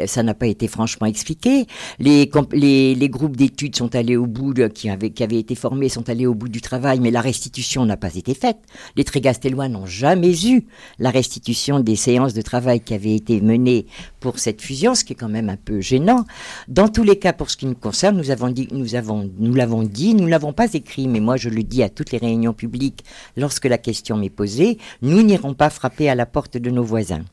ça 0.07 0.23
n'a 0.23 0.33
pas 0.33 0.47
été 0.47 0.67
franchement 0.67 1.05
expliqué. 1.05 1.67
Les, 1.99 2.29
les, 2.53 2.95
les 2.95 3.09
groupes 3.09 3.37
d'études 3.37 3.75
sont 3.75 3.93
allés 3.95 4.17
au 4.17 4.25
bout, 4.25 4.55
de, 4.55 4.67
qui, 4.67 4.89
avaient, 4.89 5.11
qui 5.11 5.23
avaient 5.23 5.39
été 5.39 5.53
formés, 5.53 5.89
sont 5.89 6.09
allés 6.09 6.25
au 6.25 6.33
bout 6.33 6.49
du 6.49 6.61
travail, 6.61 6.99
mais 6.99 7.11
la 7.11 7.21
restitution 7.21 7.85
n'a 7.85 7.97
pas 7.97 8.15
été 8.15 8.33
faite. 8.33 8.57
Les 8.95 9.03
Trégastellois 9.03 9.69
n'ont 9.69 9.85
jamais 9.85 10.33
eu 10.47 10.65
la 10.97 11.11
restitution 11.11 11.79
des 11.81 11.95
séances 11.95 12.33
de 12.33 12.41
travail 12.41 12.79
qui 12.79 12.95
avaient 12.95 13.15
été 13.15 13.41
menées 13.41 13.85
pour 14.19 14.39
cette 14.39 14.61
fusion, 14.61 14.95
ce 14.95 15.03
qui 15.03 15.13
est 15.13 15.17
quand 15.17 15.29
même 15.29 15.49
un 15.49 15.57
peu 15.57 15.81
gênant. 15.81 16.25
Dans 16.67 16.87
tous 16.87 17.03
les 17.03 17.19
cas, 17.19 17.33
pour 17.33 17.49
ce 17.49 17.57
qui 17.57 17.65
nous 17.65 17.75
concerne, 17.75 18.15
nous 18.17 18.31
avons 18.31 18.49
dit, 18.49 18.69
nous 18.71 18.95
avons, 18.95 19.29
nous 19.37 19.53
l'avons 19.53 19.83
dit, 19.83 20.15
nous 20.15 20.27
l'avons 20.27 20.53
pas 20.53 20.73
écrit, 20.73 21.09
mais 21.09 21.19
moi 21.19 21.35
je 21.35 21.49
le 21.49 21.63
dis 21.63 21.83
à 21.83 21.89
toutes 21.89 22.11
les 22.11 22.17
réunions 22.17 22.53
publiques 22.53 23.03
lorsque 23.35 23.65
la 23.65 23.77
question 23.77 24.15
m'est 24.15 24.29
posée, 24.29 24.77
nous 25.01 25.21
n'irons 25.23 25.53
pas 25.53 25.69
frapper 25.69 26.09
à 26.09 26.15
la 26.15 26.25
porte 26.25 26.57
de 26.57 26.69
nos 26.69 26.83
voisins. 26.83 27.23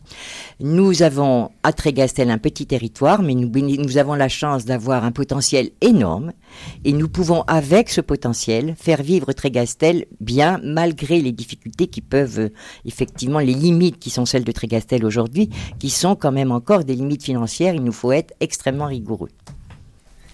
Nous 0.59 1.03
avons 1.03 1.51
à 1.62 1.73
Trégastel 1.73 2.31
un 2.31 2.38
petit 2.38 2.66
territoire, 2.66 3.23
mais 3.23 3.35
nous, 3.35 3.49
nous 3.49 3.99
avons 3.99 4.14
la 4.14 4.29
chance 4.29 4.64
d'avoir 4.64 5.05
un 5.05 5.12
potentiel 5.12 5.71
énorme 5.81 6.33
et 6.85 6.93
nous 6.93 7.09
pouvons 7.09 7.43
avec 7.43 7.88
ce 7.88 8.01
potentiel 8.01 8.75
faire 8.77 9.03
vivre 9.03 9.33
Trégastel 9.33 10.07
bien 10.21 10.61
malgré 10.64 11.21
les 11.21 11.33
difficultés 11.33 11.87
qui 11.87 12.01
peuvent 12.01 12.51
effectivement 12.85 13.38
les 13.38 13.55
limites 13.55 13.99
qui 13.99 14.11
sont 14.11 14.27
celles 14.27 14.45
de 14.45 14.53
Trégastel 14.53 15.05
aujourd'hui, 15.05 15.51
qui 15.79 15.90
sont 15.90 16.16
quand 16.16 16.33
même 16.33 16.51
encore 16.51 16.85
des 16.85 16.97
limites 16.97 17.23
financières. 17.23 17.75
Il 17.75 17.85
nous 17.85 17.93
faut 17.93 18.12
être 18.12 18.35
extrêmement 18.40 18.87
rigoureux. 18.87 19.20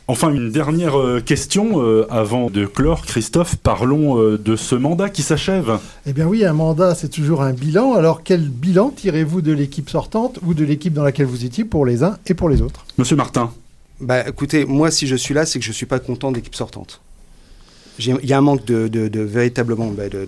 Enfin, 0.09 0.33
une 0.33 0.53
dernière 0.53 0.94
question 1.25 1.83
euh, 1.83 2.07
avant 2.11 2.49
de 2.49 2.64
clore. 2.64 3.03
Christophe, 3.03 3.57
parlons 3.57 4.20
euh, 4.20 4.38
de 4.38 4.55
ce 4.55 4.77
mandat 4.77 5.11
qui 5.11 5.22
s'achève. 5.22 5.81
Eh 6.07 6.12
bien 6.12 6.27
oui, 6.27 6.44
un 6.44 6.53
mandat, 6.53 6.94
c'est 6.94 7.09
toujours 7.09 7.42
un 7.42 7.53
bilan. 7.53 7.94
Alors 7.94 8.22
quel 8.22 8.49
bilan 8.49 8.90
tirez-vous 8.94 9.42
de 9.42 9.51
l'équipe 9.51 9.90
sortante 9.90 10.38
ou 10.46 10.55
de 10.55 10.64
l'équipe 10.64 10.92
dans 10.92 11.03
laquelle 11.03 11.27
vous 11.27 11.44
étiez 11.44 11.64
pour 11.64 11.85
les 11.85 12.05
uns 12.05 12.18
et 12.27 12.35
pour 12.35 12.49
les 12.49 12.62
autres? 12.62 12.87
Monsieur 12.99 13.16
Martin. 13.16 13.53
Bah 14.01 14.29
écoutez, 14.29 14.64
moi 14.64 14.92
si 14.92 15.09
je 15.09 15.16
suis 15.16 15.35
là, 15.35 15.44
c'est 15.44 15.59
que 15.59 15.64
je 15.64 15.70
ne 15.70 15.75
suis 15.75 15.87
pas 15.87 15.99
content 15.99 16.31
de 16.31 16.37
l'équipe 16.37 16.55
sortante. 16.55 17.01
Il 17.98 18.24
y 18.24 18.32
a 18.32 18.38
un 18.38 18.42
manque 18.42 18.64
de, 18.64 19.20
véritablement 19.20 19.87
bah, 19.88 20.09
de, 20.09 20.26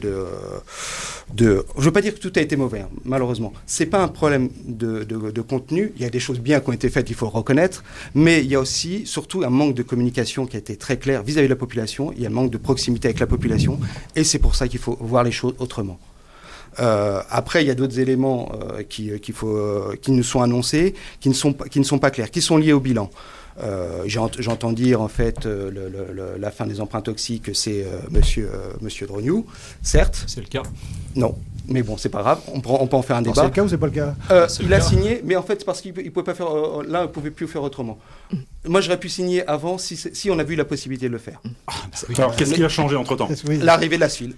de, 1.34 1.64
Je 1.76 1.84
veux 1.84 1.90
pas 1.92 2.00
dire 2.00 2.14
que 2.14 2.20
tout 2.20 2.32
a 2.36 2.40
été 2.40 2.56
mauvais, 2.56 2.80
hein, 2.80 2.88
malheureusement. 3.04 3.52
C'est 3.66 3.86
pas 3.86 4.02
un 4.02 4.08
problème 4.08 4.48
de, 4.64 5.40
contenu. 5.42 5.92
Il 5.96 6.02
y 6.02 6.04
a 6.04 6.10
des 6.10 6.20
choses 6.20 6.40
bien 6.40 6.60
qui 6.60 6.70
ont 6.70 6.72
été 6.72 6.88
faites, 6.88 7.10
il 7.10 7.16
faut 7.16 7.26
le 7.26 7.30
reconnaître. 7.30 7.84
Mais 8.14 8.40
il 8.40 8.50
y 8.50 8.54
a 8.54 8.60
aussi, 8.60 9.06
surtout, 9.06 9.42
un 9.42 9.50
manque 9.50 9.74
de 9.74 9.82
communication 9.82 10.46
qui 10.46 10.56
a 10.56 10.58
été 10.58 10.76
très 10.76 10.98
clair 10.98 11.22
vis-à-vis 11.22 11.46
-vis 11.46 11.48
de 11.48 11.54
la 11.54 11.56
population. 11.56 12.12
Il 12.16 12.22
y 12.22 12.26
a 12.26 12.28
un 12.28 12.32
manque 12.32 12.50
de 12.50 12.58
proximité 12.58 13.08
avec 13.08 13.20
la 13.20 13.26
population. 13.26 13.78
Et 14.16 14.24
c'est 14.24 14.38
pour 14.38 14.54
ça 14.54 14.68
qu'il 14.68 14.80
faut 14.80 14.96
voir 15.00 15.22
les 15.24 15.32
choses 15.32 15.54
autrement. 15.58 15.98
Euh, 16.80 17.22
après, 17.30 17.64
il 17.64 17.66
y 17.66 17.70
a 17.70 17.74
d'autres 17.74 17.98
éléments 17.98 18.52
euh, 18.52 18.82
qui, 18.82 19.18
qu'il 19.20 19.34
faut, 19.34 19.56
euh, 19.56 19.96
qui 20.00 20.12
nous 20.12 20.22
sont 20.22 20.42
annoncés, 20.42 20.94
qui 21.20 21.28
ne 21.28 21.34
sont, 21.34 21.52
qui 21.52 21.80
ne 21.80 21.84
sont 21.84 21.98
pas 21.98 22.10
clairs, 22.10 22.30
qui 22.30 22.40
sont 22.40 22.56
liés 22.56 22.72
au 22.72 22.80
bilan. 22.80 23.10
Euh, 23.62 24.02
J'entends 24.06 24.72
dire 24.72 25.00
en 25.00 25.08
fait 25.08 25.46
euh, 25.46 25.70
le, 25.70 25.88
le, 25.88 26.38
la 26.38 26.50
fin 26.50 26.66
des 26.66 26.80
emprunts 26.80 27.00
toxiques, 27.02 27.50
c'est 27.54 27.84
euh, 27.84 27.98
Monsieur 28.10 28.48
Monsieur 28.80 29.06
Drognou, 29.06 29.46
certes. 29.82 30.24
C'est 30.26 30.40
le 30.40 30.46
cas. 30.46 30.62
Non, 31.16 31.36
Mais 31.66 31.82
bon, 31.82 31.96
c'est 31.96 32.08
pas 32.08 32.22
grave, 32.22 32.40
on, 32.54 32.60
peut- 32.60 32.68
on 32.70 32.86
peut 32.86 32.96
en 32.96 33.02
faire 33.02 33.16
un 33.16 33.20
C'est 33.24 33.30
débat. 33.30 33.44
le 33.44 33.50
cas 33.50 33.62
ou 33.64 33.68
c'est 33.68 33.76
pas 33.78 33.86
le 33.86 33.92
cas? 33.92 34.14
Euh, 34.30 34.46
C'est 34.48 34.62
le 34.62 34.68
il 34.68 34.74
a 34.74 34.78
cas. 34.78 34.84
signé, 34.84 35.20
mais 35.24 35.34
en 35.36 35.42
fait, 35.42 35.56
c'est 35.58 35.64
parce 35.64 35.80
qu'il 35.80 35.92
ne 35.92 36.08
pouvait 36.10 36.24
pas 36.24 36.34
faire. 36.34 36.46
euh, 36.54 36.84
là, 36.86 37.02
il 37.04 37.10
pouvait 37.10 37.30
plus 37.30 37.48
faire 37.48 37.62
autrement. 37.62 37.98
Moi, 38.66 38.80
j'aurais 38.80 39.00
pu 39.00 39.08
signer 39.08 39.46
avant 39.46 39.76
si, 39.78 39.96
c'est- 39.96 40.14
si 40.14 40.30
on 40.30 40.38
avait 40.38 40.54
eu 40.54 40.56
la 40.56 40.64
possibilité 40.64 41.06
de 41.08 41.12
le 41.12 41.18
faire. 41.18 41.40
Alors, 42.16 42.36
qu'est-ce 42.36 42.54
qui 42.54 42.62
a 42.64 42.68
changé 42.68 42.94
entre-temps? 42.96 43.28
Est-ce- 43.28 43.46
oui? 43.46 43.58
L'arrivée 43.60 43.96
de 43.96 44.00
la 44.02 44.08
SFIL. 44.08 44.34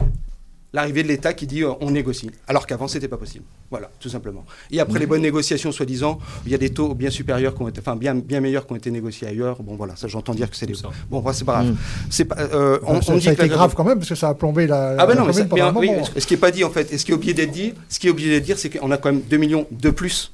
L'arrivée 0.73 1.03
de 1.03 1.09
l'État 1.09 1.33
qui 1.35 1.49
dit 1.49 1.63
euh, 1.65 1.73
on 1.81 1.91
négocie. 1.91 2.31
Alors 2.47 2.65
qu'avant, 2.65 2.87
c'était 2.87 3.09
pas 3.09 3.17
possible. 3.17 3.45
Voilà, 3.71 3.91
tout 3.99 4.09
simplement. 4.09 4.45
Et 4.71 4.79
après 4.79 5.01
les 5.01 5.07
bonnes 5.07 5.21
négociations, 5.23 5.73
soi-disant, 5.73 6.21
il 6.47 6.53
y 6.53 6.55
a 6.55 6.59
des 6.59 6.71
taux 6.71 6.95
bien 6.95 7.11
supérieurs, 7.11 7.57
qui 7.57 7.63
ont 7.63 7.69
été, 7.69 7.81
enfin 7.81 7.97
bien, 7.97 8.15
bien 8.15 8.41
meilleurs 8.41 8.67
qui 8.69 8.73
ont 8.73 8.77
été 8.77 8.91
négociés 8.93 9.27
ailleurs. 9.27 9.61
Bon, 9.65 9.75
voilà, 9.75 9.97
ça 9.97 10.07
j'entends 10.07 10.33
dire 10.35 10.49
que 10.49 10.57
c'est 10.57 10.67
des. 10.67 10.75
Bon, 11.11 11.19
voilà, 11.21 11.37
c'est 11.37 11.45
pas 11.45 11.55
grave. 11.55 11.73
Mm. 11.73 11.77
C'est 12.11 12.25
pas, 12.25 12.37
euh, 12.39 12.79
on, 12.85 13.03
ça, 13.03 13.13
on 13.15 13.17
ça 13.17 13.19
dit 13.19 13.29
a 13.29 13.33
la 13.33 13.45
été 13.45 13.49
grave 13.49 13.75
quand 13.75 13.83
même 13.85 13.99
parce 13.99 14.11
que 14.11 14.15
ça 14.15 14.29
a 14.29 14.35
plombé 14.35 14.69
la, 14.69 14.95
Ah 14.97 15.07
ben 15.07 15.15
la 15.15 15.21
non, 15.23 15.27
mais, 15.27 15.33
ça- 15.33 15.45
commune 15.45 15.49
pendant 15.49 15.73
mais, 15.73 15.89
un 15.89 15.93
oui, 15.93 15.97
moment. 15.99 16.09
ce 16.17 16.25
qui 16.27 16.35
n'est 16.35 16.41
pas 16.41 16.51
dit 16.53 16.63
en 16.63 16.71
fait, 16.71 16.93
et 16.93 16.99
ce 16.99 17.05
qui 17.05 17.11
est 17.11 17.15
oublié 17.15 17.35
d'être 17.35 17.51
dit, 17.51 17.75
ce 17.89 17.99
qui 17.99 18.07
est 18.07 18.11
oublié 18.11 18.31
d'être 18.31 18.45
dit, 18.45 18.53
c'est 18.57 18.71
qu'on 18.71 18.91
a 18.93 18.97
quand 18.97 19.11
même 19.13 19.23
2 19.23 19.37
millions 19.39 19.67
de 19.73 19.91
plus 19.91 20.33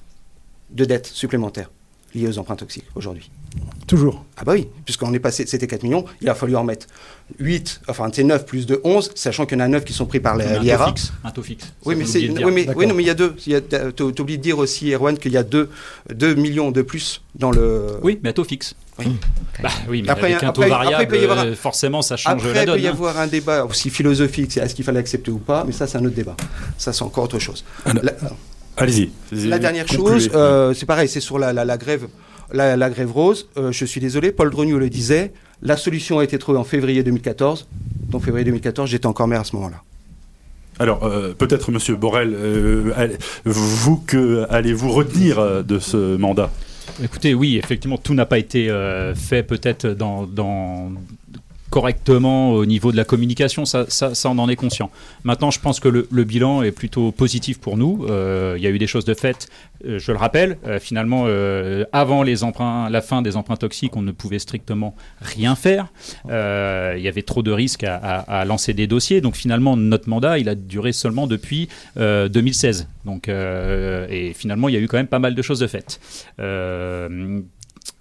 de 0.70 0.84
dettes 0.84 1.06
supplémentaires 1.06 1.70
liées 2.16 2.28
aux 2.28 2.38
emprunts 2.38 2.56
toxiques 2.56 2.84
aujourd'hui. 2.94 3.30
Toujours. 3.86 4.24
Ah 4.36 4.42
bah 4.44 4.52
oui, 4.54 4.66
puisqu'on 4.84 5.14
est 5.14 5.18
passé, 5.20 5.44
c'était 5.46 5.66
4 5.66 5.82
millions, 5.84 6.04
il 6.20 6.28
a 6.28 6.34
fallu 6.34 6.56
en 6.56 6.64
mettre 6.64 6.86
8, 7.38 7.82
enfin 7.88 8.08
c'est 8.12 8.24
9 8.24 8.44
plus 8.44 8.66
de 8.66 8.80
11, 8.84 9.12
sachant 9.14 9.46
qu'il 9.46 9.56
y 9.58 9.60
en 9.62 9.64
a 9.64 9.68
9 9.68 9.84
qui 9.84 9.92
sont 9.92 10.06
pris 10.06 10.20
par 10.20 10.34
Un 10.34 10.38
la- 10.38 10.56
taux 10.56 10.62
l'IRA. 10.62 10.86
fixe. 10.88 11.12
Un 11.24 11.30
taux 11.30 11.42
fixe. 11.42 11.72
Oui, 11.84 11.94
mais 11.96 12.04
c'est, 12.04 12.18
oui, 12.28 12.52
mais, 12.52 12.68
oui, 12.74 12.86
non, 12.86 12.94
mais 12.94 13.02
il 13.04 13.06
y 13.06 13.10
a 13.10 13.14
deux. 13.14 13.34
Oublié 14.20 14.36
de 14.38 14.42
dire 14.42 14.58
aussi, 14.58 14.92
Erwan, 14.92 15.16
qu'il 15.16 15.32
y 15.32 15.36
a 15.36 15.42
2 15.44 15.70
deux, 16.12 16.34
millions 16.34 16.70
de 16.70 16.82
plus 16.82 17.22
dans 17.36 17.50
le. 17.50 17.98
Oui, 18.02 18.18
mais 18.22 18.30
à 18.30 18.32
taux 18.32 18.44
fixe. 18.44 18.74
Oui. 18.98 19.06
Bah 19.62 19.68
oui, 19.88 20.02
mais 20.02 20.08
Après, 20.08 20.32
avec 20.32 20.42
un 20.42 20.52
taux 20.52 20.62
après- 20.62 20.72
après, 20.74 20.86
il 20.86 20.90
variable, 20.90 21.10
peut 21.10 21.20
y 21.20 21.24
avoir 21.24 21.38
un- 21.40 21.46
euh, 21.48 21.54
forcément, 21.54 22.00
ça 22.02 22.16
change 22.16 22.32
Après, 22.44 22.52
la 22.54 22.62
il 22.62 22.66
peut 22.72 22.80
y 22.80 22.86
hein. 22.88 22.90
avoir 22.92 23.18
un 23.18 23.26
débat 23.26 23.64
aussi 23.64 23.90
philosophique, 23.90 24.52
c'est 24.52 24.60
est-ce 24.60 24.74
qu'il 24.74 24.84
fallait 24.86 25.00
accepter 25.00 25.30
ou 25.30 25.38
pas, 25.38 25.64
mais 25.64 25.72
ça, 25.72 25.86
c'est 25.86 25.98
un 25.98 26.04
autre 26.04 26.14
débat. 26.14 26.34
Ça, 26.78 26.92
c'est 26.94 27.02
encore 27.02 27.24
autre 27.24 27.38
chose. 27.38 27.62
Alors, 27.84 28.02
La- 28.02 28.12
Allez-y. 28.76 29.10
La 29.48 29.58
dernière 29.58 29.88
chose, 29.88 30.30
euh, 30.34 30.74
c'est 30.74 30.86
pareil, 30.86 31.08
c'est 31.08 31.20
sur 31.20 31.38
la, 31.38 31.52
la- 31.52 31.64
la 31.64 31.76
grève, 31.78 32.06
la, 32.52 32.76
la 32.76 32.90
grève 32.90 33.10
rose. 33.10 33.48
Euh, 33.56 33.72
je 33.72 33.84
suis 33.84 34.00
désolé, 34.00 34.32
Paul 34.32 34.50
Drognou 34.50 34.78
le 34.78 34.90
disait. 34.90 35.32
La 35.62 35.76
solution 35.76 36.18
a 36.18 36.24
été 36.24 36.38
trouvée 36.38 36.58
en 36.58 36.64
février 36.64 37.02
2014. 37.02 37.66
Donc 38.10 38.22
février 38.24 38.44
2014, 38.44 38.90
j'étais 38.90 39.06
encore 39.06 39.26
maire 39.28 39.40
à 39.40 39.44
ce 39.44 39.56
moment-là. 39.56 39.82
Alors, 40.78 41.04
euh, 41.04 41.32
peut-être, 41.32 41.72
Monsieur 41.72 41.96
Borrell, 41.96 42.34
euh, 42.34 42.92
allez- 42.96 43.16
vous, 43.46 43.96
que 43.96 44.44
allez-vous 44.50 44.92
retenir 44.92 45.64
de 45.64 45.78
ce 45.78 46.16
mandat? 46.16 46.50
Écoutez, 47.02 47.34
oui, 47.34 47.56
effectivement, 47.56 47.96
tout 47.98 48.12
n'a 48.14 48.26
pas 48.26 48.38
été 48.38 48.68
euh, 48.70 49.14
fait 49.14 49.42
peut-être 49.42 49.86
dans, 49.88 50.26
dans- 50.26 50.92
correctement 51.70 52.52
au 52.52 52.64
niveau 52.64 52.92
de 52.92 52.96
la 52.96 53.04
communication, 53.04 53.64
ça, 53.64 53.86
ça, 53.88 54.14
ça, 54.14 54.30
on 54.30 54.38
en 54.38 54.48
est 54.48 54.56
conscient. 54.56 54.90
Maintenant, 55.24 55.50
je 55.50 55.60
pense 55.60 55.80
que 55.80 55.88
le, 55.88 56.24
bilan 56.24 56.62
est 56.62 56.72
plutôt 56.72 57.12
positif 57.12 57.58
pour 57.58 57.76
nous. 57.76 58.06
Euh, 58.08 58.54
il 58.56 58.62
y 58.62 58.66
a 58.66 58.70
eu 58.70 58.78
des 58.78 58.86
choses 58.86 59.04
de 59.04 59.14
fait. 59.14 59.48
Euh, 59.84 59.98
je 59.98 60.12
le 60.12 60.18
rappelle, 60.18 60.58
euh, 60.66 60.78
finalement, 60.78 61.26
avant 61.92 62.22
les 62.22 62.44
emprunts, 62.44 62.88
la 62.90 63.00
fin 63.00 63.22
des 63.22 63.36
emprunts 63.36 63.56
toxiques, 63.56 63.96
on 63.96 64.02
ne 64.02 64.12
pouvait 64.12 64.38
strictement 64.38 64.94
rien 65.20 65.54
faire. 65.56 65.88
Il 66.26 67.02
y 67.02 67.08
avait 67.08 67.22
trop 67.22 67.42
de 67.42 67.52
risques 67.52 67.84
à, 67.84 67.96
à- 67.96 68.44
lancer 68.44 68.72
des 68.72 68.86
dossiers. 68.86 69.20
Donc 69.20 69.36
finalement, 69.36 69.76
notre 69.76 70.08
mandat, 70.08 70.38
il 70.38 70.48
a 70.48 70.54
duré 70.54 70.92
seulement 70.92 71.26
depuis 71.26 71.68
euh, 71.98 72.28
2016. 72.28 72.88
Donc, 73.04 73.28
et 73.28 74.32
finalement, 74.34 74.68
il 74.68 74.74
y 74.74 74.78
a 74.78 74.80
eu 74.80 74.88
quand 74.88 74.96
même 74.96 75.06
pas 75.06 75.18
mal 75.18 75.34
de 75.34 75.42
choses 75.42 75.60
de 75.60 75.66
faites. 75.66 76.00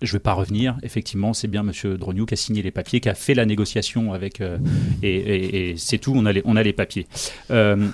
Je 0.05 0.11
ne 0.11 0.13
vais 0.13 0.23
pas 0.23 0.33
revenir. 0.33 0.77
Effectivement, 0.83 1.33
c'est 1.33 1.47
bien 1.47 1.67
M. 1.67 1.97
Drognou 1.97 2.25
qui 2.25 2.33
a 2.33 2.37
signé 2.37 2.61
les 2.61 2.71
papiers, 2.71 2.99
qui 2.99 3.09
a 3.09 3.15
fait 3.15 3.33
la 3.33 3.45
négociation 3.45 4.13
avec. 4.13 4.41
euh, 4.41 4.57
et 5.03 5.75
c'est 5.77 5.97
tout, 5.97 6.13
on 6.15 6.25
a 6.25 6.31
les, 6.31 6.41
on 6.45 6.55
a 6.55 6.63
les 6.63 6.73
papiers. 6.73 7.07
Euh, 7.51 7.87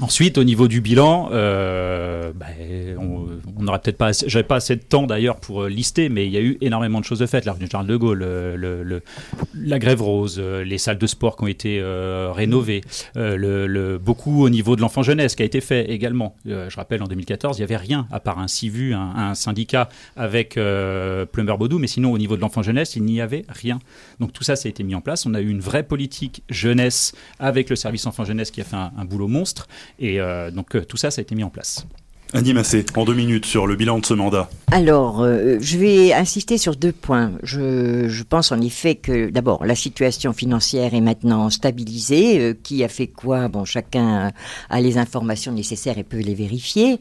Ensuite, 0.00 0.38
au 0.38 0.44
niveau 0.44 0.68
du 0.68 0.80
bilan, 0.80 1.28
euh, 1.32 2.32
bah, 2.34 2.46
on 2.98 3.62
n'aurait 3.62 3.78
peut-être 3.78 3.98
pas, 3.98 4.10
j'avais 4.26 4.42
pas 4.42 4.56
assez 4.56 4.74
de 4.74 4.82
temps 4.82 5.06
d'ailleurs 5.06 5.36
pour 5.36 5.62
euh, 5.64 5.68
lister, 5.68 6.08
mais 6.08 6.26
il 6.26 6.32
y 6.32 6.36
a 6.38 6.40
eu 6.40 6.56
énormément 6.60 6.98
de 6.98 7.04
choses 7.04 7.18
de 7.18 7.26
faites. 7.26 7.44
L'avenue 7.44 7.68
Charles 7.70 7.86
de 7.86 7.96
Gaulle, 7.96 8.18
le- 8.56 8.82
le- 8.82 9.02
la 9.54 9.78
grève 9.78 10.00
rose, 10.02 10.36
euh, 10.42 10.64
les 10.64 10.78
salles 10.78 10.98
de 10.98 11.06
sport 11.06 11.36
qui 11.36 11.44
ont 11.44 11.46
été 11.46 11.78
euh, 11.80 12.32
rénovées, 12.32 12.80
euh, 13.16 13.98
beaucoup 13.98 14.42
au 14.44 14.48
niveau 14.50 14.76
de 14.76 14.80
l'enfant 14.80 15.02
jeunesse 15.02 15.34
qui 15.36 15.42
a 15.42 15.44
été 15.46 15.60
fait 15.60 15.90
également. 15.90 16.34
Euh, 16.48 16.70
je 16.70 16.76
rappelle, 16.76 17.02
en 17.02 17.06
2014, 17.06 17.58
il 17.58 17.60
n'y 17.60 17.64
avait 17.64 17.76
rien 17.76 18.06
à 18.10 18.18
part 18.18 18.38
un 18.38 18.48
CIVU, 18.48 18.94
un, 18.94 19.12
un 19.14 19.34
syndicat 19.34 19.88
avec 20.16 20.54
Plumber 20.54 21.56
Baudou, 21.58 21.78
mais 21.78 21.86
sinon 21.86 22.12
au 22.12 22.18
niveau 22.18 22.36
de 22.36 22.40
l'enfant 22.40 22.62
jeunesse, 22.62 22.96
il 22.96 23.04
n'y 23.04 23.20
avait 23.20 23.44
rien. 23.48 23.78
Donc 24.20 24.32
tout 24.32 24.42
ça, 24.42 24.56
ça 24.56 24.68
a 24.68 24.70
été 24.70 24.82
mis 24.82 24.94
en 24.94 25.00
place. 25.00 25.26
On 25.26 25.34
a 25.34 25.40
eu 25.40 25.48
une 25.50 25.60
vraie 25.60 25.82
politique 25.82 26.42
jeunesse 26.48 27.12
avec 27.38 27.68
le 27.70 27.76
service 27.76 28.06
enfant 28.06 28.24
jeunesse 28.24 28.50
qui 28.50 28.60
a 28.62 28.64
fait 28.64 28.76
un 28.76 29.04
boulot 29.04 29.28
monstre. 29.28 29.68
Et 29.98 30.20
euh, 30.20 30.50
donc 30.50 30.76
euh, 30.76 30.84
tout 30.84 30.96
ça, 30.96 31.10
ça 31.10 31.20
a 31.20 31.22
été 31.22 31.34
mis 31.34 31.44
en 31.44 31.50
place. 31.50 31.86
Annie 32.34 32.54
Massé, 32.54 32.86
en 32.96 33.04
deux 33.04 33.12
minutes 33.12 33.44
sur 33.44 33.66
le 33.66 33.76
bilan 33.76 33.98
de 33.98 34.06
ce 34.06 34.14
mandat. 34.14 34.48
Alors, 34.70 35.20
euh, 35.20 35.58
je 35.60 35.76
vais 35.76 36.14
insister 36.14 36.56
sur 36.56 36.76
deux 36.76 36.92
points. 36.92 37.32
Je, 37.42 38.22
pense 38.22 38.52
en 38.52 38.60
effet 38.62 38.94
que, 38.94 39.28
d'abord, 39.28 39.66
la 39.66 39.74
situation 39.74 40.32
financière 40.32 40.94
est 40.94 41.02
maintenant 41.02 41.50
stabilisée. 41.50 42.40
Euh, 42.40 42.54
qui 42.54 42.82
a 42.84 42.88
fait 42.88 43.06
quoi? 43.06 43.48
Bon, 43.48 43.66
chacun 43.66 44.32
a 44.70 44.80
les 44.80 44.96
informations 44.96 45.52
nécessaires 45.52 45.98
et 45.98 46.04
peut 46.04 46.20
les 46.20 46.32
vérifier. 46.34 47.00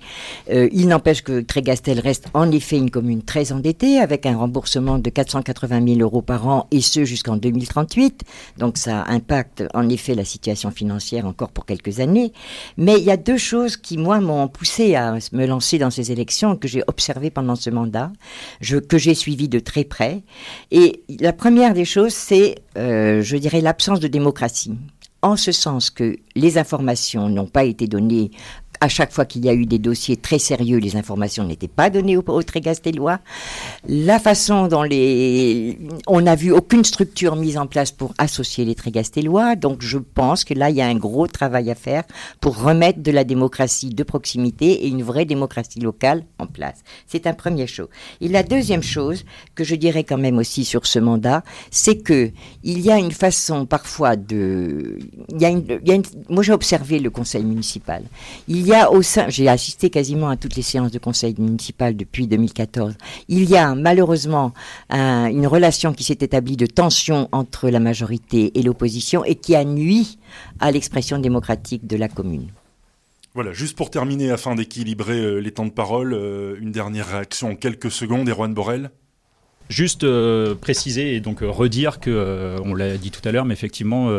Euh, 0.49 0.67
il 0.73 0.89
n'empêche 0.89 1.21
que 1.21 1.39
Trégastel 1.39 2.01
reste 2.01 2.27
en 2.33 2.51
effet 2.51 2.75
une 2.75 2.91
commune 2.91 3.23
très 3.23 3.53
endettée, 3.53 3.99
avec 3.99 4.25
un 4.25 4.35
remboursement 4.35 4.97
de 4.97 5.09
480 5.09 5.95
000 5.95 6.01
euros 6.01 6.21
par 6.21 6.45
an, 6.47 6.67
et 6.71 6.81
ce 6.81 7.05
jusqu'en 7.05 7.37
2038. 7.37 8.23
Donc, 8.57 8.77
ça 8.77 9.05
impacte 9.07 9.63
en 9.73 9.87
effet 9.87 10.13
la 10.13 10.25
situation 10.25 10.71
financière 10.71 11.25
encore 11.25 11.51
pour 11.51 11.65
quelques 11.65 12.01
années. 12.01 12.33
Mais 12.75 12.97
il 12.97 13.05
y 13.05 13.11
a 13.11 13.17
deux 13.17 13.37
choses 13.37 13.77
qui, 13.77 13.97
moi, 13.97 14.19
m'ont 14.19 14.49
poussé 14.49 14.95
à 14.95 15.20
me 15.31 15.45
lancer 15.45 15.77
dans 15.77 15.89
ces 15.89 16.11
élections, 16.11 16.55
que 16.55 16.67
j'ai 16.67 16.83
observées 16.87 17.29
pendant 17.29 17.55
ce 17.55 17.69
mandat, 17.69 18.11
que 18.89 18.97
j'ai 18.97 19.15
suivi 19.15 19.47
de 19.47 19.59
très 19.59 19.83
près. 19.83 20.23
Et 20.71 21.03
la 21.19 21.33
première 21.33 21.73
des 21.73 21.85
choses, 21.85 22.13
c'est, 22.13 22.55
euh, 22.77 23.21
je 23.21 23.37
dirais, 23.37 23.61
l'absence 23.61 23.99
de 23.99 24.07
démocratie. 24.07 24.77
En 25.21 25.35
ce 25.35 25.51
sens 25.51 25.91
que 25.91 26.17
les 26.35 26.57
informations 26.57 27.29
n'ont 27.29 27.45
pas 27.45 27.63
été 27.63 27.87
données 27.87 28.31
à 28.81 28.89
chaque 28.89 29.13
fois 29.13 29.25
qu'il 29.25 29.45
y 29.45 29.49
a 29.49 29.53
eu 29.53 29.65
des 29.67 29.77
dossiers 29.79 30.17
très 30.17 30.39
sérieux, 30.39 30.77
les 30.79 30.95
informations 30.95 31.43
n'étaient 31.45 31.67
pas 31.67 31.89
données 31.91 32.17
au, 32.17 32.23
au 32.27 32.43
Trégastellois. 32.43 33.19
La 33.87 34.19
façon 34.19 34.67
dont 34.67 34.81
les, 34.83 35.77
on 36.07 36.21
n'a 36.21 36.35
vu 36.35 36.51
aucune 36.51 36.83
structure 36.83 37.35
mise 37.35 37.57
en 37.57 37.67
place 37.67 37.91
pour 37.91 38.13
associer 38.17 38.65
les 38.65 38.75
Trégastellois. 38.75 39.55
Donc, 39.55 39.81
je 39.81 39.99
pense 39.99 40.43
que 40.43 40.53
là, 40.55 40.69
il 40.71 40.75
y 40.75 40.81
a 40.81 40.87
un 40.87 40.95
gros 40.95 41.27
travail 41.27 41.69
à 41.69 41.75
faire 41.75 42.03
pour 42.41 42.59
remettre 42.61 42.99
de 43.01 43.11
la 43.11 43.23
démocratie 43.23 43.91
de 43.91 44.03
proximité 44.03 44.85
et 44.85 44.87
une 44.87 45.03
vraie 45.03 45.25
démocratie 45.25 45.79
locale 45.79 46.23
en 46.39 46.47
place. 46.47 46.79
C'est 47.07 47.27
un 47.27 47.33
premier 47.33 47.67
chose. 47.67 47.87
Et 48.19 48.27
la 48.27 48.41
deuxième 48.43 48.83
chose 48.83 49.25
que 49.55 49.63
je 49.63 49.75
dirais 49.75 50.03
quand 50.03 50.17
même 50.17 50.39
aussi 50.39 50.65
sur 50.65 50.87
ce 50.87 50.97
mandat, 50.99 51.43
c'est 51.69 51.97
que 51.97 52.31
il 52.63 52.79
y 52.79 52.91
a 52.91 52.97
une 52.97 53.11
façon 53.11 53.65
parfois 53.67 54.15
de, 54.15 54.97
il 55.29 55.39
y 55.39 55.45
a 55.45 55.49
une, 55.49 55.63
il 55.83 55.87
y 55.87 55.91
a 55.91 55.95
une- 55.95 56.03
moi 56.29 56.41
j'ai 56.41 56.53
observé 56.53 56.97
le 56.99 57.11
conseil 57.11 57.43
municipal. 57.43 58.03
Il 58.47 58.65
y 58.67 58.70
a 58.73 58.91
au 58.91 59.01
sein, 59.01 59.27
j'ai 59.29 59.47
assisté 59.47 59.89
quasiment 59.89 60.29
à 60.29 60.37
toutes 60.37 60.55
les 60.55 60.61
séances 60.61 60.91
de 60.91 60.99
conseil 60.99 61.35
municipal 61.37 61.95
depuis 61.95 62.27
2014. 62.27 62.95
Il 63.27 63.49
y 63.49 63.57
a 63.57 63.75
malheureusement 63.75 64.53
un- 64.89 65.27
une 65.27 65.47
relation 65.47 65.93
qui 65.93 66.03
s'est 66.03 66.17
établie 66.21 66.57
de 66.57 66.65
tension 66.65 67.27
entre 67.31 67.69
la 67.69 67.79
majorité 67.79 68.51
et 68.57 68.63
l'opposition 68.63 69.23
et 69.23 69.35
qui 69.35 69.55
a 69.55 69.63
nui 69.63 70.17
à 70.59 70.71
l'expression 70.71 71.17
démocratique 71.19 71.85
de 71.87 71.97
la 71.97 72.07
commune. 72.07 72.47
Voilà, 73.33 73.53
juste 73.53 73.77
pour 73.77 73.89
terminer, 73.89 74.29
afin 74.31 74.55
d'équilibrer 74.55 75.17
euh, 75.17 75.37
les 75.39 75.51
temps 75.51 75.65
de 75.65 75.71
parole, 75.71 76.13
euh, 76.13 76.55
une 76.59 76.73
dernière 76.73 77.07
réaction 77.07 77.51
en 77.51 77.55
quelques 77.55 77.89
secondes, 77.89 78.27
Erwan 78.27 78.53
Borrell 78.53 78.91
Juste 79.71 80.03
euh, 80.03 80.53
préciser 80.53 81.15
et 81.15 81.21
donc 81.21 81.41
euh, 81.41 81.49
redire 81.49 82.01
que, 82.01 82.09
euh, 82.09 82.57
on 82.65 82.73
l'a 82.73 82.97
dit 82.97 83.09
tout 83.09 83.21
à 83.23 83.31
l'heure, 83.31 83.45
mais 83.45 83.53
effectivement, 83.53 84.09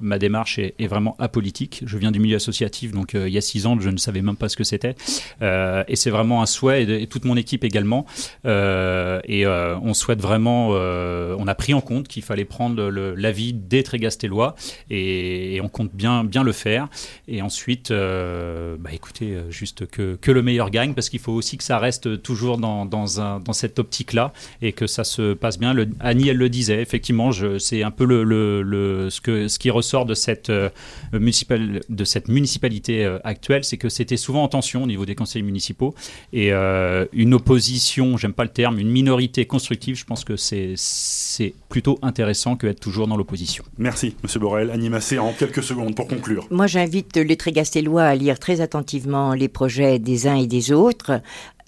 ma 0.00 0.18
démarche 0.20 0.60
est, 0.60 0.86
vraiment 0.86 1.16
apolitique. 1.18 1.82
Je 1.86 1.98
viens 1.98 2.12
du 2.12 2.20
milieu 2.20 2.36
associatif, 2.36 2.92
donc 2.92 3.14
il 3.14 3.28
y 3.28 3.38
a 3.38 3.40
six 3.40 3.66
ans, 3.66 3.78
je 3.80 3.90
ne 3.90 3.96
savais 3.96 4.22
même 4.22 4.36
pas 4.36 4.48
ce 4.48 4.56
que 4.56 4.62
c'était. 4.62 4.94
Et 5.40 5.96
c'est 5.96 6.10
vraiment 6.10 6.42
un 6.42 6.46
souhait, 6.46 6.84
et, 6.84 7.06
toute 7.08 7.24
mon 7.24 7.36
équipe 7.36 7.64
également. 7.64 8.06
Et 8.44 9.46
on 9.46 9.94
souhaite 9.94 10.20
vraiment, 10.20 10.68
on 10.68 11.46
a 11.46 11.54
pris 11.54 11.74
en 11.74 11.80
compte 11.80 12.08
qu'il 12.08 12.22
fallait 12.22 12.44
prendre 12.44 12.82
l'avis 12.82 13.52
des 13.52 13.82
Trégastellois, 13.82 14.54
et, 14.90 15.60
on 15.62 15.68
compte 15.68 15.92
bien, 15.94 16.24
bien 16.24 16.42
le 16.42 16.52
faire. 16.52 16.88
Et 17.26 17.42
ensuite, 17.42 17.90
bah, 17.90 18.90
écoutez, 18.92 19.36
juste 19.50 19.86
que, 19.86 20.16
que 20.20 20.30
le 20.30 20.42
meilleur 20.42 20.70
gagne, 20.70 20.94
parce 20.94 21.08
qu'il 21.08 21.20
faut 21.20 21.32
aussi 21.32 21.56
que 21.56 21.64
ça 21.64 21.78
reste 21.78 22.22
toujours 22.22 22.58
dans, 22.58 22.86
dans 22.86 23.52
cette 23.52 23.78
optique-là, 23.78 24.32
et 24.60 24.72
que 24.72 24.86
ça 24.92 25.04
se 25.04 25.34
passe 25.34 25.58
bien. 25.58 25.72
Le, 25.72 25.88
Annie, 26.00 26.28
elle 26.28 26.36
le 26.36 26.48
disait, 26.48 26.80
effectivement, 26.80 27.30
c'est 27.58 27.82
un 27.82 27.90
peu 27.90 28.04
le, 28.04 28.22
le, 28.62 29.10
ce, 29.10 29.20
que, 29.20 29.48
ce 29.48 29.58
qui 29.58 29.70
ressort 29.70 30.06
de 30.06 30.14
cette, 30.14 30.50
euh, 30.50 30.68
de 31.12 32.04
cette 32.04 32.28
municipalité 32.28 33.04
euh, 33.04 33.18
actuelle, 33.24 33.64
c'est 33.64 33.76
que 33.76 33.88
c'était 33.88 34.16
souvent 34.16 34.42
en 34.44 34.48
tension 34.48 34.82
au 34.82 34.86
niveau 34.86 35.06
des 35.06 35.14
conseils 35.14 35.42
municipaux. 35.42 35.94
Et 36.32 36.52
une 36.52 37.34
opposition, 37.34 38.16
j'aime 38.16 38.32
pas 38.32 38.44
le 38.44 38.50
terme, 38.50 38.78
une 38.78 38.90
minorité 38.90 39.46
constructive, 39.46 39.96
je 39.96 40.04
pense 40.04 40.24
que 40.24 40.36
c'est 40.36 41.54
plutôt 41.68 41.98
intéressant 42.02 42.56
que 42.56 42.66
d'être 42.66 42.80
toujours 42.80 43.06
dans 43.06 43.16
l'opposition. 43.16 43.64
Merci, 43.78 44.14
Monsieur 44.22 44.40
Borrell. 44.40 44.70
Annie 44.70 44.90
Massé, 44.90 45.18
en 45.18 45.32
quelques 45.32 45.62
secondes 45.62 45.94
pour 45.94 46.08
conclure. 46.08 46.46
Moi, 46.50 46.66
j'invite 46.66 47.16
les 47.16 47.36
Trégastellois 47.36 48.04
à 48.04 48.14
lire 48.14 48.38
très 48.38 48.60
attentivement 48.60 49.34
les 49.34 49.48
projets 49.48 49.98
des 49.98 50.26
uns 50.26 50.36
et 50.36 50.46
des 50.46 50.72
autres, 50.72 51.20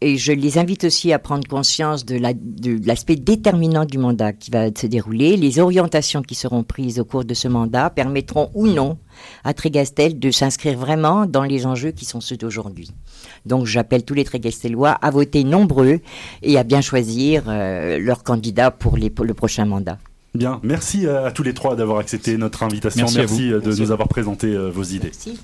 et 0.04 0.18
je 0.18 0.32
les 0.32 0.58
invite 0.58 0.84
aussi 0.84 1.14
à 1.14 1.18
prendre 1.18 1.48
conscience 1.48 2.04
de 2.04 2.18
l'aspect 2.86 3.16
déterminant 3.16 3.86
du 3.86 3.96
mandat 3.96 4.34
qui 4.34 4.50
va 4.50 4.66
se 4.66 4.86
dérouler. 4.86 5.38
Les 5.38 5.60
orientations 5.60 6.20
qui 6.20 6.34
seront 6.34 6.62
prises 6.62 7.00
au 7.00 7.06
cours 7.06 7.24
de 7.24 7.32
ce 7.32 7.48
mandat 7.48 7.88
permettront 7.88 8.50
ou 8.52 8.66
non 8.66 8.98
à 9.44 9.54
Trégastel 9.54 10.18
de 10.18 10.30
s'inscrire 10.30 10.78
vraiment 10.78 11.24
dans 11.24 11.44
les 11.44 11.64
enjeux 11.64 11.90
qui 11.90 12.04
sont 12.04 12.20
ceux 12.20 12.36
d'aujourd'hui. 12.36 12.90
Donc 13.46 13.64
j'appelle 13.64 14.04
tous 14.04 14.12
les 14.12 14.24
Trégastelois 14.24 14.90
à 14.90 15.10
voter 15.10 15.42
nombreux 15.42 16.00
et 16.42 16.58
à 16.58 16.64
bien 16.64 16.82
choisir 16.82 17.44
euh, 17.48 17.98
leur 17.98 18.24
candidat 18.24 18.70
pour, 18.70 18.98
les, 18.98 19.08
pour 19.08 19.24
le 19.24 19.32
prochain 19.32 19.64
mandat. 19.64 19.96
Bien, 20.34 20.60
merci 20.62 21.06
à, 21.06 21.30
tous 21.30 21.44
les 21.44 21.54
trois 21.54 21.76
d'avoir 21.76 21.98
accepté 21.98 22.36
notre 22.36 22.62
invitation. 22.62 23.06
Merci, 23.14 23.48
de 23.48 23.80
nous 23.80 23.90
avoir 23.90 24.08
présenté 24.08 24.48
euh, 24.48 24.68
vos 24.68 24.82
idées. 24.82 25.12
Merci. 25.14 25.40